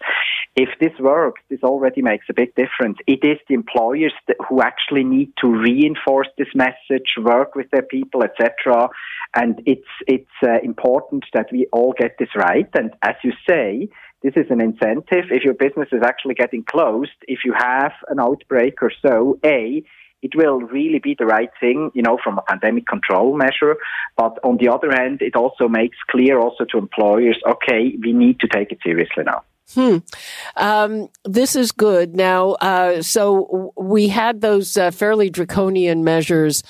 If 0.56 0.70
this 0.80 0.92
works, 1.00 1.42
this 1.50 1.64
already 1.64 2.02
makes 2.02 2.26
a 2.30 2.34
big 2.34 2.54
difference. 2.56 2.98
It 3.08 3.24
is 3.24 3.38
the 3.48 3.56
employers 3.56 4.14
that, 4.28 4.38
who 4.48 4.62
actually 4.62 5.04
need 5.04 5.34
to 5.42 5.48
reinforce 5.48 6.28
this 6.38 6.50
message, 6.54 7.16
work 7.18 7.56
with 7.56 7.70
their 7.72 7.84
people, 7.84 8.24
etc. 8.24 8.90
And 9.36 9.62
it's 9.66 9.88
it's 10.08 10.38
uh, 10.44 10.60
important 10.64 11.26
that 11.34 11.48
we 11.52 11.68
all 11.72 11.94
get 11.98 12.18
this 12.20 12.36
right. 12.36 12.70
And 12.74 12.92
as 13.02 13.16
you 13.24 13.32
say, 13.50 13.90
this 14.22 14.34
is 14.36 14.46
an 14.52 14.62
incentive. 14.62 15.26
If 15.32 15.44
your 15.44 15.56
business 15.56 15.90
is 15.92 16.02
actually 16.06 16.36
getting 16.36 16.64
closed, 16.64 17.18
if 17.28 17.40
you 17.44 17.54
have 17.58 17.94
an 18.08 18.20
outbreak 18.20 18.84
or 18.84 18.92
so, 19.02 19.40
a 19.44 19.84
it 20.22 20.36
will 20.36 20.60
really 20.62 21.00
be 21.00 21.16
the 21.18 21.26
right 21.26 21.50
thing, 21.60 21.92
you 21.94 22.02
know, 22.02 22.18
from 22.24 22.38
a 22.38 22.42
pandemic 22.42 22.88
control 22.88 23.36
measure. 23.36 23.78
But 24.18 24.38
on 24.44 24.58
the 24.58 24.70
other 24.70 24.92
hand, 24.92 25.22
it 25.22 25.36
also 25.36 25.68
makes 25.68 25.98
clear 26.10 26.40
also 26.40 26.66
to 26.66 26.78
employers, 26.78 27.40
okay, 27.48 27.96
we 28.02 28.14
need 28.14 28.40
to 28.42 28.48
take 28.48 28.72
it 28.72 28.80
seriously 28.84 29.24
now. 29.24 29.44
Hmm. 29.74 29.98
Um, 30.58 31.10
this 31.24 31.56
is 31.56 31.72
good. 31.72 32.16
Now, 32.16 32.52
uh, 32.54 33.02
so 33.02 33.74
we 33.78 34.10
had 34.10 34.42
those 34.42 34.76
uh, 34.76 34.92
fairly 34.92 35.30
draconian 35.30 36.04
measures 36.04 36.64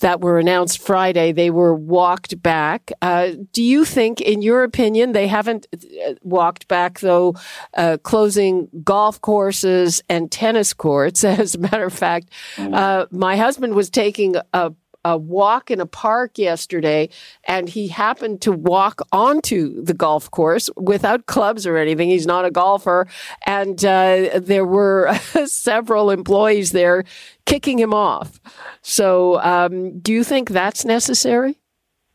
that 0.00 0.20
were 0.20 0.38
announced 0.38 0.78
Friday, 0.78 1.32
they 1.32 1.50
were 1.50 1.74
walked 1.74 2.42
back. 2.42 2.90
Uh, 3.00 3.32
do 3.52 3.62
you 3.62 3.84
think, 3.84 4.20
in 4.20 4.42
your 4.42 4.64
opinion, 4.64 5.12
they 5.12 5.26
haven't 5.26 5.66
uh, 5.72 6.14
walked 6.22 6.68
back, 6.68 7.00
though, 7.00 7.34
uh, 7.76 7.96
closing 8.02 8.68
golf 8.82 9.20
courses 9.20 10.02
and 10.08 10.30
tennis 10.30 10.72
courts? 10.72 11.24
As 11.34 11.54
a 11.54 11.58
matter 11.58 11.84
of 11.84 11.92
fact, 11.92 12.30
mm. 12.56 12.74
uh, 12.74 13.06
my 13.10 13.36
husband 13.36 13.74
was 13.74 13.90
taking 13.90 14.36
a 14.52 14.72
a 15.04 15.16
walk 15.16 15.70
in 15.70 15.80
a 15.80 15.86
park 15.86 16.38
yesterday 16.38 17.08
and 17.44 17.68
he 17.68 17.88
happened 17.88 18.40
to 18.42 18.52
walk 18.52 19.02
onto 19.12 19.82
the 19.82 19.94
golf 19.94 20.30
course 20.30 20.70
without 20.76 21.26
clubs 21.26 21.66
or 21.66 21.76
anything. 21.76 22.08
He's 22.08 22.26
not 22.26 22.44
a 22.44 22.50
golfer. 22.50 23.06
And 23.46 23.84
uh, 23.84 24.40
there 24.40 24.64
were 24.64 25.14
several 25.46 26.10
employees 26.10 26.72
there 26.72 27.04
kicking 27.46 27.78
him 27.78 27.92
off. 27.92 28.40
So, 28.82 29.40
um, 29.40 29.98
do 30.00 30.12
you 30.12 30.24
think 30.24 30.50
that's 30.50 30.84
necessary? 30.84 31.58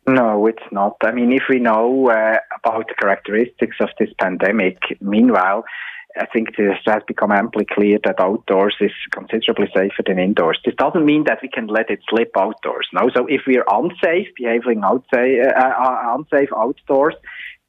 No, 0.07 0.47
it's 0.47 0.63
not. 0.71 0.95
I 1.03 1.11
mean, 1.11 1.31
if 1.31 1.43
we 1.49 1.59
know 1.59 2.09
uh, 2.09 2.37
about 2.57 2.87
the 2.87 2.95
characteristics 2.99 3.77
of 3.79 3.89
this 3.99 4.09
pandemic, 4.19 4.79
meanwhile, 5.01 5.65
I 6.17 6.25
think 6.25 6.57
this 6.57 6.77
has 6.85 7.03
become 7.07 7.31
amply 7.31 7.65
clear 7.65 7.99
that 8.03 8.19
outdoors 8.19 8.75
is 8.81 8.91
considerably 9.11 9.67
safer 9.75 10.03
than 10.05 10.17
indoors. 10.17 10.59
This 10.65 10.75
doesn't 10.75 11.05
mean 11.05 11.25
that 11.25 11.39
we 11.41 11.49
can 11.49 11.67
let 11.67 11.89
it 11.91 11.99
slip 12.09 12.31
outdoors. 12.35 12.87
No, 12.93 13.09
so 13.15 13.27
if 13.27 13.41
we're 13.45 13.65
unsafe, 13.69 14.27
behaving 14.35 14.81
outside, 14.83 15.39
uh, 15.45 15.59
uh, 15.59 16.15
unsafe 16.17 16.49
outdoors, 16.55 17.13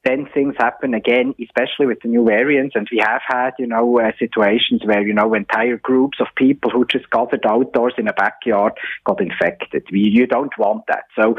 then 0.05 0.26
things 0.33 0.55
happen 0.59 0.94
again, 0.94 1.35
especially 1.42 1.85
with 1.85 2.00
the 2.00 2.09
new 2.09 2.24
variants. 2.24 2.74
And 2.74 2.88
we 2.90 3.03
have 3.07 3.20
had, 3.26 3.50
you 3.59 3.66
know, 3.66 4.00
uh, 4.00 4.12
situations 4.18 4.81
where, 4.85 5.07
you 5.07 5.12
know, 5.12 5.35
entire 5.35 5.76
groups 5.76 6.18
of 6.20 6.29
people 6.37 6.70
who 6.70 6.87
just 6.87 7.11
gathered 7.11 7.44
outdoors 7.44 7.92
in 7.98 8.09
a 8.09 8.14
backyard 8.14 8.72
got 9.05 9.20
infected. 9.20 9.85
We, 9.92 10.00
you 10.00 10.26
don't 10.26 10.57
want 10.59 10.85
that. 10.88 11.05
So 11.14 11.37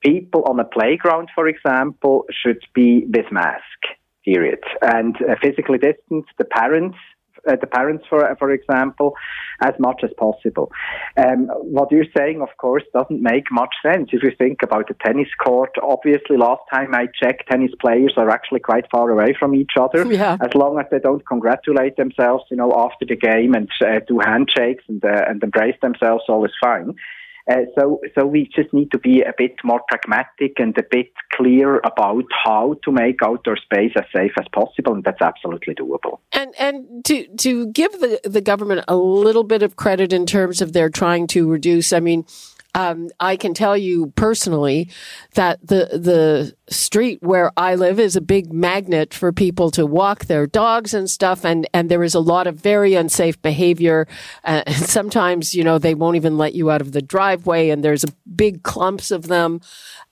people 0.00 0.42
on 0.48 0.58
a 0.58 0.64
playground, 0.64 1.28
for 1.32 1.46
example, 1.46 2.24
should 2.32 2.64
be 2.74 3.04
with 3.06 3.30
mask 3.30 3.99
period. 4.24 4.60
And 4.82 5.16
uh, 5.16 5.34
physically 5.42 5.78
distance 5.78 6.26
the 6.38 6.44
parents 6.44 6.96
uh, 7.48 7.56
the 7.60 7.66
parents, 7.66 8.04
for 8.08 8.36
for 8.38 8.50
example, 8.50 9.14
as 9.60 9.72
much 9.78 10.02
as 10.02 10.10
possible. 10.18 10.70
Um, 11.16 11.46
what 11.46 11.90
you're 11.90 12.04
saying, 12.16 12.42
of 12.42 12.48
course, 12.58 12.82
doesn't 12.92 13.22
make 13.22 13.44
much 13.50 13.74
sense 13.82 14.10
if 14.12 14.22
you 14.22 14.32
think 14.36 14.62
about 14.62 14.88
the 14.88 14.94
tennis 15.04 15.28
court. 15.42 15.70
Obviously, 15.82 16.36
last 16.36 16.62
time 16.72 16.94
I 16.94 17.06
checked, 17.22 17.48
tennis 17.50 17.72
players 17.80 18.14
are 18.16 18.30
actually 18.30 18.60
quite 18.60 18.84
far 18.90 19.10
away 19.10 19.34
from 19.38 19.54
each 19.54 19.72
other. 19.78 20.06
Yeah. 20.12 20.36
As 20.40 20.54
long 20.54 20.78
as 20.78 20.86
they 20.90 20.98
don't 20.98 21.26
congratulate 21.26 21.96
themselves, 21.96 22.44
you 22.50 22.56
know, 22.56 22.72
after 22.76 23.06
the 23.06 23.16
game 23.16 23.54
and 23.54 23.68
uh, 23.80 24.00
do 24.06 24.18
handshakes 24.18 24.84
and 24.88 25.04
uh, 25.04 25.24
and 25.28 25.42
embrace 25.42 25.76
themselves, 25.80 26.24
all 26.28 26.44
is 26.44 26.52
fine. 26.62 26.94
Uh, 27.50 27.62
so, 27.76 28.00
so 28.14 28.24
we 28.24 28.48
just 28.54 28.72
need 28.72 28.90
to 28.92 28.98
be 28.98 29.22
a 29.22 29.32
bit 29.36 29.56
more 29.64 29.80
pragmatic 29.88 30.52
and 30.58 30.76
a 30.78 30.84
bit 30.88 31.10
clear 31.32 31.78
about 31.78 32.24
how 32.44 32.76
to 32.84 32.92
make 32.92 33.16
outdoor 33.24 33.56
space 33.56 33.92
as 33.96 34.04
safe 34.14 34.30
as 34.38 34.46
possible, 34.52 34.94
and 34.94 35.02
that's 35.02 35.20
absolutely 35.20 35.74
doable. 35.74 36.20
And 36.32 36.54
and 36.58 37.04
to 37.06 37.26
to 37.38 37.66
give 37.72 37.90
the 37.92 38.20
the 38.22 38.40
government 38.40 38.84
a 38.86 38.96
little 38.96 39.42
bit 39.42 39.62
of 39.62 39.74
credit 39.74 40.12
in 40.12 40.26
terms 40.26 40.62
of 40.62 40.72
their 40.72 40.88
trying 40.88 41.26
to 41.28 41.50
reduce. 41.50 41.92
I 41.92 41.98
mean, 41.98 42.24
um, 42.74 43.10
I 43.18 43.36
can 43.36 43.54
tell 43.54 43.76
you 43.76 44.12
personally 44.16 44.88
that 45.34 45.60
the 45.66 45.88
the 45.92 46.54
street 46.72 47.20
where 47.20 47.50
I 47.56 47.74
live 47.74 47.98
is 47.98 48.14
a 48.14 48.20
big 48.20 48.52
magnet 48.52 49.12
for 49.12 49.32
people 49.32 49.70
to 49.72 49.84
walk 49.84 50.26
their 50.26 50.46
dogs 50.46 50.94
and 50.94 51.10
stuff, 51.10 51.44
and 51.44 51.68
and 51.74 51.90
there 51.90 52.04
is 52.04 52.14
a 52.14 52.20
lot 52.20 52.46
of 52.46 52.56
very 52.56 52.94
unsafe 52.94 53.40
behavior. 53.42 54.06
Uh, 54.44 54.62
and 54.66 54.76
sometimes, 54.98 55.54
you 55.54 55.64
know, 55.64 55.78
they 55.78 55.94
won't 55.94 56.16
even 56.16 56.38
let 56.38 56.54
you 56.54 56.70
out 56.70 56.80
of 56.80 56.92
the 56.92 57.02
driveway, 57.02 57.70
and 57.70 57.82
there's 57.82 58.04
a 58.04 58.12
big 58.34 58.62
clumps 58.62 59.10
of 59.10 59.26
them, 59.26 59.60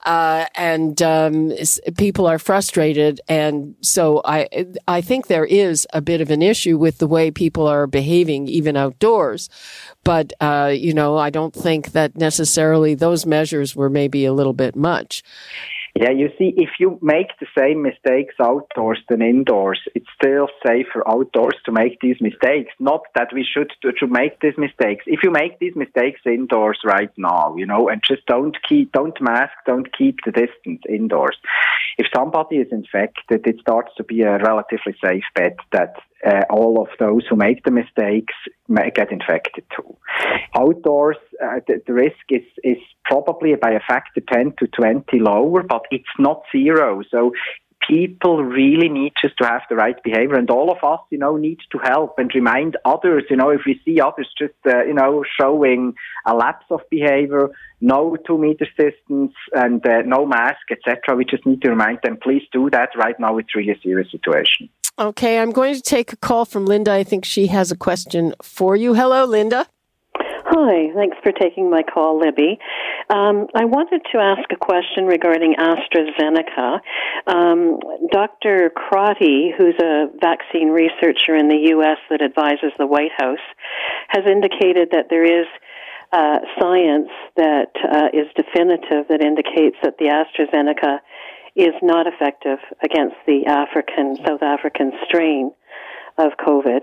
uh, 0.05 0.45
and 0.55 1.01
um, 1.01 1.53
people 1.97 2.27
are 2.27 2.39
frustrated. 2.39 3.21
And 3.29 3.75
so 3.81 4.21
I 4.25 4.67
I 4.87 5.01
think 5.01 5.27
there 5.27 5.45
is 5.45 5.87
a 5.93 6.01
bit 6.01 6.19
of 6.19 6.29
an 6.29 6.41
issue 6.41 6.77
with 6.77 6.97
the 6.97 7.07
way 7.07 7.31
people 7.31 7.67
are 7.67 7.87
behaving, 7.87 8.47
even 8.47 8.75
outdoors. 8.75 9.49
But 10.09 10.33
uh, 10.39 10.73
you 10.75 10.91
know, 10.91 11.17
I 11.17 11.29
don't 11.29 11.53
think 11.53 11.91
that 11.91 12.17
necessarily 12.17 12.95
those 12.95 13.27
measures 13.27 13.75
were 13.75 13.91
maybe 13.91 14.25
a 14.25 14.33
little 14.33 14.53
bit 14.53 14.75
much. 14.75 15.21
Yeah, 15.95 16.09
you 16.09 16.29
see, 16.35 16.53
if 16.57 16.69
you 16.79 16.97
make 17.01 17.27
the 17.39 17.45
same 17.55 17.83
mistakes 17.83 18.33
outdoors 18.41 18.99
than 19.07 19.21
indoors, 19.21 19.79
it's 19.93 20.07
still 20.15 20.47
safer 20.65 21.07
outdoors 21.07 21.57
to 21.65 21.71
make 21.71 21.99
these 21.99 22.17
mistakes. 22.21 22.73
Not 22.79 23.01
that 23.13 23.29
we 23.33 23.43
should 23.43 23.71
to, 23.83 23.91
to 23.99 24.07
make 24.07 24.39
these 24.39 24.57
mistakes. 24.57 25.03
If 25.05 25.19
you 25.21 25.29
make 25.29 25.59
these 25.59 25.75
mistakes 25.75 26.21
indoors 26.25 26.79
right 26.83 27.11
now, 27.15 27.55
you 27.55 27.67
know, 27.67 27.87
and 27.87 28.01
just 28.03 28.25
don't 28.25 28.57
keep, 28.67 28.91
don't 28.91 29.19
mask, 29.21 29.53
don't 29.67 29.95
keep 29.95 30.17
the 30.25 30.31
distance 30.31 30.81
indoors. 30.89 31.37
If 31.99 32.07
somebody 32.15 32.55
is 32.55 32.69
infected, 32.71 33.45
it 33.45 33.59
starts 33.59 33.91
to 33.97 34.05
be 34.05 34.21
a 34.21 34.37
relatively 34.37 34.95
safe 35.03 35.25
bet 35.35 35.57
that 35.73 35.95
uh, 36.25 36.43
all 36.49 36.81
of 36.81 36.87
those 36.97 37.23
who 37.29 37.35
make 37.35 37.65
the 37.65 37.71
mistakes 37.71 38.33
may 38.69 38.89
get 38.89 39.11
infected 39.11 39.65
too. 39.75 39.97
Outdoors, 40.55 41.17
uh, 41.43 41.59
the, 41.67 41.81
the, 41.85 41.91
risk 41.91 42.23
is, 42.29 42.45
is 42.63 42.77
probably 43.03 43.53
by 43.55 43.71
a 43.71 43.81
factor 43.85 44.21
10 44.31 44.53
to 44.59 44.67
20 44.67 45.19
lower, 45.19 45.61
but 45.61 45.81
it's 45.91 46.15
not 46.17 46.43
zero. 46.55 47.01
So 47.11 47.33
people 47.87 48.43
really 48.43 48.89
need 48.89 49.13
just 49.21 49.35
to 49.37 49.47
have 49.47 49.61
the 49.69 49.75
right 49.75 50.01
behavior 50.03 50.35
and 50.35 50.49
all 50.49 50.71
of 50.71 50.77
us, 50.83 50.99
you 51.09 51.17
know, 51.17 51.37
need 51.37 51.59
to 51.71 51.79
help 51.79 52.15
and 52.17 52.31
remind 52.33 52.77
others, 52.85 53.23
you 53.29 53.35
know, 53.35 53.49
if 53.49 53.61
we 53.65 53.79
see 53.85 53.99
others 53.99 54.29
just, 54.37 54.53
uh, 54.65 54.83
you 54.83 54.93
know, 54.93 55.23
showing 55.39 55.93
a 56.25 56.35
lapse 56.35 56.65
of 56.69 56.81
behavior, 56.89 57.49
no 57.81 58.17
two 58.27 58.37
meters 58.37 58.69
distance 58.77 59.33
and 59.53 59.85
uh, 59.85 60.01
no 60.05 60.25
mask, 60.25 60.71
etc. 60.71 61.15
We 61.15 61.25
just 61.25 61.45
need 61.45 61.61
to 61.61 61.69
remind 61.69 61.99
them, 62.03 62.17
please 62.21 62.43
do 62.51 62.69
that. 62.71 62.89
Right 62.97 63.19
now, 63.19 63.37
it's 63.37 63.55
really 63.55 63.71
a 63.71 63.79
serious 63.81 64.11
situation. 64.11 64.69
Okay, 64.97 65.39
I'm 65.39 65.51
going 65.51 65.75
to 65.75 65.81
take 65.81 66.11
a 66.11 66.17
call 66.17 66.43
from 66.45 66.65
Linda. 66.65 66.91
I 66.91 67.03
think 67.03 67.23
she 67.23 67.47
has 67.47 67.71
a 67.71 67.77
question 67.77 68.33
for 68.43 68.75
you. 68.75 68.95
Hello, 68.95 69.23
Linda. 69.25 69.65
Hi, 70.51 70.91
thanks 70.95 71.15
for 71.23 71.31
taking 71.31 71.69
my 71.69 71.83
call, 71.83 72.19
Libby. 72.19 72.59
Um, 73.09 73.47
I 73.55 73.65
wanted 73.65 74.01
to 74.13 74.19
ask 74.19 74.45
a 74.51 74.55
question 74.55 75.05
regarding 75.05 75.55
AstraZeneca. 75.57 76.79
Um, 77.25 77.79
Dr. 78.11 78.69
Crotty, 78.69 79.51
who's 79.57 79.73
a 79.81 80.09
vaccine 80.21 80.69
researcher 80.69 81.35
in 81.35 81.47
the 81.49 81.73
U.S. 81.73 81.97
that 82.11 82.21
advises 82.21 82.71
the 82.77 82.85
White 82.85 83.11
House, 83.17 83.41
has 84.09 84.25
indicated 84.29 84.89
that 84.91 85.07
there 85.09 85.25
is 85.25 85.47
uh, 86.11 86.37
science 86.59 87.09
that 87.35 87.73
uh, 87.81 88.09
is 88.13 88.27
definitive 88.35 89.07
that 89.09 89.21
indicates 89.21 89.77
that 89.81 89.97
the 89.97 90.05
AstraZeneca 90.05 90.99
is 91.55 91.73
not 91.81 92.05
effective 92.05 92.59
against 92.83 93.15
the 93.25 93.45
African, 93.47 94.17
South 94.25 94.43
African 94.43 94.91
strain 95.05 95.51
of 96.17 96.33
COVID. 96.37 96.81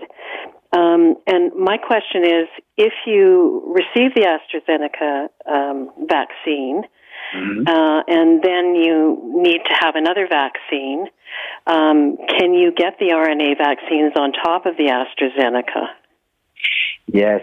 Um, 0.73 1.15
and 1.25 1.53
my 1.55 1.77
question 1.77 2.23
is 2.25 2.47
if 2.77 2.93
you 3.05 3.73
receive 3.73 4.13
the 4.15 4.27
AstraZeneca 4.27 5.29
um, 5.45 5.91
vaccine, 6.07 6.83
mm-hmm. 7.35 7.67
uh, 7.67 8.01
and 8.07 8.43
then 8.43 8.75
you 8.75 9.21
need 9.33 9.59
to 9.65 9.75
have 9.79 9.95
another 9.95 10.27
vaccine, 10.27 11.07
um, 11.65 12.17
can 12.37 12.53
you 12.53 12.71
get 12.75 12.99
the 12.99 13.11
RNA 13.13 13.57
vaccines 13.57 14.13
on 14.17 14.33
top 14.33 14.65
of 14.65 14.75
the 14.77 14.85
AstraZeneca? 14.85 15.87
Yes, 17.07 17.41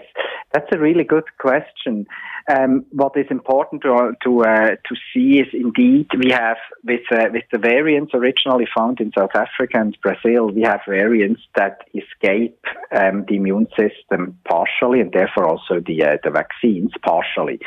that's 0.55 0.71
a 0.71 0.79
really 0.79 1.03
good 1.03 1.25
question. 1.37 2.07
Um, 2.49 2.85
what 2.91 3.13
is 3.17 3.25
important 3.29 3.81
to 3.81 4.13
to, 4.23 4.31
uh, 4.43 4.69
to 4.87 4.95
see 5.11 5.39
is 5.39 5.47
indeed 5.51 6.07
we 6.17 6.31
have 6.31 6.57
with 6.83 7.01
uh, 7.11 7.25
with 7.33 7.43
the 7.51 7.57
variants 7.57 8.13
originally 8.13 8.67
found 8.77 9.01
in 9.01 9.11
South 9.17 9.35
Africa 9.35 9.79
and 9.79 9.97
Brazil, 10.01 10.51
we 10.51 10.61
have 10.61 10.79
variants 10.87 11.41
that 11.55 11.79
escape 11.93 12.63
um, 12.95 13.25
the 13.27 13.35
immune 13.35 13.67
system 13.77 14.37
partially, 14.47 15.01
and 15.01 15.11
therefore 15.11 15.45
also 15.49 15.81
the 15.85 16.03
uh, 16.03 16.17
the 16.23 16.29
vaccines 16.29 16.91
partially. 17.03 17.59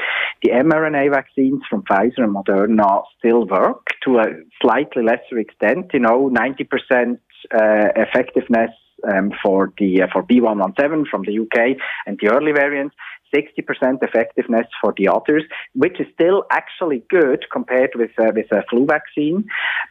The 0.42 0.50
mRNA 0.50 1.10
vaccines 1.12 1.62
from 1.68 1.82
Pfizer 1.82 2.22
and 2.24 2.34
Moderna 2.34 3.02
still 3.18 3.46
work 3.46 3.88
to 4.04 4.18
a 4.18 4.26
slightly 4.62 5.02
lesser 5.02 5.38
extent. 5.38 5.90
You 5.92 6.00
know, 6.00 6.28
ninety 6.28 6.64
percent 6.64 7.20
uh, 7.52 7.88
effectiveness 7.96 8.70
um, 9.10 9.32
for 9.42 9.72
the 9.78 10.02
uh, 10.02 10.06
for 10.12 10.22
B117 10.22 11.06
from 11.08 11.22
the 11.22 11.38
UK 11.38 11.76
and 12.06 12.18
the 12.20 12.32
early 12.32 12.52
variants. 12.52 12.94
60% 13.34 14.02
effectiveness 14.02 14.66
for 14.80 14.94
the 14.96 15.08
others, 15.08 15.42
which 15.74 16.00
is 16.00 16.06
still 16.14 16.44
actually 16.50 17.04
good 17.10 17.44
compared 17.52 17.90
with 17.94 18.10
uh, 18.18 18.32
with 18.34 18.50
a 18.52 18.62
flu 18.70 18.86
vaccine. 18.86 19.44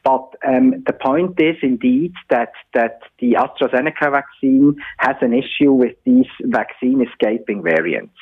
But 0.04 0.34
um, 0.48 0.84
the 0.86 0.94
point 0.94 1.40
is 1.40 1.56
indeed 1.62 2.14
that 2.30 2.54
that 2.74 3.02
the 3.20 3.34
AstraZeneca 3.34 4.12
vaccine 4.12 4.76
has 4.98 5.16
an 5.22 5.34
issue 5.34 5.72
with 5.72 5.96
these 6.04 6.26
vaccine 6.42 7.06
escaping 7.08 7.62
variants, 7.62 8.16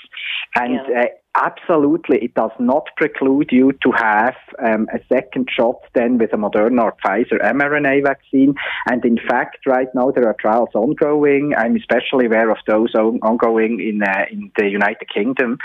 and 0.55 0.79
yeah. 0.89 1.01
uh, 1.03 1.05
absolutely 1.41 2.17
it 2.23 2.33
does 2.33 2.51
not 2.59 2.87
preclude 2.97 3.49
you 3.51 3.71
to 3.83 3.91
have 3.91 4.35
um, 4.65 4.87
a 4.93 4.99
second 5.13 5.47
shot 5.55 5.79
then 5.93 6.17
with 6.17 6.33
a 6.33 6.37
Moderna 6.37 6.83
or 6.83 6.95
Pfizer 7.03 7.39
mRNA 7.41 8.03
vaccine. 8.03 8.55
And 8.89 9.03
in 9.05 9.17
fact, 9.29 9.65
right 9.65 9.87
now 9.93 10.11
there 10.11 10.27
are 10.27 10.35
trials 10.39 10.69
ongoing. 10.73 11.53
I'm 11.57 11.75
especially 11.75 12.25
aware 12.27 12.49
of 12.49 12.57
those 12.67 12.93
on- 12.95 13.19
ongoing 13.21 13.79
in 13.79 14.03
uh, 14.03 14.25
in 14.31 14.51
the 14.57 14.67
United 14.69 15.07
Kingdom 15.13 15.57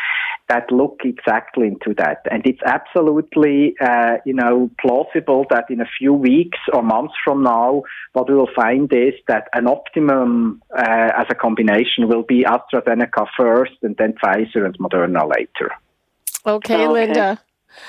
that 0.49 0.71
look 0.73 1.01
exactly 1.05 1.69
into 1.69 1.95
that. 1.99 2.19
And 2.31 2.43
it's 2.45 2.63
absolutely 2.65 3.75
uh, 3.81 4.17
you 4.25 4.35
know 4.35 4.71
plausible 4.81 5.45
that 5.51 5.67
in 5.71 5.81
a 5.81 5.91
few 5.99 6.13
weeks 6.13 6.59
or 6.73 6.83
months 6.83 7.15
from 7.25 7.43
now, 7.43 7.83
what 8.13 8.29
we 8.29 8.35
will 8.35 8.55
find 8.55 8.93
is 8.93 9.15
that 9.29 9.49
an 9.55 9.67
optimum 9.67 10.63
uh, 10.77 11.11
as 11.17 11.27
a 11.31 11.35
combination 11.35 12.09
will 12.09 12.23
be 12.23 12.45
AstraZeneca 12.45 13.27
first 13.39 13.77
and 13.83 13.97
then 13.97 14.15
Pfizer 14.23 14.65
and 14.65 14.77
Moderna 14.79 15.29
later. 15.37 15.60
Okay, 16.47 16.75
oh, 16.75 16.79
okay. 16.79 16.89
Linda. 16.89 17.41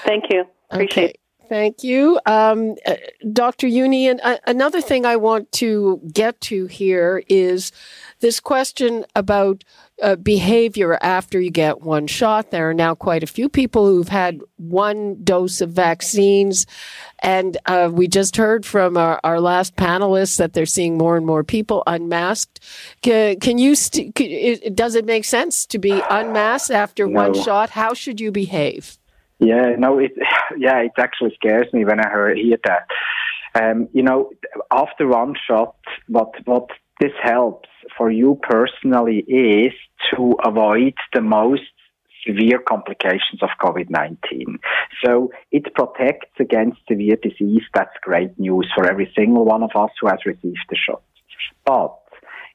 Thank 0.03 0.25
you. 0.29 0.45
Appreciate 0.69 1.03
okay. 1.11 1.20
Thank 1.51 1.83
you. 1.83 2.17
Um, 2.25 2.75
uh, 2.85 2.95
Dr. 3.33 3.67
Jüni, 3.67 4.17
uh, 4.23 4.37
another 4.47 4.79
thing 4.79 5.05
I 5.05 5.17
want 5.17 5.51
to 5.51 5.99
get 6.13 6.39
to 6.43 6.67
here 6.67 7.23
is 7.27 7.73
this 8.21 8.39
question 8.39 9.03
about 9.17 9.65
uh, 10.01 10.15
behavior 10.15 10.97
after 11.01 11.41
you 11.41 11.51
get 11.51 11.81
one 11.81 12.07
shot. 12.07 12.51
There 12.51 12.69
are 12.69 12.73
now 12.73 12.95
quite 12.95 13.21
a 13.21 13.27
few 13.27 13.49
people 13.49 13.85
who've 13.85 14.07
had 14.07 14.39
one 14.55 15.21
dose 15.25 15.59
of 15.59 15.71
vaccines. 15.71 16.65
And 17.19 17.57
uh, 17.65 17.89
we 17.91 18.07
just 18.07 18.37
heard 18.37 18.65
from 18.65 18.95
our, 18.95 19.19
our, 19.25 19.41
last 19.41 19.75
panelists 19.75 20.37
that 20.37 20.53
they're 20.53 20.65
seeing 20.65 20.97
more 20.97 21.17
and 21.17 21.25
more 21.25 21.43
people 21.43 21.83
unmasked. 21.85 22.61
Can, 23.01 23.41
can 23.41 23.57
you, 23.57 23.75
st- 23.75 24.15
can, 24.15 24.73
does 24.73 24.95
it 24.95 25.03
make 25.03 25.25
sense 25.25 25.65
to 25.65 25.79
be 25.79 26.01
unmasked 26.09 26.71
after 26.71 27.07
no. 27.07 27.23
one 27.23 27.33
shot? 27.33 27.71
How 27.71 27.93
should 27.93 28.21
you 28.21 28.31
behave? 28.31 28.97
Yeah, 29.41 29.75
no, 29.77 29.97
it 29.97 30.13
yeah, 30.57 30.79
it 30.79 30.93
actually 30.97 31.33
scares 31.35 31.67
me 31.73 31.83
when 31.83 31.99
I 31.99 32.09
hear, 32.09 32.35
hear 32.35 32.57
that. 32.63 32.87
Um, 33.53 33.89
you 33.91 34.03
know, 34.03 34.29
after 34.71 35.07
one 35.07 35.33
shot, 35.47 35.75
what 36.07 36.31
what 36.45 36.69
this 37.01 37.11
helps 37.21 37.67
for 37.97 38.11
you 38.11 38.39
personally 38.41 39.19
is 39.27 39.73
to 40.13 40.35
avoid 40.45 40.93
the 41.13 41.21
most 41.21 41.63
severe 42.25 42.59
complications 42.59 43.41
of 43.41 43.49
COVID-19. 43.59 44.59
So 45.03 45.31
it 45.51 45.73
protects 45.73 46.39
against 46.39 46.77
severe 46.87 47.17
disease. 47.21 47.63
That's 47.73 47.97
great 48.03 48.39
news 48.39 48.71
for 48.75 48.85
every 48.89 49.11
single 49.17 49.43
one 49.43 49.63
of 49.63 49.71
us 49.75 49.89
who 49.99 50.07
has 50.07 50.19
received 50.23 50.65
the 50.69 50.77
shot. 50.77 51.01
But 51.65 51.97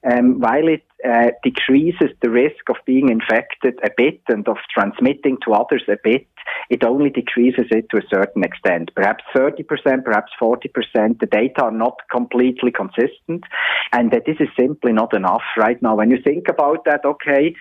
um, 0.08 0.38
while 0.38 0.68
it 0.68 0.84
uh, 1.04 1.30
decreases 1.42 2.10
the 2.22 2.30
risk 2.30 2.68
of 2.68 2.76
being 2.86 3.08
infected 3.08 3.74
a 3.84 3.90
bit 3.96 4.20
and 4.28 4.46
of 4.48 4.58
transmitting 4.72 5.38
to 5.44 5.52
others 5.52 5.82
a 5.88 5.96
bit, 6.02 6.28
it 6.70 6.84
only 6.84 7.10
decreases 7.10 7.66
it 7.70 7.86
to 7.90 7.98
a 7.98 8.08
certain 8.12 8.44
extent. 8.44 8.90
Perhaps 8.94 9.24
30%, 9.36 10.04
perhaps 10.04 10.32
40%. 10.40 11.20
The 11.20 11.26
data 11.30 11.62
are 11.64 11.70
not 11.70 11.96
completely 12.10 12.70
consistent, 12.70 13.44
and 13.92 14.10
that 14.12 14.24
this 14.26 14.36
is 14.40 14.48
simply 14.58 14.92
not 14.92 15.14
enough 15.14 15.44
right 15.56 15.80
now. 15.82 15.96
When 15.96 16.10
you 16.10 16.18
think 16.22 16.48
about 16.48 16.84
that, 16.84 17.04
okay, 17.04 17.54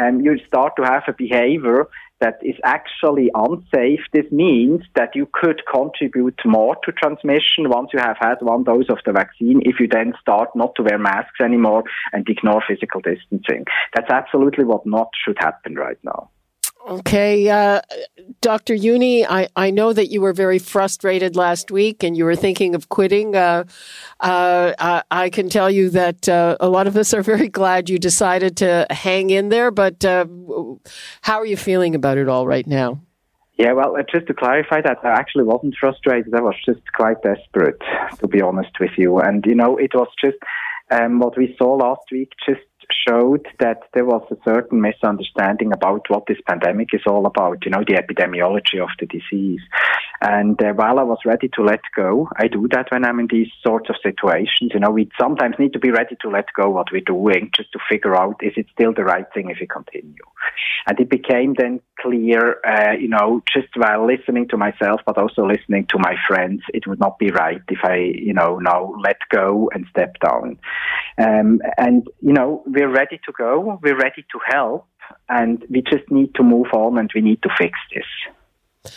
um, 0.00 0.20
you 0.20 0.38
start 0.46 0.74
to 0.76 0.84
have 0.84 1.02
a 1.08 1.12
behavior 1.12 1.88
that 2.20 2.38
is 2.42 2.54
actually 2.64 3.30
unsafe, 3.34 4.00
this 4.12 4.30
means 4.30 4.82
that 4.94 5.14
you 5.14 5.26
could 5.32 5.62
contribute 5.70 6.38
more 6.44 6.76
to 6.84 6.92
transmission 6.92 7.68
once 7.68 7.90
you 7.92 7.98
have 7.98 8.16
had 8.20 8.36
one 8.40 8.62
dose 8.62 8.90
of 8.90 8.98
the 9.06 9.12
vaccine 9.12 9.62
if 9.64 9.80
you 9.80 9.88
then 9.90 10.12
start 10.20 10.50
not 10.54 10.74
to 10.76 10.82
wear 10.82 10.98
masks 10.98 11.40
anymore 11.42 11.82
and 12.12 12.28
ignore 12.28 12.62
physical 12.68 13.00
distancing. 13.00 13.64
That's 13.94 14.10
absolutely 14.10 14.64
what 14.64 14.86
not 14.86 15.08
should 15.24 15.38
happen 15.38 15.74
right 15.74 15.98
now. 16.04 16.30
Okay, 16.88 17.48
uh, 17.48 17.82
Dr. 18.40 18.74
Jüni, 18.74 19.26
I, 19.28 19.48
I 19.54 19.70
know 19.70 19.92
that 19.92 20.08
you 20.08 20.22
were 20.22 20.32
very 20.32 20.58
frustrated 20.58 21.36
last 21.36 21.70
week 21.70 22.02
and 22.02 22.16
you 22.16 22.24
were 22.24 22.34
thinking 22.34 22.74
of 22.74 22.88
quitting. 22.88 23.36
Uh, 23.36 23.64
uh, 24.18 25.02
I, 25.10 25.28
can 25.28 25.50
tell 25.50 25.70
you 25.70 25.90
that 25.90 26.28
uh, 26.28 26.56
a 26.58 26.68
lot 26.68 26.86
of 26.86 26.96
us 26.96 27.12
are 27.12 27.22
very 27.22 27.48
glad 27.48 27.90
you 27.90 27.98
decided 27.98 28.56
to 28.58 28.86
hang 28.90 29.30
in 29.30 29.50
there, 29.50 29.70
but 29.70 30.04
uh, 30.04 30.26
how 31.20 31.38
are 31.38 31.46
you 31.46 31.56
feeling 31.56 31.94
about 31.94 32.16
it 32.16 32.28
all 32.28 32.46
right 32.46 32.66
now? 32.66 33.00
Yeah, 33.58 33.72
well, 33.72 33.94
uh, 33.94 34.02
just 34.10 34.26
to 34.28 34.34
clarify 34.34 34.80
that, 34.80 34.98
I 35.04 35.08
actually 35.08 35.44
wasn't 35.44 35.74
frustrated. 35.78 36.34
I 36.34 36.40
was 36.40 36.56
just 36.64 36.80
quite 36.94 37.20
desperate, 37.22 37.78
to 38.20 38.26
be 38.26 38.40
honest 38.40 38.80
with 38.80 38.92
you. 38.96 39.18
And, 39.18 39.44
you 39.44 39.54
know, 39.54 39.76
it 39.76 39.94
was 39.94 40.08
just 40.18 40.38
um, 40.90 41.20
what 41.20 41.36
we 41.36 41.54
saw 41.58 41.74
last 41.74 42.10
week 42.10 42.32
just 42.48 42.62
showed 43.08 43.46
that 43.58 43.82
there 43.94 44.04
was 44.04 44.22
a 44.30 44.36
certain 44.44 44.80
misunderstanding 44.80 45.72
about 45.72 46.02
what 46.08 46.24
this 46.26 46.38
pandemic 46.46 46.88
is 46.92 47.02
all 47.06 47.26
about, 47.26 47.64
you 47.64 47.70
know, 47.70 47.84
the 47.86 47.94
epidemiology 47.94 48.82
of 48.82 48.90
the 48.98 49.06
disease. 49.06 49.60
And 50.22 50.62
uh, 50.62 50.72
while 50.74 50.98
I 50.98 51.02
was 51.02 51.18
ready 51.24 51.48
to 51.54 51.62
let 51.62 51.80
go, 51.96 52.28
I 52.36 52.46
do 52.48 52.68
that 52.72 52.90
when 52.90 53.06
I'm 53.06 53.20
in 53.20 53.28
these 53.30 53.48
sorts 53.64 53.88
of 53.88 53.96
situations. 54.02 54.72
You 54.74 54.80
know, 54.80 54.90
we 54.90 55.08
sometimes 55.18 55.56
need 55.58 55.72
to 55.72 55.78
be 55.78 55.90
ready 55.90 56.16
to 56.20 56.28
let 56.28 56.46
go 56.54 56.68
what 56.68 56.88
we're 56.92 57.00
doing 57.00 57.50
just 57.56 57.72
to 57.72 57.78
figure 57.88 58.14
out 58.14 58.36
is 58.42 58.52
it 58.56 58.66
still 58.72 58.92
the 58.92 59.04
right 59.04 59.24
thing 59.32 59.48
if 59.48 59.58
we 59.60 59.66
continue. 59.66 60.24
And 60.86 61.00
it 61.00 61.08
became 61.08 61.54
then 61.56 61.80
clear, 61.98 62.60
uh, 62.66 62.92
you 62.92 63.08
know, 63.08 63.42
just 63.52 63.68
while 63.76 64.06
listening 64.06 64.48
to 64.48 64.58
myself, 64.58 65.00
but 65.06 65.16
also 65.16 65.46
listening 65.46 65.86
to 65.86 65.98
my 65.98 66.16
friends, 66.28 66.62
it 66.74 66.86
would 66.86 67.00
not 67.00 67.18
be 67.18 67.30
right 67.30 67.62
if 67.68 67.78
I, 67.82 67.96
you 68.14 68.34
know, 68.34 68.58
now 68.58 68.92
let 69.02 69.16
go 69.30 69.70
and 69.72 69.86
step 69.88 70.16
down. 70.20 70.58
Um, 71.16 71.62
and, 71.78 72.06
you 72.20 72.34
know, 72.34 72.62
we're 72.66 72.92
ready 72.92 73.20
to 73.24 73.32
go. 73.36 73.78
We're 73.82 73.98
ready 73.98 74.24
to 74.32 74.38
help. 74.46 74.86
And 75.28 75.64
we 75.70 75.80
just 75.82 76.10
need 76.10 76.34
to 76.34 76.42
move 76.42 76.68
on 76.72 76.98
and 76.98 77.10
we 77.14 77.22
need 77.22 77.42
to 77.42 77.48
fix 77.56 77.78
this. 77.94 78.92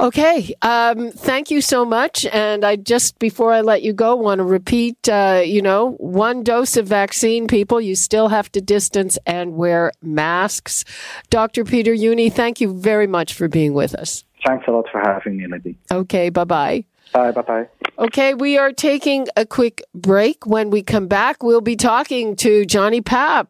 Okay. 0.00 0.54
Um, 0.62 1.10
thank 1.10 1.50
you 1.50 1.60
so 1.60 1.84
much. 1.84 2.24
And 2.26 2.64
I 2.64 2.76
just, 2.76 3.18
before 3.18 3.52
I 3.52 3.62
let 3.62 3.82
you 3.82 3.92
go, 3.92 4.14
want 4.14 4.38
to 4.38 4.44
repeat, 4.44 5.08
uh, 5.08 5.42
you 5.44 5.60
know, 5.60 5.92
one 5.98 6.44
dose 6.44 6.76
of 6.76 6.86
vaccine, 6.86 7.48
people, 7.48 7.80
you 7.80 7.96
still 7.96 8.28
have 8.28 8.50
to 8.52 8.60
distance 8.60 9.18
and 9.26 9.56
wear 9.56 9.92
masks. 10.00 10.84
Dr. 11.30 11.64
Peter 11.64 11.92
Jüni, 11.92 12.32
thank 12.32 12.60
you 12.60 12.78
very 12.78 13.06
much 13.06 13.34
for 13.34 13.48
being 13.48 13.74
with 13.74 13.94
us. 13.94 14.24
Thanks 14.46 14.66
a 14.68 14.70
lot 14.70 14.86
for 14.90 15.00
having 15.00 15.36
me, 15.36 15.46
Libby. 15.48 15.76
Okay. 15.90 16.28
Bye 16.30 16.44
bye. 16.44 16.84
Bye. 17.12 17.30
Bye 17.32 17.42
bye. 17.42 17.68
Okay, 17.98 18.34
we 18.34 18.56
are 18.56 18.70
taking 18.70 19.26
a 19.36 19.44
quick 19.44 19.82
break. 19.92 20.46
When 20.46 20.70
we 20.70 20.82
come 20.82 21.08
back, 21.08 21.42
we'll 21.42 21.60
be 21.60 21.74
talking 21.74 22.36
to 22.36 22.64
Johnny 22.64 23.00
Papp, 23.00 23.46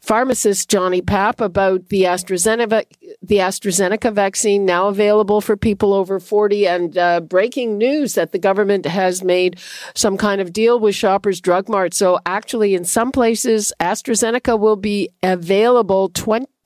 pharmacist 0.00 0.68
Johnny 0.68 1.00
Papp, 1.00 1.40
about 1.40 1.88
the 1.88 2.02
AstraZeneca, 2.02 2.84
the 3.22 3.36
AstraZeneca 3.36 4.12
vaccine 4.12 4.66
now 4.66 4.88
available 4.88 5.40
for 5.40 5.56
people 5.56 5.94
over 5.94 6.20
40 6.20 6.66
and 6.66 6.98
uh, 6.98 7.20
breaking 7.20 7.78
news 7.78 8.14
that 8.14 8.32
the 8.32 8.38
government 8.38 8.84
has 8.84 9.24
made 9.24 9.58
some 9.94 10.18
kind 10.18 10.40
of 10.42 10.52
deal 10.52 10.78
with 10.78 10.94
Shoppers 10.94 11.40
Drug 11.40 11.68
Mart. 11.68 11.94
So 11.94 12.18
actually, 12.26 12.74
in 12.74 12.84
some 12.84 13.10
places, 13.10 13.72
AstraZeneca 13.80 14.58
will 14.58 14.76
be 14.76 15.08
available 15.22 16.10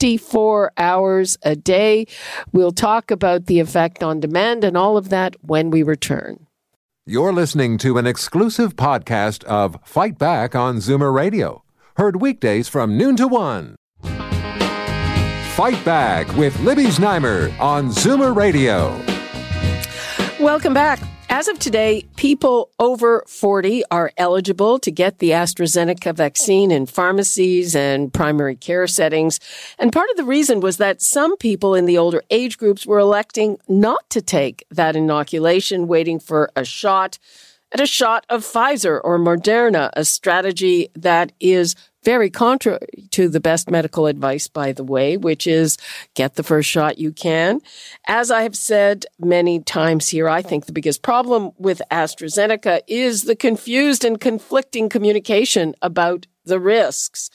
24 0.02 0.72
hours 0.78 1.38
a 1.44 1.54
day. 1.54 2.08
We'll 2.52 2.72
talk 2.72 3.12
about 3.12 3.46
the 3.46 3.60
effect 3.60 4.02
on 4.02 4.18
demand 4.18 4.64
and 4.64 4.76
all 4.76 4.96
of 4.96 5.10
that 5.10 5.36
when 5.42 5.70
we 5.70 5.84
return. 5.84 6.48
You're 7.06 7.32
listening 7.32 7.78
to 7.78 7.98
an 7.98 8.06
exclusive 8.08 8.74
podcast 8.74 9.44
of 9.44 9.76
Fight 9.84 10.18
Back 10.18 10.56
on 10.56 10.78
Zoomer 10.78 11.14
Radio, 11.14 11.62
heard 11.98 12.20
weekdays 12.20 12.68
from 12.68 12.98
noon 12.98 13.14
to 13.14 13.28
one. 13.28 13.76
Fight 15.54 15.84
Back 15.84 16.26
with 16.36 16.58
Libby 16.58 16.86
Znaimer 16.86 17.56
on 17.60 17.90
Zoomer 17.90 18.34
Radio. 18.34 19.00
Welcome 20.44 20.74
back. 20.74 20.98
As 21.32 21.48
of 21.48 21.58
today, 21.58 22.04
people 22.16 22.68
over 22.78 23.24
40 23.26 23.84
are 23.90 24.12
eligible 24.18 24.78
to 24.80 24.90
get 24.90 25.18
the 25.18 25.30
AstraZeneca 25.30 26.14
vaccine 26.14 26.70
in 26.70 26.84
pharmacies 26.84 27.74
and 27.74 28.12
primary 28.12 28.54
care 28.54 28.86
settings. 28.86 29.40
And 29.78 29.94
part 29.94 30.10
of 30.10 30.18
the 30.18 30.24
reason 30.24 30.60
was 30.60 30.76
that 30.76 31.00
some 31.00 31.38
people 31.38 31.74
in 31.74 31.86
the 31.86 31.96
older 31.96 32.22
age 32.28 32.58
groups 32.58 32.84
were 32.84 32.98
electing 32.98 33.56
not 33.66 34.10
to 34.10 34.20
take 34.20 34.66
that 34.70 34.94
inoculation, 34.94 35.88
waiting 35.88 36.20
for 36.20 36.50
a 36.54 36.66
shot 36.66 37.18
at 37.72 37.80
a 37.80 37.86
shot 37.86 38.26
of 38.28 38.42
Pfizer 38.42 39.00
or 39.02 39.18
Moderna, 39.18 39.88
a 39.94 40.04
strategy 40.04 40.90
that 40.94 41.32
is 41.40 41.74
very 42.04 42.30
contrary 42.30 43.08
to 43.10 43.28
the 43.28 43.40
best 43.40 43.70
medical 43.70 44.06
advice, 44.06 44.48
by 44.48 44.72
the 44.72 44.84
way, 44.84 45.16
which 45.16 45.46
is 45.46 45.78
get 46.14 46.34
the 46.34 46.42
first 46.42 46.68
shot 46.68 46.98
you 46.98 47.12
can. 47.12 47.60
As 48.06 48.30
I 48.30 48.42
have 48.42 48.56
said 48.56 49.06
many 49.18 49.60
times 49.60 50.08
here, 50.08 50.28
I 50.28 50.42
think 50.42 50.66
the 50.66 50.72
biggest 50.72 51.02
problem 51.02 51.52
with 51.58 51.80
AstraZeneca 51.90 52.80
is 52.86 53.24
the 53.24 53.36
confused 53.36 54.04
and 54.04 54.20
conflicting 54.20 54.88
communication 54.88 55.74
about 55.80 56.26
the 56.44 56.58
risks. 56.58 57.30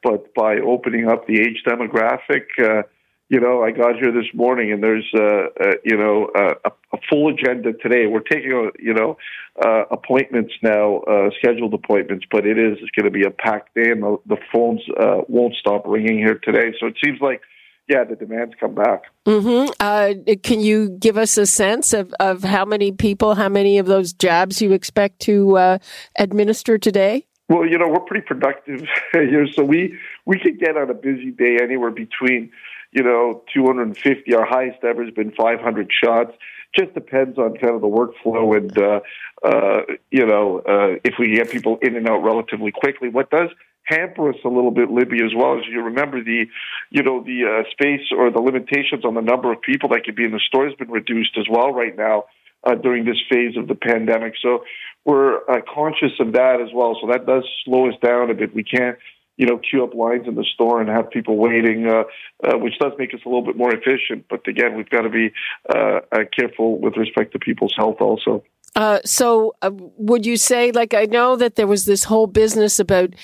but 0.01 0.33
by 0.33 0.59
opening 0.59 1.09
up 1.09 1.27
the 1.27 1.41
age 1.41 1.63
demographic, 1.67 2.45
uh, 2.63 2.83
you 3.27 3.41
know, 3.41 3.61
I 3.61 3.71
got 3.71 3.95
here 3.95 4.13
this 4.13 4.33
morning 4.33 4.71
and 4.71 4.81
there's, 4.81 5.05
uh, 5.13 5.47
uh, 5.59 5.73
you 5.83 5.97
know, 5.97 6.29
uh, 6.33 6.53
a, 6.63 6.71
a 6.95 6.99
full 7.09 7.33
agenda 7.33 7.73
today. 7.73 8.07
We're 8.07 8.21
taking, 8.21 8.53
uh, 8.53 8.71
you 8.79 8.93
know, 8.93 9.17
uh, 9.61 9.83
appointments 9.91 10.53
now, 10.63 10.99
uh, 10.99 11.31
scheduled 11.37 11.73
appointments, 11.73 12.25
but 12.31 12.45
it 12.45 12.57
is 12.57 12.77
going 12.95 13.03
to 13.03 13.11
be 13.11 13.25
a 13.25 13.31
packed 13.31 13.75
day 13.75 13.91
and 13.91 14.01
the, 14.01 14.17
the 14.27 14.37
phones 14.53 14.79
uh, 14.97 15.23
won't 15.27 15.55
stop 15.55 15.83
ringing 15.85 16.17
here 16.17 16.39
today. 16.41 16.73
So 16.79 16.87
it 16.87 16.95
seems 17.03 17.19
like 17.19 17.41
yeah, 17.87 18.03
the 18.03 18.15
demands 18.15 18.53
come 18.59 18.75
back. 18.75 19.03
Mm-hmm. 19.25 19.71
Uh, 19.79 20.35
can 20.43 20.59
you 20.59 20.89
give 20.89 21.17
us 21.17 21.37
a 21.37 21.45
sense 21.45 21.93
of, 21.93 22.13
of 22.19 22.43
how 22.43 22.65
many 22.65 22.91
people, 22.91 23.35
how 23.35 23.49
many 23.49 23.77
of 23.77 23.85
those 23.85 24.13
jabs 24.13 24.61
you 24.61 24.73
expect 24.73 25.19
to 25.21 25.57
uh, 25.57 25.77
administer 26.17 26.77
today? 26.77 27.25
Well, 27.49 27.65
you 27.65 27.77
know, 27.77 27.87
we're 27.87 28.01
pretty 28.01 28.25
productive 28.25 28.81
here, 29.13 29.47
so 29.53 29.63
we 29.63 29.97
we 30.25 30.37
could 30.37 30.59
get 30.59 30.75
on 30.75 30.89
a 30.89 30.93
busy 30.93 31.31
day 31.31 31.59
anywhere 31.61 31.91
between, 31.91 32.51
you 32.91 33.03
know, 33.03 33.41
250. 33.53 34.35
Our 34.35 34.45
highest 34.45 34.83
ever 34.83 35.05
has 35.05 35.13
been 35.13 35.31
500 35.31 35.89
shots. 35.89 36.33
Just 36.77 36.93
depends 36.93 37.37
on 37.37 37.55
kind 37.57 37.73
of 37.73 37.79
the 37.79 37.87
workflow 37.87 38.57
and, 38.57 38.77
uh, 38.77 38.99
uh, 39.41 39.83
you 40.11 40.25
know, 40.25 40.59
uh, 40.67 40.99
if 41.05 41.13
we 41.17 41.35
get 41.35 41.49
people 41.49 41.79
in 41.81 41.95
and 41.95 42.09
out 42.09 42.21
relatively 42.21 42.71
quickly. 42.71 43.07
What 43.07 43.29
does 43.29 43.49
hamper 43.87 44.29
us 44.29 44.35
a 44.43 44.49
little 44.49 44.71
bit, 44.71 44.91
Libby, 44.91 45.23
as 45.23 45.31
well 45.35 45.57
as 45.57 45.63
you 45.69 45.81
remember 45.81 46.23
the, 46.23 46.45
you 46.91 47.03
know, 47.03 47.23
the 47.23 47.45
uh, 47.45 47.69
space 47.71 48.07
or 48.15 48.29
the 48.29 48.39
limitations 48.39 49.05
on 49.05 49.15
the 49.15 49.21
number 49.21 49.51
of 49.51 49.61
people 49.61 49.89
that 49.89 50.03
could 50.03 50.15
be 50.15 50.25
in 50.25 50.31
the 50.31 50.41
store 50.47 50.65
has 50.65 50.75
been 50.75 50.91
reduced 50.91 51.37
as 51.37 51.45
well 51.49 51.73
right 51.73 51.95
now 51.97 52.25
uh, 52.65 52.75
during 52.75 53.05
this 53.05 53.17
phase 53.29 53.55
of 53.57 53.67
the 53.67 53.75
pandemic. 53.75 54.33
So 54.41 54.63
we're 55.05 55.37
uh, 55.49 55.61
conscious 55.73 56.11
of 56.19 56.33
that 56.33 56.59
as 56.61 56.69
well. 56.73 56.97
So 57.01 57.07
that 57.07 57.25
does 57.25 57.43
slow 57.63 57.87
us 57.87 57.95
down 58.03 58.29
a 58.29 58.33
bit. 58.33 58.53
We 58.53 58.63
can't, 58.63 58.97
you 59.37 59.45
know, 59.45 59.57
queue 59.57 59.83
up 59.83 59.93
lines 59.93 60.27
in 60.27 60.35
the 60.35 60.45
store 60.53 60.81
and 60.81 60.89
have 60.89 61.09
people 61.09 61.37
waiting, 61.37 61.87
uh, 61.87 62.03
uh, 62.43 62.57
which 62.57 62.77
does 62.79 62.91
make 62.97 63.13
us 63.13 63.21
a 63.25 63.29
little 63.29 63.45
bit 63.45 63.55
more 63.55 63.73
efficient. 63.73 64.25
But 64.29 64.45
again, 64.47 64.75
we've 64.75 64.89
got 64.89 65.03
to 65.03 65.09
be 65.09 65.31
uh, 65.73 65.99
uh, 66.11 66.19
careful 66.37 66.79
with 66.79 66.97
respect 66.97 67.31
to 67.33 67.39
people's 67.39 67.73
health 67.77 67.97
also. 68.01 68.43
Uh, 68.77 68.99
so, 69.03 69.55
uh, 69.63 69.71
would 69.97 70.23
you 70.23 70.37
say, 70.37 70.71
like, 70.71 70.93
I 70.93 71.05
know 71.05 71.35
that 71.35 71.55
there 71.55 71.65
was 71.65 71.85
this 71.85 72.03
whole 72.03 72.27
business 72.27 72.79
about 72.79 73.15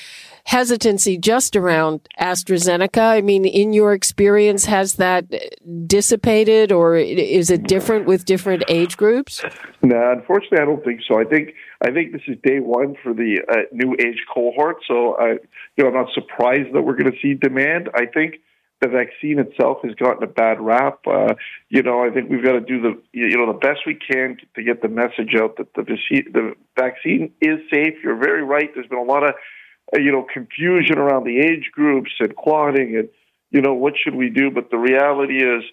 hesitancy 0.45 1.15
just 1.15 1.55
around 1.55 2.01
AstraZeneca. 2.19 2.97
I 3.01 3.21
mean, 3.21 3.45
in 3.45 3.71
your 3.71 3.93
experience, 3.93 4.65
has 4.65 4.95
that 4.95 5.25
dissipated 5.85 6.71
or 6.71 6.95
is 6.95 7.51
it 7.51 7.67
different 7.67 8.07
with 8.07 8.25
different 8.25 8.63
age 8.67 8.97
groups? 8.97 9.43
No, 9.83 10.11
unfortunately, 10.11 10.57
I 10.57 10.65
don't 10.65 10.83
think 10.83 11.01
so. 11.07 11.19
I 11.19 11.23
think 11.23 11.49
I 11.85 11.91
think 11.91 12.13
this 12.13 12.23
is 12.27 12.35
day 12.43 12.59
one 12.59 12.95
for 13.03 13.13
the 13.13 13.41
uh, 13.47 13.61
new 13.71 13.93
age 13.99 14.25
cohort. 14.33 14.77
So, 14.87 15.15
I, 15.17 15.33
you 15.77 15.83
know, 15.83 15.87
I'm 15.89 15.93
not 15.93 16.09
surprised 16.15 16.73
that 16.73 16.81
we're 16.81 16.97
going 16.97 17.11
to 17.11 17.17
see 17.21 17.35
demand. 17.35 17.89
I 17.93 18.07
think 18.07 18.39
the 18.84 18.89
vaccine 18.89 19.39
itself 19.39 19.77
has 19.84 19.95
gotten 19.95 20.23
a 20.23 20.27
bad 20.27 20.59
rap. 20.59 20.99
Uh, 21.07 21.36
you 21.69 21.81
know, 21.81 22.05
I 22.05 22.09
think 22.09 22.29
we've 22.29 22.43
got 22.43 22.53
to 22.53 22.59
do 22.59 22.81
the 22.81 23.01
you 23.13 23.38
know 23.38 23.47
the 23.47 23.57
best 23.57 23.81
we 23.88 23.95
can 23.95 24.38
to 24.55 24.63
get 24.63 24.81
the 24.81 24.89
message 24.89 25.36
out 25.39 25.55
that 25.57 25.73
the 25.73 25.84
the 25.84 26.53
vaccine 26.77 27.31
is 27.39 27.59
safe. 27.71 27.95
You're 28.03 28.17
very 28.17 28.43
right. 28.43 28.69
There's 28.73 28.88
been 28.88 28.99
a 28.99 29.03
lot 29.03 29.23
of 29.23 29.36
uh, 29.95 29.99
you 29.99 30.11
know 30.11 30.25
confusion 30.31 30.97
around 30.97 31.23
the 31.23 31.39
age 31.39 31.71
groups 31.71 32.11
and 32.19 32.36
clotting 32.36 32.97
and 32.97 33.09
you 33.51 33.61
know 33.61 33.73
what 33.73 33.93
should 33.97 34.15
we 34.15 34.29
do. 34.29 34.51
But 34.51 34.69
the 34.69 34.77
reality 34.77 35.43
is. 35.43 35.63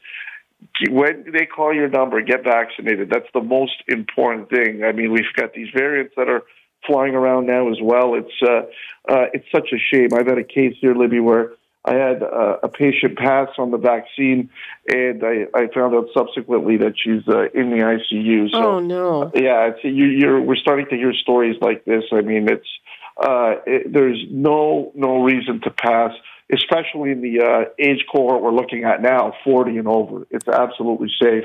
When 0.90 1.24
they 1.32 1.46
call 1.46 1.74
your 1.74 1.88
number, 1.88 2.20
get 2.20 2.44
vaccinated. 2.44 3.08
That's 3.08 3.28
the 3.32 3.40
most 3.40 3.82
important 3.88 4.50
thing. 4.50 4.84
I 4.84 4.92
mean, 4.92 5.11
we've 5.11 5.24
got 5.34 5.54
these 5.54 5.68
variants 5.74 6.12
that 6.18 6.28
are 6.28 6.42
flying 6.86 7.14
around 7.14 7.46
now 7.46 7.70
as 7.70 7.78
well. 7.82 8.14
It's 8.14 8.42
uh, 8.42 8.68
uh, 9.11 9.26
it's 9.32 9.46
such 9.50 9.70
a 9.72 9.78
shame. 9.78 10.08
I've 10.12 10.26
had 10.26 10.36
a 10.36 10.44
case 10.44 10.76
here, 10.78 10.94
Libby, 10.94 11.18
where 11.18 11.52
I 11.84 11.94
had 11.94 12.22
uh, 12.22 12.58
a 12.62 12.68
patient 12.68 13.16
pass 13.16 13.48
on 13.56 13.70
the 13.70 13.78
vaccine, 13.78 14.50
and 14.86 15.24
I, 15.24 15.46
I 15.54 15.68
found 15.74 15.94
out 15.94 16.08
subsequently 16.12 16.76
that 16.78 16.92
she's 17.02 17.26
uh, 17.26 17.48
in 17.54 17.70
the 17.70 17.78
ICU. 17.78 18.50
So, 18.50 18.62
oh 18.62 18.80
no! 18.80 19.30
Yeah, 19.34 19.70
it's, 19.70 19.82
you, 19.82 20.04
you're, 20.04 20.40
we're 20.42 20.56
starting 20.56 20.86
to 20.90 20.96
hear 20.96 21.14
stories 21.14 21.56
like 21.62 21.86
this. 21.86 22.04
I 22.12 22.20
mean, 22.20 22.48
it's 22.50 22.68
uh, 23.16 23.54
it, 23.66 23.92
there's 23.92 24.22
no 24.30 24.92
no 24.94 25.22
reason 25.22 25.62
to 25.62 25.70
pass, 25.70 26.12
especially 26.52 27.12
in 27.12 27.22
the 27.22 27.40
uh, 27.40 27.64
age 27.78 28.04
cohort 28.12 28.42
we're 28.42 28.52
looking 28.52 28.84
at 28.84 29.00
now, 29.00 29.32
40 29.42 29.78
and 29.78 29.88
over. 29.88 30.26
It's 30.30 30.48
absolutely 30.48 31.10
safe. 31.20 31.44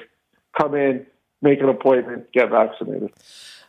Come 0.58 0.76
in, 0.76 1.06
make 1.42 1.62
an 1.62 1.70
appointment, 1.70 2.32
get 2.34 2.50
vaccinated. 2.50 3.12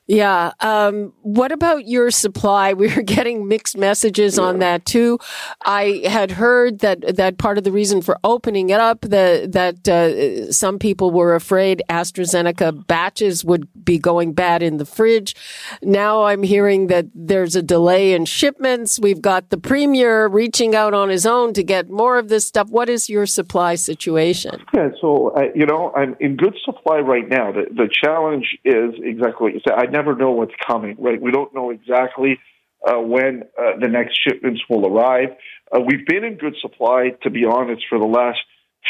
Yeah. 0.07 0.53
Um, 0.61 1.13
what 1.23 1.53
about 1.53 1.87
your 1.87 2.11
supply? 2.11 2.75
We 2.87 2.95
were 2.95 3.03
getting 3.03 3.49
mixed 3.49 3.77
messages 3.77 4.37
yeah. 4.37 4.45
on 4.45 4.59
that 4.59 4.85
too. 4.85 5.19
I 5.65 6.03
had 6.05 6.31
heard 6.31 6.81
that 6.81 7.17
that 7.17 7.39
part 7.39 7.59
of 7.59 7.65
the 7.65 7.73
reason 7.73 8.03
for 8.03 8.19
opening 8.23 8.71
it 8.71 8.81
up 8.81 9.01
that 9.01 9.53
that 9.53 9.89
uh, 9.89 10.53
some 10.53 10.79
people 10.79 11.11
were 11.11 11.35
afraid 11.35 11.83
AstraZeneca 11.89 12.87
batches 12.87 13.45
would 13.45 13.67
be 13.83 13.99
going 13.99 14.35
bad 14.35 14.63
in 14.63 14.77
the 14.77 14.85
fridge. 14.85 15.35
Now 15.83 16.25
I'm 16.25 16.43
hearing 16.43 16.89
that 16.89 17.07
there's 17.15 17.57
a 17.57 17.63
delay 17.63 18.13
in 18.13 18.27
shipments. 18.27 19.01
We've 19.01 19.23
got 19.23 19.49
the 19.49 19.59
premier 19.59 20.29
reaching 20.29 20.75
out 20.75 20.93
on 20.93 21.09
his 21.09 21.25
own 21.25 21.55
to 21.55 21.63
get 21.63 21.89
more 21.89 22.19
of 22.19 22.29
this 22.29 22.47
stuff. 22.47 22.69
What 22.69 22.89
is 22.89 23.09
your 23.09 23.27
supply 23.27 23.75
situation? 23.75 24.63
Yeah. 24.75 24.91
So 25.01 25.33
uh, 25.37 25.49
you 25.55 25.67
know 25.67 25.93
I'm 25.97 26.15
in 26.21 26.37
good 26.37 26.57
supply 26.63 26.99
right 26.99 27.29
now. 27.29 27.53
The 27.53 27.65
the 27.75 27.89
challenge 27.91 28.59
is 28.65 28.95
exactly 29.03 29.45
what 29.45 29.55
you 29.55 29.61
said. 29.67 29.75
I 29.77 29.87
never 29.97 30.15
know 30.15 30.33
what's 30.33 30.55
coming, 30.67 30.97
right? 30.99 31.21
We 31.21 31.31
don't 31.31 31.55
know 31.55 31.71
exactly 31.71 32.39
uh, 32.87 33.01
when 33.01 33.45
uh, 33.59 33.79
the 33.81 33.89
next 33.89 34.19
shipments 34.23 34.61
will 34.69 34.87
arrive. 34.87 35.31
Uh, 35.75 35.81
we've 35.81 36.07
been 36.07 36.25
in 36.25 36.37
good 36.37 36.57
supply, 36.61 37.11
to 37.23 37.31
be 37.31 37.45
honest, 37.45 37.85
for 37.89 37.99
the 37.99 38.07
last 38.07 38.39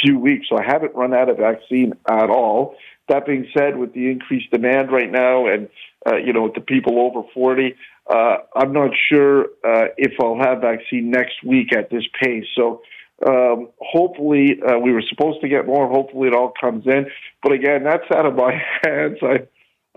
few 0.02 0.18
weeks, 0.18 0.46
so 0.48 0.58
I 0.58 0.64
haven't 0.64 0.94
run 0.94 1.14
out 1.14 1.30
of 1.30 1.38
vaccine 1.38 1.92
at 2.08 2.28
all. 2.28 2.74
That 3.08 3.24
being 3.24 3.46
said, 3.56 3.78
with 3.78 3.94
the 3.94 4.10
increased 4.10 4.50
demand 4.50 4.90
right 4.90 5.10
now, 5.10 5.46
and 5.46 5.68
uh, 6.06 6.16
you 6.16 6.32
know, 6.32 6.50
the 6.54 6.60
people 6.60 6.98
over 6.98 7.26
forty, 7.32 7.76
uh, 8.10 8.36
I'm 8.54 8.72
not 8.72 8.90
sure 9.08 9.44
uh, 9.64 9.86
if 9.96 10.12
I'll 10.20 10.38
have 10.38 10.60
vaccine 10.60 11.10
next 11.10 11.42
week 11.44 11.74
at 11.74 11.90
this 11.90 12.04
pace. 12.22 12.46
So. 12.56 12.82
Um, 13.26 13.70
hopefully, 13.80 14.60
we 14.84 14.92
were 14.92 15.02
supposed 15.08 15.40
to 15.40 15.48
get 15.48 15.64
more. 15.64 15.88
Hopefully, 15.88 16.28
it 16.28 16.34
all 16.34 16.52
comes 16.60 16.84
in. 16.86 17.06
But 17.42 17.52
again, 17.52 17.82
that's 17.82 18.04
out 18.14 18.26
of 18.26 18.34
my 18.34 18.52
hands. 18.84 19.16
I 19.22 19.46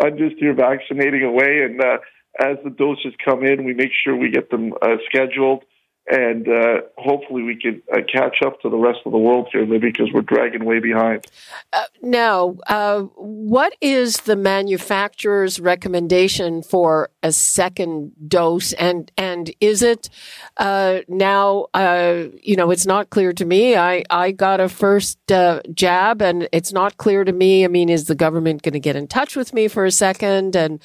I'm 0.02 0.18
just 0.18 0.36
here 0.39 0.54
vaccinating 0.54 1.24
away, 1.24 1.64
and 1.64 1.82
uh, 1.82 1.97
as 2.41 2.58
the 2.64 2.70
doses 2.70 3.14
come 3.24 3.43
in, 3.43 3.66
we 3.66 3.74
make 3.74 3.91
sure 4.04 4.16
we 4.16 4.32
get 4.32 4.50
them 4.50 4.74
uh, 4.82 4.97
scheduled 5.06 5.64
and 6.08 6.47
uh, 6.47 6.82
hopefully 6.97 7.43
we 7.43 7.56
can 7.56 7.82
uh, 7.93 8.00
catch 8.12 8.38
up 8.43 8.60
to 8.62 8.70
the 8.70 8.78
rest 8.78 9.00
of 9.06 9.12
the 9.12 9.18
world 9.18 9.47
here, 9.52 9.62
Libby, 9.66 9.91
because 9.91 10.10
we're 10.12 10.22
dragging 10.22 10.66
way 10.66 10.80
behind. 10.80 11.26
Uh, 11.72 11.84
now, 12.02 12.58
uh, 12.68 13.02
what 13.16 13.76
is 13.80 14.22
the 14.22 14.36
manufacturer's 14.36 15.60
recommendation 15.60 16.64
for 16.64 17.10
a 17.22 17.32
second 17.32 18.12
dose, 18.28 18.74
and 18.74 19.12
and 19.18 19.52
is 19.62 19.84
it 19.84 20.10
uh, 20.58 21.00
now? 21.08 21.68
Uh, 21.76 22.26
you 22.41 22.56
know, 22.56 22.72
it's 22.72 22.88
not 22.88 23.12
clear 23.12 23.32
to 23.34 23.45
me. 23.45 23.76
I 23.76 24.04
I 24.10 24.32
got 24.32 24.60
a 24.60 24.68
first 24.68 25.20
jab, 25.28 26.22
and 26.24 26.50
it's 26.52 26.74
not 26.74 26.97
clear 26.97 27.24
to 27.24 27.32
me. 27.32 27.66
I 27.66 27.68
mean, 27.68 27.89
is 27.89 28.06
the 28.06 28.16
government 28.16 28.64
going 28.64 28.74
to 28.74 28.80
get 28.80 28.95
in 28.95 29.08
touch 29.08 29.36
with 29.36 29.54
me 29.54 29.68
for 29.68 29.86
a 29.86 29.91
second? 29.91 30.56
And 30.56 30.82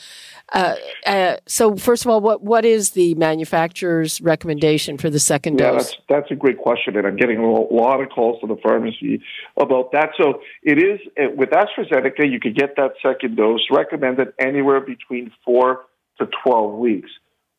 uh, 0.53 0.77
uh, 1.07 1.37
so, 1.47 1.75
first 1.77 2.05
of 2.05 2.11
all, 2.11 2.21
what 2.21 2.43
what 2.43 2.65
is 2.65 2.91
the 2.91 3.15
manufacturer's 3.15 4.21
recommendation 4.21 4.99
for 4.99 5.09
the 5.09 5.19
second 5.19 5.59
yeah, 5.59 5.71
dose? 5.71 5.91
That's, 5.91 5.97
that's 6.09 6.31
a 6.31 6.35
great 6.35 6.59
question, 6.59 6.97
and 6.97 7.07
I'm 7.07 7.17
getting 7.17 7.39
a 7.39 7.51
lot 7.51 8.03
of 8.03 8.11
calls 8.11 8.41
to 8.43 8.47
the 8.47 8.57
pharmacy 8.63 9.23
about 9.57 9.93
that. 9.93 10.11
So, 10.17 10.43
it 10.63 10.79
is 10.79 11.01
with 11.37 11.51
AstraZeneca, 11.51 12.31
you 12.31 12.41
could 12.41 12.57
get 12.57 12.77
that 12.77 12.93
second 13.03 13.37
dose 13.37 13.67
recommended 13.71 14.29
anywhere 14.39 14.81
between 14.81 15.33
four 15.45 15.87
to 16.19 16.29
12 16.45 16.75
weeks. 16.79 17.11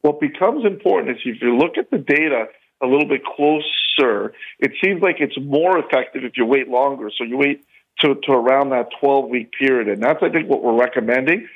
What 0.02 0.20
becomes 0.20 0.64
important 0.66 1.18
is 1.18 1.24
if 1.26 1.42
you 1.42 1.58
look 1.58 1.78
at 1.78 1.90
the 1.90 1.98
data 1.98 2.46
a 2.84 2.86
little 2.86 3.08
bit 3.08 3.24
closer, 3.26 4.34
it 4.60 4.72
seems 4.84 5.02
like 5.02 5.16
it's 5.20 5.38
more 5.42 5.80
effective 5.80 6.24
if 6.24 6.34
you 6.38 6.46
wait 6.46 6.68
longer. 6.68 7.10
So, 7.18 7.24
you 7.24 7.38
wait 7.38 7.66
to, 8.02 8.14
to 8.14 8.32
around 8.32 8.70
that 8.70 8.90
12 9.02 9.28
week 9.28 9.52
period, 9.58 9.90
and 9.90 10.04
that's 10.04 10.22
I 10.22 10.30
think 10.30 10.50
what 10.50 10.62
we're 10.62 10.80
recommending 10.80 11.48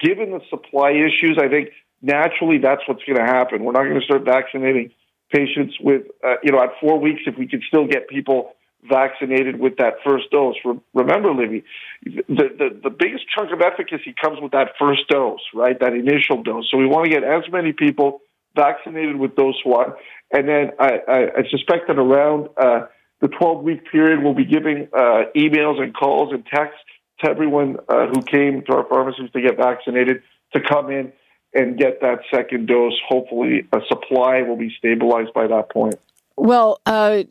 given 0.00 0.30
the 0.30 0.40
supply 0.50 0.90
issues, 0.90 1.38
I 1.40 1.48
think 1.48 1.70
naturally 2.02 2.58
that's 2.58 2.82
what's 2.86 3.04
going 3.04 3.18
to 3.18 3.24
happen. 3.24 3.64
We're 3.64 3.72
not 3.72 3.84
going 3.84 4.00
to 4.00 4.04
start 4.04 4.24
vaccinating 4.24 4.90
patients 5.32 5.76
with, 5.80 6.02
uh, 6.24 6.34
you 6.42 6.52
know, 6.52 6.62
at 6.62 6.70
four 6.80 6.98
weeks 6.98 7.22
if 7.26 7.36
we 7.36 7.46
can 7.46 7.62
still 7.66 7.86
get 7.86 8.08
people 8.08 8.52
vaccinated 8.88 9.58
with 9.58 9.76
that 9.78 9.94
first 10.04 10.30
dose. 10.30 10.56
Re- 10.64 10.80
remember, 10.94 11.34
Libby, 11.34 11.64
the, 12.04 12.22
the, 12.28 12.80
the 12.84 12.90
biggest 12.90 13.24
chunk 13.36 13.50
of 13.52 13.60
efficacy 13.60 14.14
comes 14.22 14.40
with 14.40 14.52
that 14.52 14.72
first 14.78 15.08
dose, 15.08 15.40
right? 15.54 15.78
That 15.80 15.94
initial 15.94 16.42
dose. 16.42 16.68
So 16.70 16.78
we 16.78 16.86
want 16.86 17.06
to 17.06 17.10
get 17.10 17.24
as 17.24 17.42
many 17.50 17.72
people 17.72 18.20
vaccinated 18.54 19.16
with 19.16 19.36
dose 19.36 19.60
one. 19.64 19.92
And 20.32 20.48
then 20.48 20.70
I, 20.78 21.00
I, 21.08 21.18
I 21.38 21.48
suspect 21.50 21.88
that 21.88 21.98
around 21.98 22.48
uh, 22.56 22.86
the 23.20 23.28
12 23.28 23.62
week 23.64 23.90
period, 23.90 24.22
we'll 24.22 24.34
be 24.34 24.44
giving 24.44 24.88
uh, 24.92 25.24
emails 25.36 25.82
and 25.82 25.94
calls 25.94 26.32
and 26.32 26.46
texts 26.46 26.80
to 27.20 27.28
everyone 27.28 27.76
uh, 27.88 28.06
who 28.06 28.22
came 28.22 28.62
to 28.66 28.72
our 28.74 28.84
pharmacies 28.88 29.30
to 29.32 29.40
get 29.40 29.56
vaccinated 29.56 30.22
to 30.52 30.60
come 30.60 30.90
in 30.90 31.12
and 31.54 31.78
get 31.78 32.00
that 32.00 32.20
second 32.32 32.66
dose. 32.66 32.98
Hopefully, 33.08 33.66
a 33.72 33.80
supply 33.88 34.42
will 34.42 34.56
be 34.56 34.72
stabilized 34.78 35.32
by 35.32 35.46
that 35.46 35.70
point. 35.70 35.96
Well, 36.36 36.80
uh, 36.86 37.24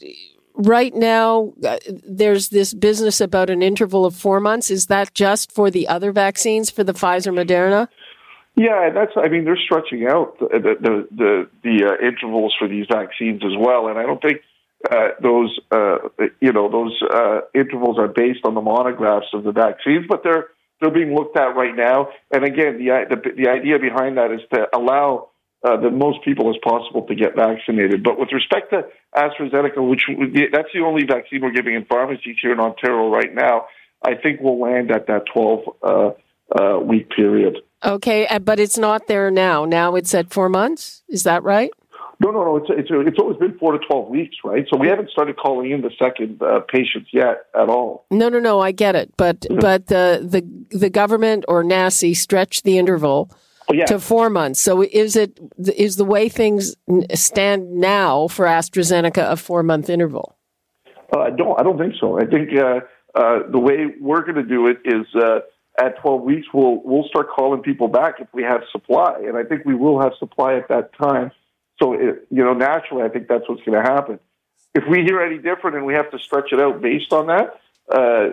right 0.56 0.94
now, 0.94 1.54
uh, 1.64 1.78
there's 2.04 2.50
this 2.50 2.74
business 2.74 3.22
about 3.22 3.50
an 3.50 3.62
interval 3.62 4.06
of 4.06 4.16
four 4.16 4.40
months. 4.40 4.70
Is 4.70 4.88
that 4.88 5.14
just 5.14 5.52
for 5.52 5.72
the 5.72 5.88
other 5.88 6.12
vaccines, 6.12 6.70
for 6.70 6.84
the 6.84 6.94
Pfizer 6.94 7.34
Moderna? 7.34 7.88
Yeah, 8.56 8.90
that's. 8.90 9.12
I 9.16 9.30
mean, 9.30 9.46
they're 9.46 9.56
stretching 9.58 10.08
out 10.08 10.40
the 10.40 10.48
the 10.82 11.08
the, 11.12 11.50
the 11.64 11.86
uh, 11.86 12.06
intervals 12.06 12.56
for 12.58 12.68
these 12.68 12.88
vaccines 12.92 13.44
as 13.46 13.56
well, 13.58 13.88
and 13.88 14.00
I 14.00 14.04
don't 14.04 14.22
think 14.22 14.42
uh, 14.90 15.10
those 15.22 15.58
uh, 15.72 15.98
you 16.40 16.54
know 16.54 16.70
those 16.70 17.02
uh, 17.10 17.42
intervals 17.54 17.98
are 17.98 18.08
based 18.08 18.42
on 18.46 18.54
the 18.54 18.62
monographs 18.62 19.28
of 19.34 19.44
the 19.44 19.52
vaccines, 19.52 20.06
but 20.08 20.22
they're 20.24 20.48
they're 20.80 20.92
being 20.92 21.16
looked 21.16 21.38
at 21.38 21.56
right 21.56 21.76
now. 21.76 22.10
And 22.32 22.44
again, 22.44 22.78
the 22.78 23.06
the, 23.10 23.44
the 23.44 23.50
idea 23.50 23.80
behind 23.80 24.18
that 24.18 24.32
is 24.32 24.42
to 24.54 24.68
allow 24.76 25.30
uh, 25.64 25.78
the 25.78 25.90
most 25.90 26.24
people 26.24 26.50
as 26.50 26.56
possible 26.64 27.02
to 27.08 27.16
get 27.16 27.36
vaccinated. 27.36 28.04
But 28.04 28.20
with 28.20 28.30
respect 28.32 28.70
to 28.72 28.86
AstraZeneca, 29.16 29.88
which 29.88 30.04
that's 30.54 30.70
the 30.74 30.82
only 30.82 31.06
vaccine 31.06 31.42
we're 31.42 31.52
giving 31.52 31.74
in 31.74 31.86
pharmacies 31.86 32.38
here 32.42 32.54
in 32.54 32.60
Ontario 32.60 33.10
right 33.10 33.34
now, 33.34 33.66
I 34.06 34.14
think 34.16 34.40
we'll 34.42 34.62
land 34.62 34.92
at 34.92 35.08
that 35.08 35.24
12 35.34 35.60
uh, 35.82 36.10
uh, 36.56 36.80
week 36.80 37.10
period. 37.10 37.58
Okay, 37.84 38.28
but 38.44 38.60
it's 38.60 38.78
not 38.78 39.08
there 39.08 39.32
now. 39.32 39.66
Now 39.66 39.96
it's 39.96 40.14
at 40.14 40.32
four 40.32 40.50
months. 40.50 41.04
Is 41.10 41.24
that 41.24 41.44
right? 41.44 41.72
No, 42.20 42.32
no, 42.32 42.44
no. 42.44 42.58
It's 42.58 42.68
it's 42.70 42.90
it's 42.92 43.20
always 43.20 43.38
been 43.38 43.58
four 43.60 43.74
to 43.74 43.80
twelve 43.86 44.08
weeks, 44.10 44.38
right? 44.44 44.66
So 44.70 44.78
we 44.78 44.88
haven't 44.88 45.12
started 45.12 45.38
calling 45.38 45.72
in 45.72 45.82
the 45.82 45.92
second 46.00 46.42
uh, 46.42 46.62
patients 46.62 47.10
yet 47.14 47.46
at 47.54 47.70
all. 47.70 48.06
No, 48.10 48.30
no, 48.30 48.40
no. 48.40 48.60
I 48.60 48.72
get 48.72 48.96
it, 48.96 49.14
but 49.18 49.46
yeah. 49.50 49.58
but 49.60 49.88
the 49.88 50.20
the 50.24 50.78
the 50.78 50.90
government 50.90 51.46
or 51.48 51.64
NACI 51.64 52.16
stretched 52.16 52.64
the 52.64 52.80
interval 52.80 53.30
oh, 53.70 53.74
yeah. 53.74 53.86
to 53.86 54.00
four 54.00 54.32
months. 54.32 54.60
So 54.60 54.82
is 54.82 55.16
it 55.16 55.40
is 55.76 55.98
the 55.98 56.06
way 56.06 56.28
things 56.28 56.76
stand 57.14 57.76
now 57.76 58.28
for 58.28 58.46
AstraZeneca 58.46 59.32
a 59.32 59.36
four 59.36 59.62
month 59.62 59.90
interval? 59.90 60.38
Uh, 61.16 61.20
I 61.20 61.30
don't. 61.30 61.60
I 61.60 61.64
don't 61.64 61.78
think 61.78 61.94
so. 62.00 62.20
I 62.20 62.26
think 62.26 62.50
uh, 62.58 62.80
uh 63.14 63.40
the 63.52 63.60
way 63.60 63.94
we're 64.02 64.24
going 64.24 64.36
to 64.36 64.44
do 64.44 64.66
it 64.68 64.78
is 64.86 65.06
uh, 65.16 65.40
at 65.80 66.00
12 66.02 66.22
weeks, 66.24 66.48
we'll 66.54 66.82
we'll 66.84 67.08
start 67.08 67.30
calling 67.30 67.62
people 67.62 67.88
back 67.88 68.16
if 68.20 68.28
we 68.34 68.44
have 68.44 68.62
supply, 68.72 69.22
and 69.26 69.38
I 69.38 69.44
think 69.44 69.66
we 69.66 69.76
will 69.76 70.02
have 70.02 70.14
supply 70.18 70.56
at 70.56 70.68
that 70.70 70.92
time. 70.98 71.32
So, 71.82 71.94
it, 71.94 72.28
you 72.30 72.44
know, 72.44 72.54
naturally, 72.54 73.04
I 73.04 73.10
think 73.10 73.28
that's 73.28 73.48
what's 73.48 73.62
going 73.64 73.84
to 73.84 73.90
happen. 73.90 74.20
If 74.74 74.84
we 74.90 75.04
hear 75.04 75.22
any 75.22 75.38
different 75.38 75.78
and 75.78 75.86
we 75.86 75.94
have 75.94 76.12
to 76.12 76.20
stretch 76.20 76.52
it 76.52 76.60
out 76.60 76.82
based 76.82 77.14
on 77.14 77.28
that, 77.28 77.60
uh, 77.90 78.28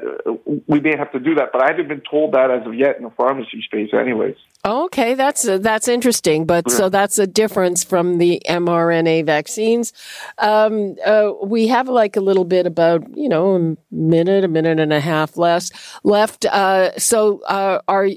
we 0.66 0.80
may 0.80 0.96
have 0.96 1.12
to 1.12 1.20
do 1.20 1.36
that. 1.36 1.50
But 1.52 1.62
I 1.62 1.68
haven't 1.68 1.88
been 1.88 2.02
told 2.10 2.34
that 2.34 2.50
as 2.50 2.66
of 2.66 2.74
yet 2.74 2.96
in 2.96 3.04
the 3.04 3.10
pharmacy 3.10 3.62
space, 3.62 3.90
anyways. 3.94 4.34
Okay, 4.64 5.14
that's 5.14 5.46
uh, 5.46 5.58
that's 5.58 5.86
interesting. 5.86 6.44
But 6.44 6.64
yeah. 6.68 6.74
so 6.74 6.88
that's 6.88 7.18
a 7.18 7.26
difference 7.26 7.84
from 7.84 8.18
the 8.18 8.42
mRNA 8.48 9.26
vaccines. 9.26 9.92
Um, 10.38 10.96
uh, 11.06 11.32
we 11.42 11.68
have 11.68 11.88
like 11.88 12.16
a 12.16 12.20
little 12.20 12.44
bit 12.44 12.66
about 12.66 13.16
you 13.16 13.28
know 13.28 13.54
a 13.54 13.76
minute, 13.94 14.42
a 14.42 14.48
minute 14.48 14.80
and 14.80 14.92
a 14.92 15.00
half 15.00 15.36
less 15.36 15.70
left. 16.02 16.46
Uh, 16.46 16.98
so 16.98 17.40
uh, 17.42 17.80
are 17.86 18.08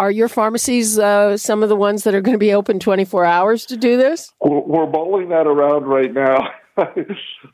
are 0.00 0.10
your 0.10 0.28
pharmacies 0.28 0.98
uh, 0.98 1.36
some 1.36 1.62
of 1.62 1.68
the 1.68 1.76
ones 1.76 2.04
that 2.04 2.14
are 2.14 2.22
going 2.22 2.34
to 2.34 2.38
be 2.38 2.54
open 2.54 2.80
24 2.80 3.26
hours 3.26 3.66
to 3.66 3.76
do 3.76 3.98
this? 3.98 4.32
We're, 4.40 4.86
bowling 4.86 5.28
that 5.28 5.46
around 5.46 5.84
right 5.84 6.12
now. 6.12 6.48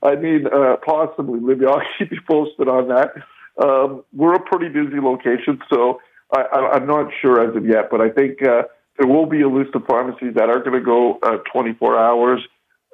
I 0.02 0.14
mean, 0.14 0.46
uh, 0.46 0.76
possibly, 0.86 1.40
Libby. 1.40 1.66
I'll 1.66 1.82
keep 1.98 2.12
you 2.12 2.20
posted 2.30 2.68
on 2.68 2.88
that. 2.88 3.14
Um, 3.62 4.04
we're 4.14 4.34
a 4.34 4.40
pretty 4.40 4.68
busy 4.68 5.00
location, 5.00 5.58
so 5.68 6.00
I, 6.32 6.76
am 6.76 6.86
not 6.86 7.10
sure 7.20 7.40
as 7.40 7.56
of 7.56 7.66
yet, 7.66 7.88
but 7.90 8.00
I 8.00 8.10
think 8.10 8.40
uh, 8.42 8.62
there 8.96 9.08
will 9.08 9.26
be 9.26 9.42
a 9.42 9.48
list 9.48 9.74
of 9.74 9.84
pharmacies 9.86 10.34
that 10.36 10.48
are 10.48 10.60
going 10.60 10.78
to 10.78 10.84
go 10.84 11.18
uh, 11.24 11.38
24 11.52 11.98
hours. 11.98 12.40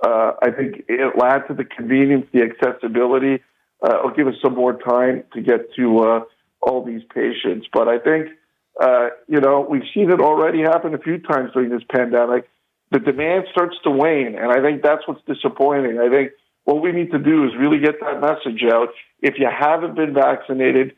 Uh, 0.02 0.32
I 0.42 0.50
think 0.50 0.84
it'll 0.88 1.24
add 1.24 1.46
to 1.48 1.54
the 1.54 1.64
convenience, 1.64 2.26
the 2.32 2.40
accessibility. 2.40 3.42
Uh, 3.84 3.98
it'll 3.98 4.16
give 4.16 4.28
us 4.28 4.34
some 4.42 4.54
more 4.54 4.78
time 4.78 5.24
to 5.34 5.42
get 5.42 5.74
to 5.76 5.98
uh, 5.98 6.20
all 6.62 6.82
these 6.84 7.02
patients. 7.12 7.66
But 7.70 7.88
I 7.88 7.98
think, 7.98 8.28
uh, 8.80 9.08
you 9.28 9.40
know, 9.40 9.66
we've 9.68 9.82
seen 9.94 10.10
it 10.10 10.20
already 10.20 10.60
happen 10.60 10.94
a 10.94 10.98
few 10.98 11.18
times 11.18 11.50
during 11.52 11.70
this 11.70 11.82
pandemic 11.90 12.48
the 12.92 12.98
demand 12.98 13.46
starts 13.50 13.74
to 13.84 13.90
wane. 13.90 14.36
And 14.38 14.52
I 14.52 14.60
think 14.60 14.82
that's 14.82 15.08
what's 15.08 15.24
disappointing. 15.26 15.98
I 15.98 16.10
think 16.10 16.32
what 16.64 16.82
we 16.82 16.92
need 16.92 17.10
to 17.12 17.18
do 17.18 17.44
is 17.44 17.50
really 17.58 17.80
get 17.80 17.98
that 18.00 18.20
message 18.20 18.62
out. 18.70 18.88
If 19.20 19.34
you 19.38 19.48
haven't 19.48 19.96
been 19.96 20.12
vaccinated, 20.12 20.94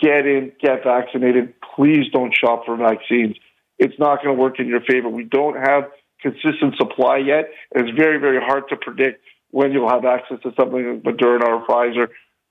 get 0.00 0.24
in, 0.24 0.52
get 0.62 0.84
vaccinated. 0.84 1.54
Please 1.74 2.06
don't 2.12 2.32
shop 2.32 2.64
for 2.64 2.76
vaccines. 2.76 3.36
It's 3.78 3.98
not 3.98 4.22
going 4.22 4.36
to 4.36 4.40
work 4.40 4.60
in 4.60 4.68
your 4.68 4.80
favor. 4.82 5.08
We 5.08 5.24
don't 5.24 5.56
have 5.56 5.90
consistent 6.20 6.76
supply 6.76 7.18
yet. 7.18 7.50
And 7.74 7.88
it's 7.88 7.98
very, 7.98 8.18
very 8.18 8.40
hard 8.40 8.68
to 8.68 8.76
predict 8.76 9.20
when 9.50 9.72
you'll 9.72 9.90
have 9.90 10.04
access 10.04 10.38
to 10.44 10.52
something 10.58 11.02
like 11.04 11.16
Moderna 11.16 11.44
or 11.44 11.66
Pfizer. 11.66 12.08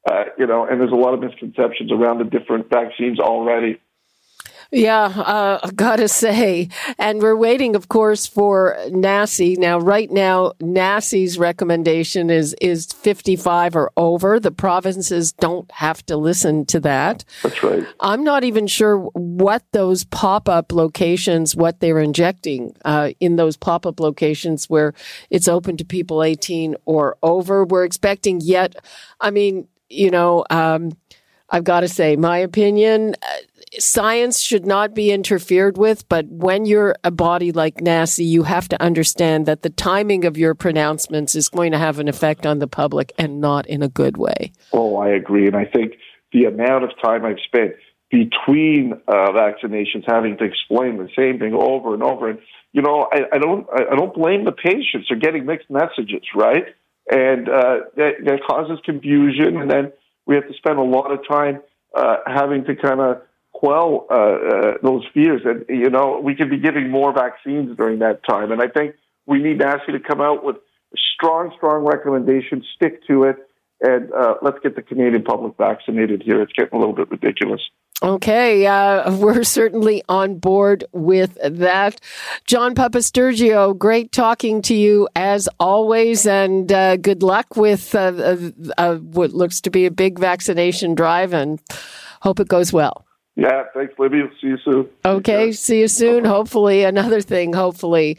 Uh, 0.10 0.26
you 0.38 0.48
know, 0.48 0.66
and 0.66 0.82
there's 0.82 0.92
a 0.92 0.96
lot 0.96 1.14
of 1.14 1.22
misconceptions 1.22 1.92
around 1.92 2.18
the 2.18 2.26
different 2.26 2.70
vaccines 2.70 3.20
already. 3.20 3.80
Yeah, 4.72 5.04
uh, 5.04 5.70
gotta 5.76 6.08
say. 6.08 6.70
And 6.98 7.22
we're 7.22 7.36
waiting, 7.36 7.76
of 7.76 7.90
course, 7.90 8.26
for 8.26 8.78
NACI. 8.88 9.58
Now, 9.58 9.80
right 9.80 10.10
now, 10.10 10.54
NACI's 10.60 11.38
recommendation 11.38 12.30
is, 12.30 12.56
is 12.62 12.86
55 12.86 13.76
or 13.76 13.92
over. 13.98 14.40
The 14.40 14.52
provinces 14.52 15.34
don't 15.34 15.70
have 15.72 16.06
to 16.06 16.16
listen 16.16 16.66
to 16.68 16.80
that. 16.82 17.26
That's 17.44 17.62
right. 17.62 17.86
I'm 18.00 18.24
not 18.24 18.44
even 18.44 18.66
sure 18.66 18.98
what 19.14 19.64
those 19.74 20.06
pop-up 20.06 20.72
locations, 20.72 21.56
what 21.56 21.82
they're 21.82 22.00
injecting, 22.00 22.76
uh, 22.86 23.12
in 23.20 23.36
those 23.36 23.58
pop-up 23.58 24.00
locations 24.00 24.70
where 24.70 24.94
it's 25.30 25.48
open 25.48 25.76
to 25.78 25.86
people 25.86 26.24
18 26.24 26.76
or 26.86 27.18
over. 27.22 27.66
We're 27.66 27.84
expecting 27.84 28.40
yet, 28.42 28.78
I 29.20 29.32
mean, 29.32 29.68
you 29.90 30.10
know, 30.10 30.46
um, 30.50 30.94
I've 31.52 31.66
got 31.66 31.82
to 31.82 31.90
say, 31.90 32.16
my 32.16 32.38
opinion, 32.38 33.16
uh, 33.22 33.36
science 33.80 34.40
should 34.40 34.66
not 34.66 34.94
be 34.94 35.12
interfered 35.12 35.78
with, 35.78 36.08
but 36.10 36.26
when 36.28 36.66
you're 36.66 36.96
a 37.04 37.12
body 37.12 37.52
like 37.52 37.76
NACI, 37.76 38.26
you 38.26 38.44
have 38.44 38.68
to 38.70 38.82
understand 38.82 39.46
that 39.46 39.62
the 39.62 39.70
timing 39.70 40.26
of 40.26 40.38
your 40.38 40.54
pronouncements 40.56 41.36
is 41.36 41.48
going 41.48 41.72
to 41.72 41.78
have 41.78 42.00
an 42.00 42.08
effect 42.08 42.46
on 42.46 42.60
the 42.60 42.68
public 42.68 43.14
and 43.18 43.40
not 43.40 43.66
in 43.68 43.82
a 43.82 43.88
good 43.88 44.18
way. 44.18 44.52
Oh, 44.74 44.98
I 44.98 45.10
agree. 45.10 45.48
And 45.48 45.56
I 45.56 45.66
think 45.66 45.94
the 46.34 46.46
amount 46.46 46.84
of 46.84 46.92
time 47.02 47.26
I've 47.26 47.40
spent 47.46 47.74
between 48.10 48.94
uh, 49.08 49.32
vaccinations 49.32 50.04
having 50.06 50.38
to 50.38 50.44
explain 50.44 50.98
the 50.98 51.10
same 51.16 51.40
thing 51.40 51.54
over 51.54 51.94
and 51.94 52.04
over. 52.04 52.30
And, 52.30 52.40
you 52.74 52.82
know, 52.82 53.08
I, 53.12 53.36
I 53.36 53.38
don't, 53.38 53.68
I 53.74 53.96
don't 53.96 54.14
blame 54.14 54.44
the 54.44 54.52
patients. 54.52 55.08
They're 55.10 55.18
getting 55.18 55.46
mixed 55.46 55.70
messages, 55.70 56.24
right? 56.36 56.66
And 57.10 57.48
uh, 57.48 57.76
that, 57.96 58.12
that 58.26 58.40
causes 58.46 58.80
confusion. 58.84 59.58
And 59.58 59.72
then 59.72 59.94
we 60.26 60.36
have 60.36 60.48
to 60.48 60.54
spend 60.56 60.78
a 60.78 60.84
lot 60.84 61.12
of 61.12 61.20
time 61.28 61.62
uh, 61.96 62.18
having 62.28 62.66
to 62.66 62.76
kind 62.76 63.00
of 63.00 63.22
quell 63.62 64.07
uh, 64.09 64.16
uh, 64.16 64.74
those 64.82 65.05
fears. 65.14 65.41
And, 65.45 65.66
you 65.70 65.91
know, 65.91 66.20
we 66.22 66.34
could 66.34 66.49
be 66.49 66.57
giving 66.57 66.89
more 66.89 67.14
vaccines 67.14 67.78
during 67.78 67.99
that 67.99 68.22
time. 68.28 68.51
And 68.51 68.59
I 68.59 68.68
think 68.68 68.95
we 69.28 69.38
need 69.38 69.59
NACI 69.59 69.91
to 69.91 69.99
come 69.99 70.20
out 70.20 70.43
with 70.43 70.55
strong, 71.16 71.53
strong 71.57 71.86
recommendation, 71.86 72.64
stick 72.76 73.05
to 73.07 73.26
it, 73.26 73.36
and 73.82 74.12
uh, 74.14 74.36
let's 74.41 74.57
get 74.64 74.76
the 74.76 74.82
Canadian 74.82 75.24
public 75.24 75.53
vaccinated 75.57 76.24
here. 76.24 76.41
It's 76.41 76.53
getting 76.53 76.74
a 76.74 76.80
little 76.80 76.95
bit 76.95 77.12
ridiculous. 77.12 77.62
Okay, 78.01 78.66
uh, 78.66 79.16
we're 79.18 79.43
certainly 79.43 80.01
on 80.09 80.39
board 80.39 80.84
with 80.91 81.38
that. 81.43 82.01
John 82.47 82.74
Papastergiou, 82.74 83.78
great 83.78 84.12
talking 84.12 84.64
to 84.64 84.74
you 84.74 85.07
as 85.16 85.47
always, 85.59 86.26
and 86.26 86.72
uh, 86.72 86.97
good 86.97 87.22
luck 87.22 87.55
with 87.55 87.93
uh, 87.93 87.99
uh, 87.99 88.51
uh, 88.80 88.95
what 88.95 89.34
looks 89.34 89.62
to 89.62 89.70
be 89.70 89.86
a 89.86 89.91
big 89.91 90.18
vaccination 90.18 90.95
drive, 90.95 91.32
and 91.32 91.59
hope 92.22 92.39
it 92.39 92.47
goes 92.47 92.74
well. 92.74 93.05
Yeah, 93.36 93.64
thanks, 93.74 93.94
Libby. 93.98 94.22
See 94.42 94.48
you 94.48 94.58
soon. 94.64 94.90
Okay, 95.06 95.52
see 95.54 95.80
you 95.80 95.88
soon. 95.88 96.26
Hopefully, 96.26 96.84
another 96.84 97.22
thing, 97.22 97.54
hopefully. 97.54 98.18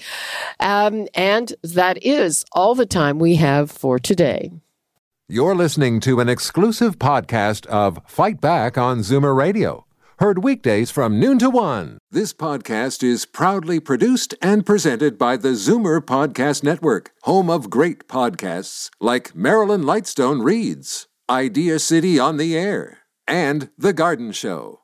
Um, 0.59 1.07
and 1.15 1.53
that 1.63 2.03
is 2.03 2.45
all 2.53 2.75
the 2.75 2.87
time 2.87 3.19
we 3.19 3.37
have 3.37 3.71
for 3.71 3.99
today. 3.99 4.51
You're 5.29 5.55
listening 5.55 6.01
to 6.01 6.21
an 6.21 6.29
exclusive 6.29 6.99
podcast 6.99 7.67
of 7.67 8.01
Fight 8.07 8.41
Back 8.41 8.77
on 8.77 8.99
Zoomer 9.01 9.37
Radio. 9.37 9.87
Heard 10.19 10.45
weekdays 10.45 10.91
from 10.91 11.19
noon 11.19 11.39
to 11.41 11.51
one. 11.51 11.99
This 12.11 12.33
podcast 12.33 13.03
is 13.03 13.27
proudly 13.27 13.81
produced 13.81 14.35
and 14.41 14.65
presented 14.65 15.19
by 15.19 15.37
the 15.37 15.51
Zoomer 15.51 16.01
Podcast 16.01 16.63
Network, 16.63 17.11
home 17.23 17.51
of 17.51 17.71
great 17.71 18.09
podcasts 18.09 18.91
like 19.01 19.35
Marilyn 19.35 19.83
Lightstone 19.83 20.45
Reads, 20.45 21.09
Idea 21.29 21.79
City 21.79 22.19
on 22.19 22.37
the 22.37 22.57
Air, 22.57 22.99
and 23.27 23.71
The 23.77 23.93
Garden 23.93 24.33
Show. 24.33 24.82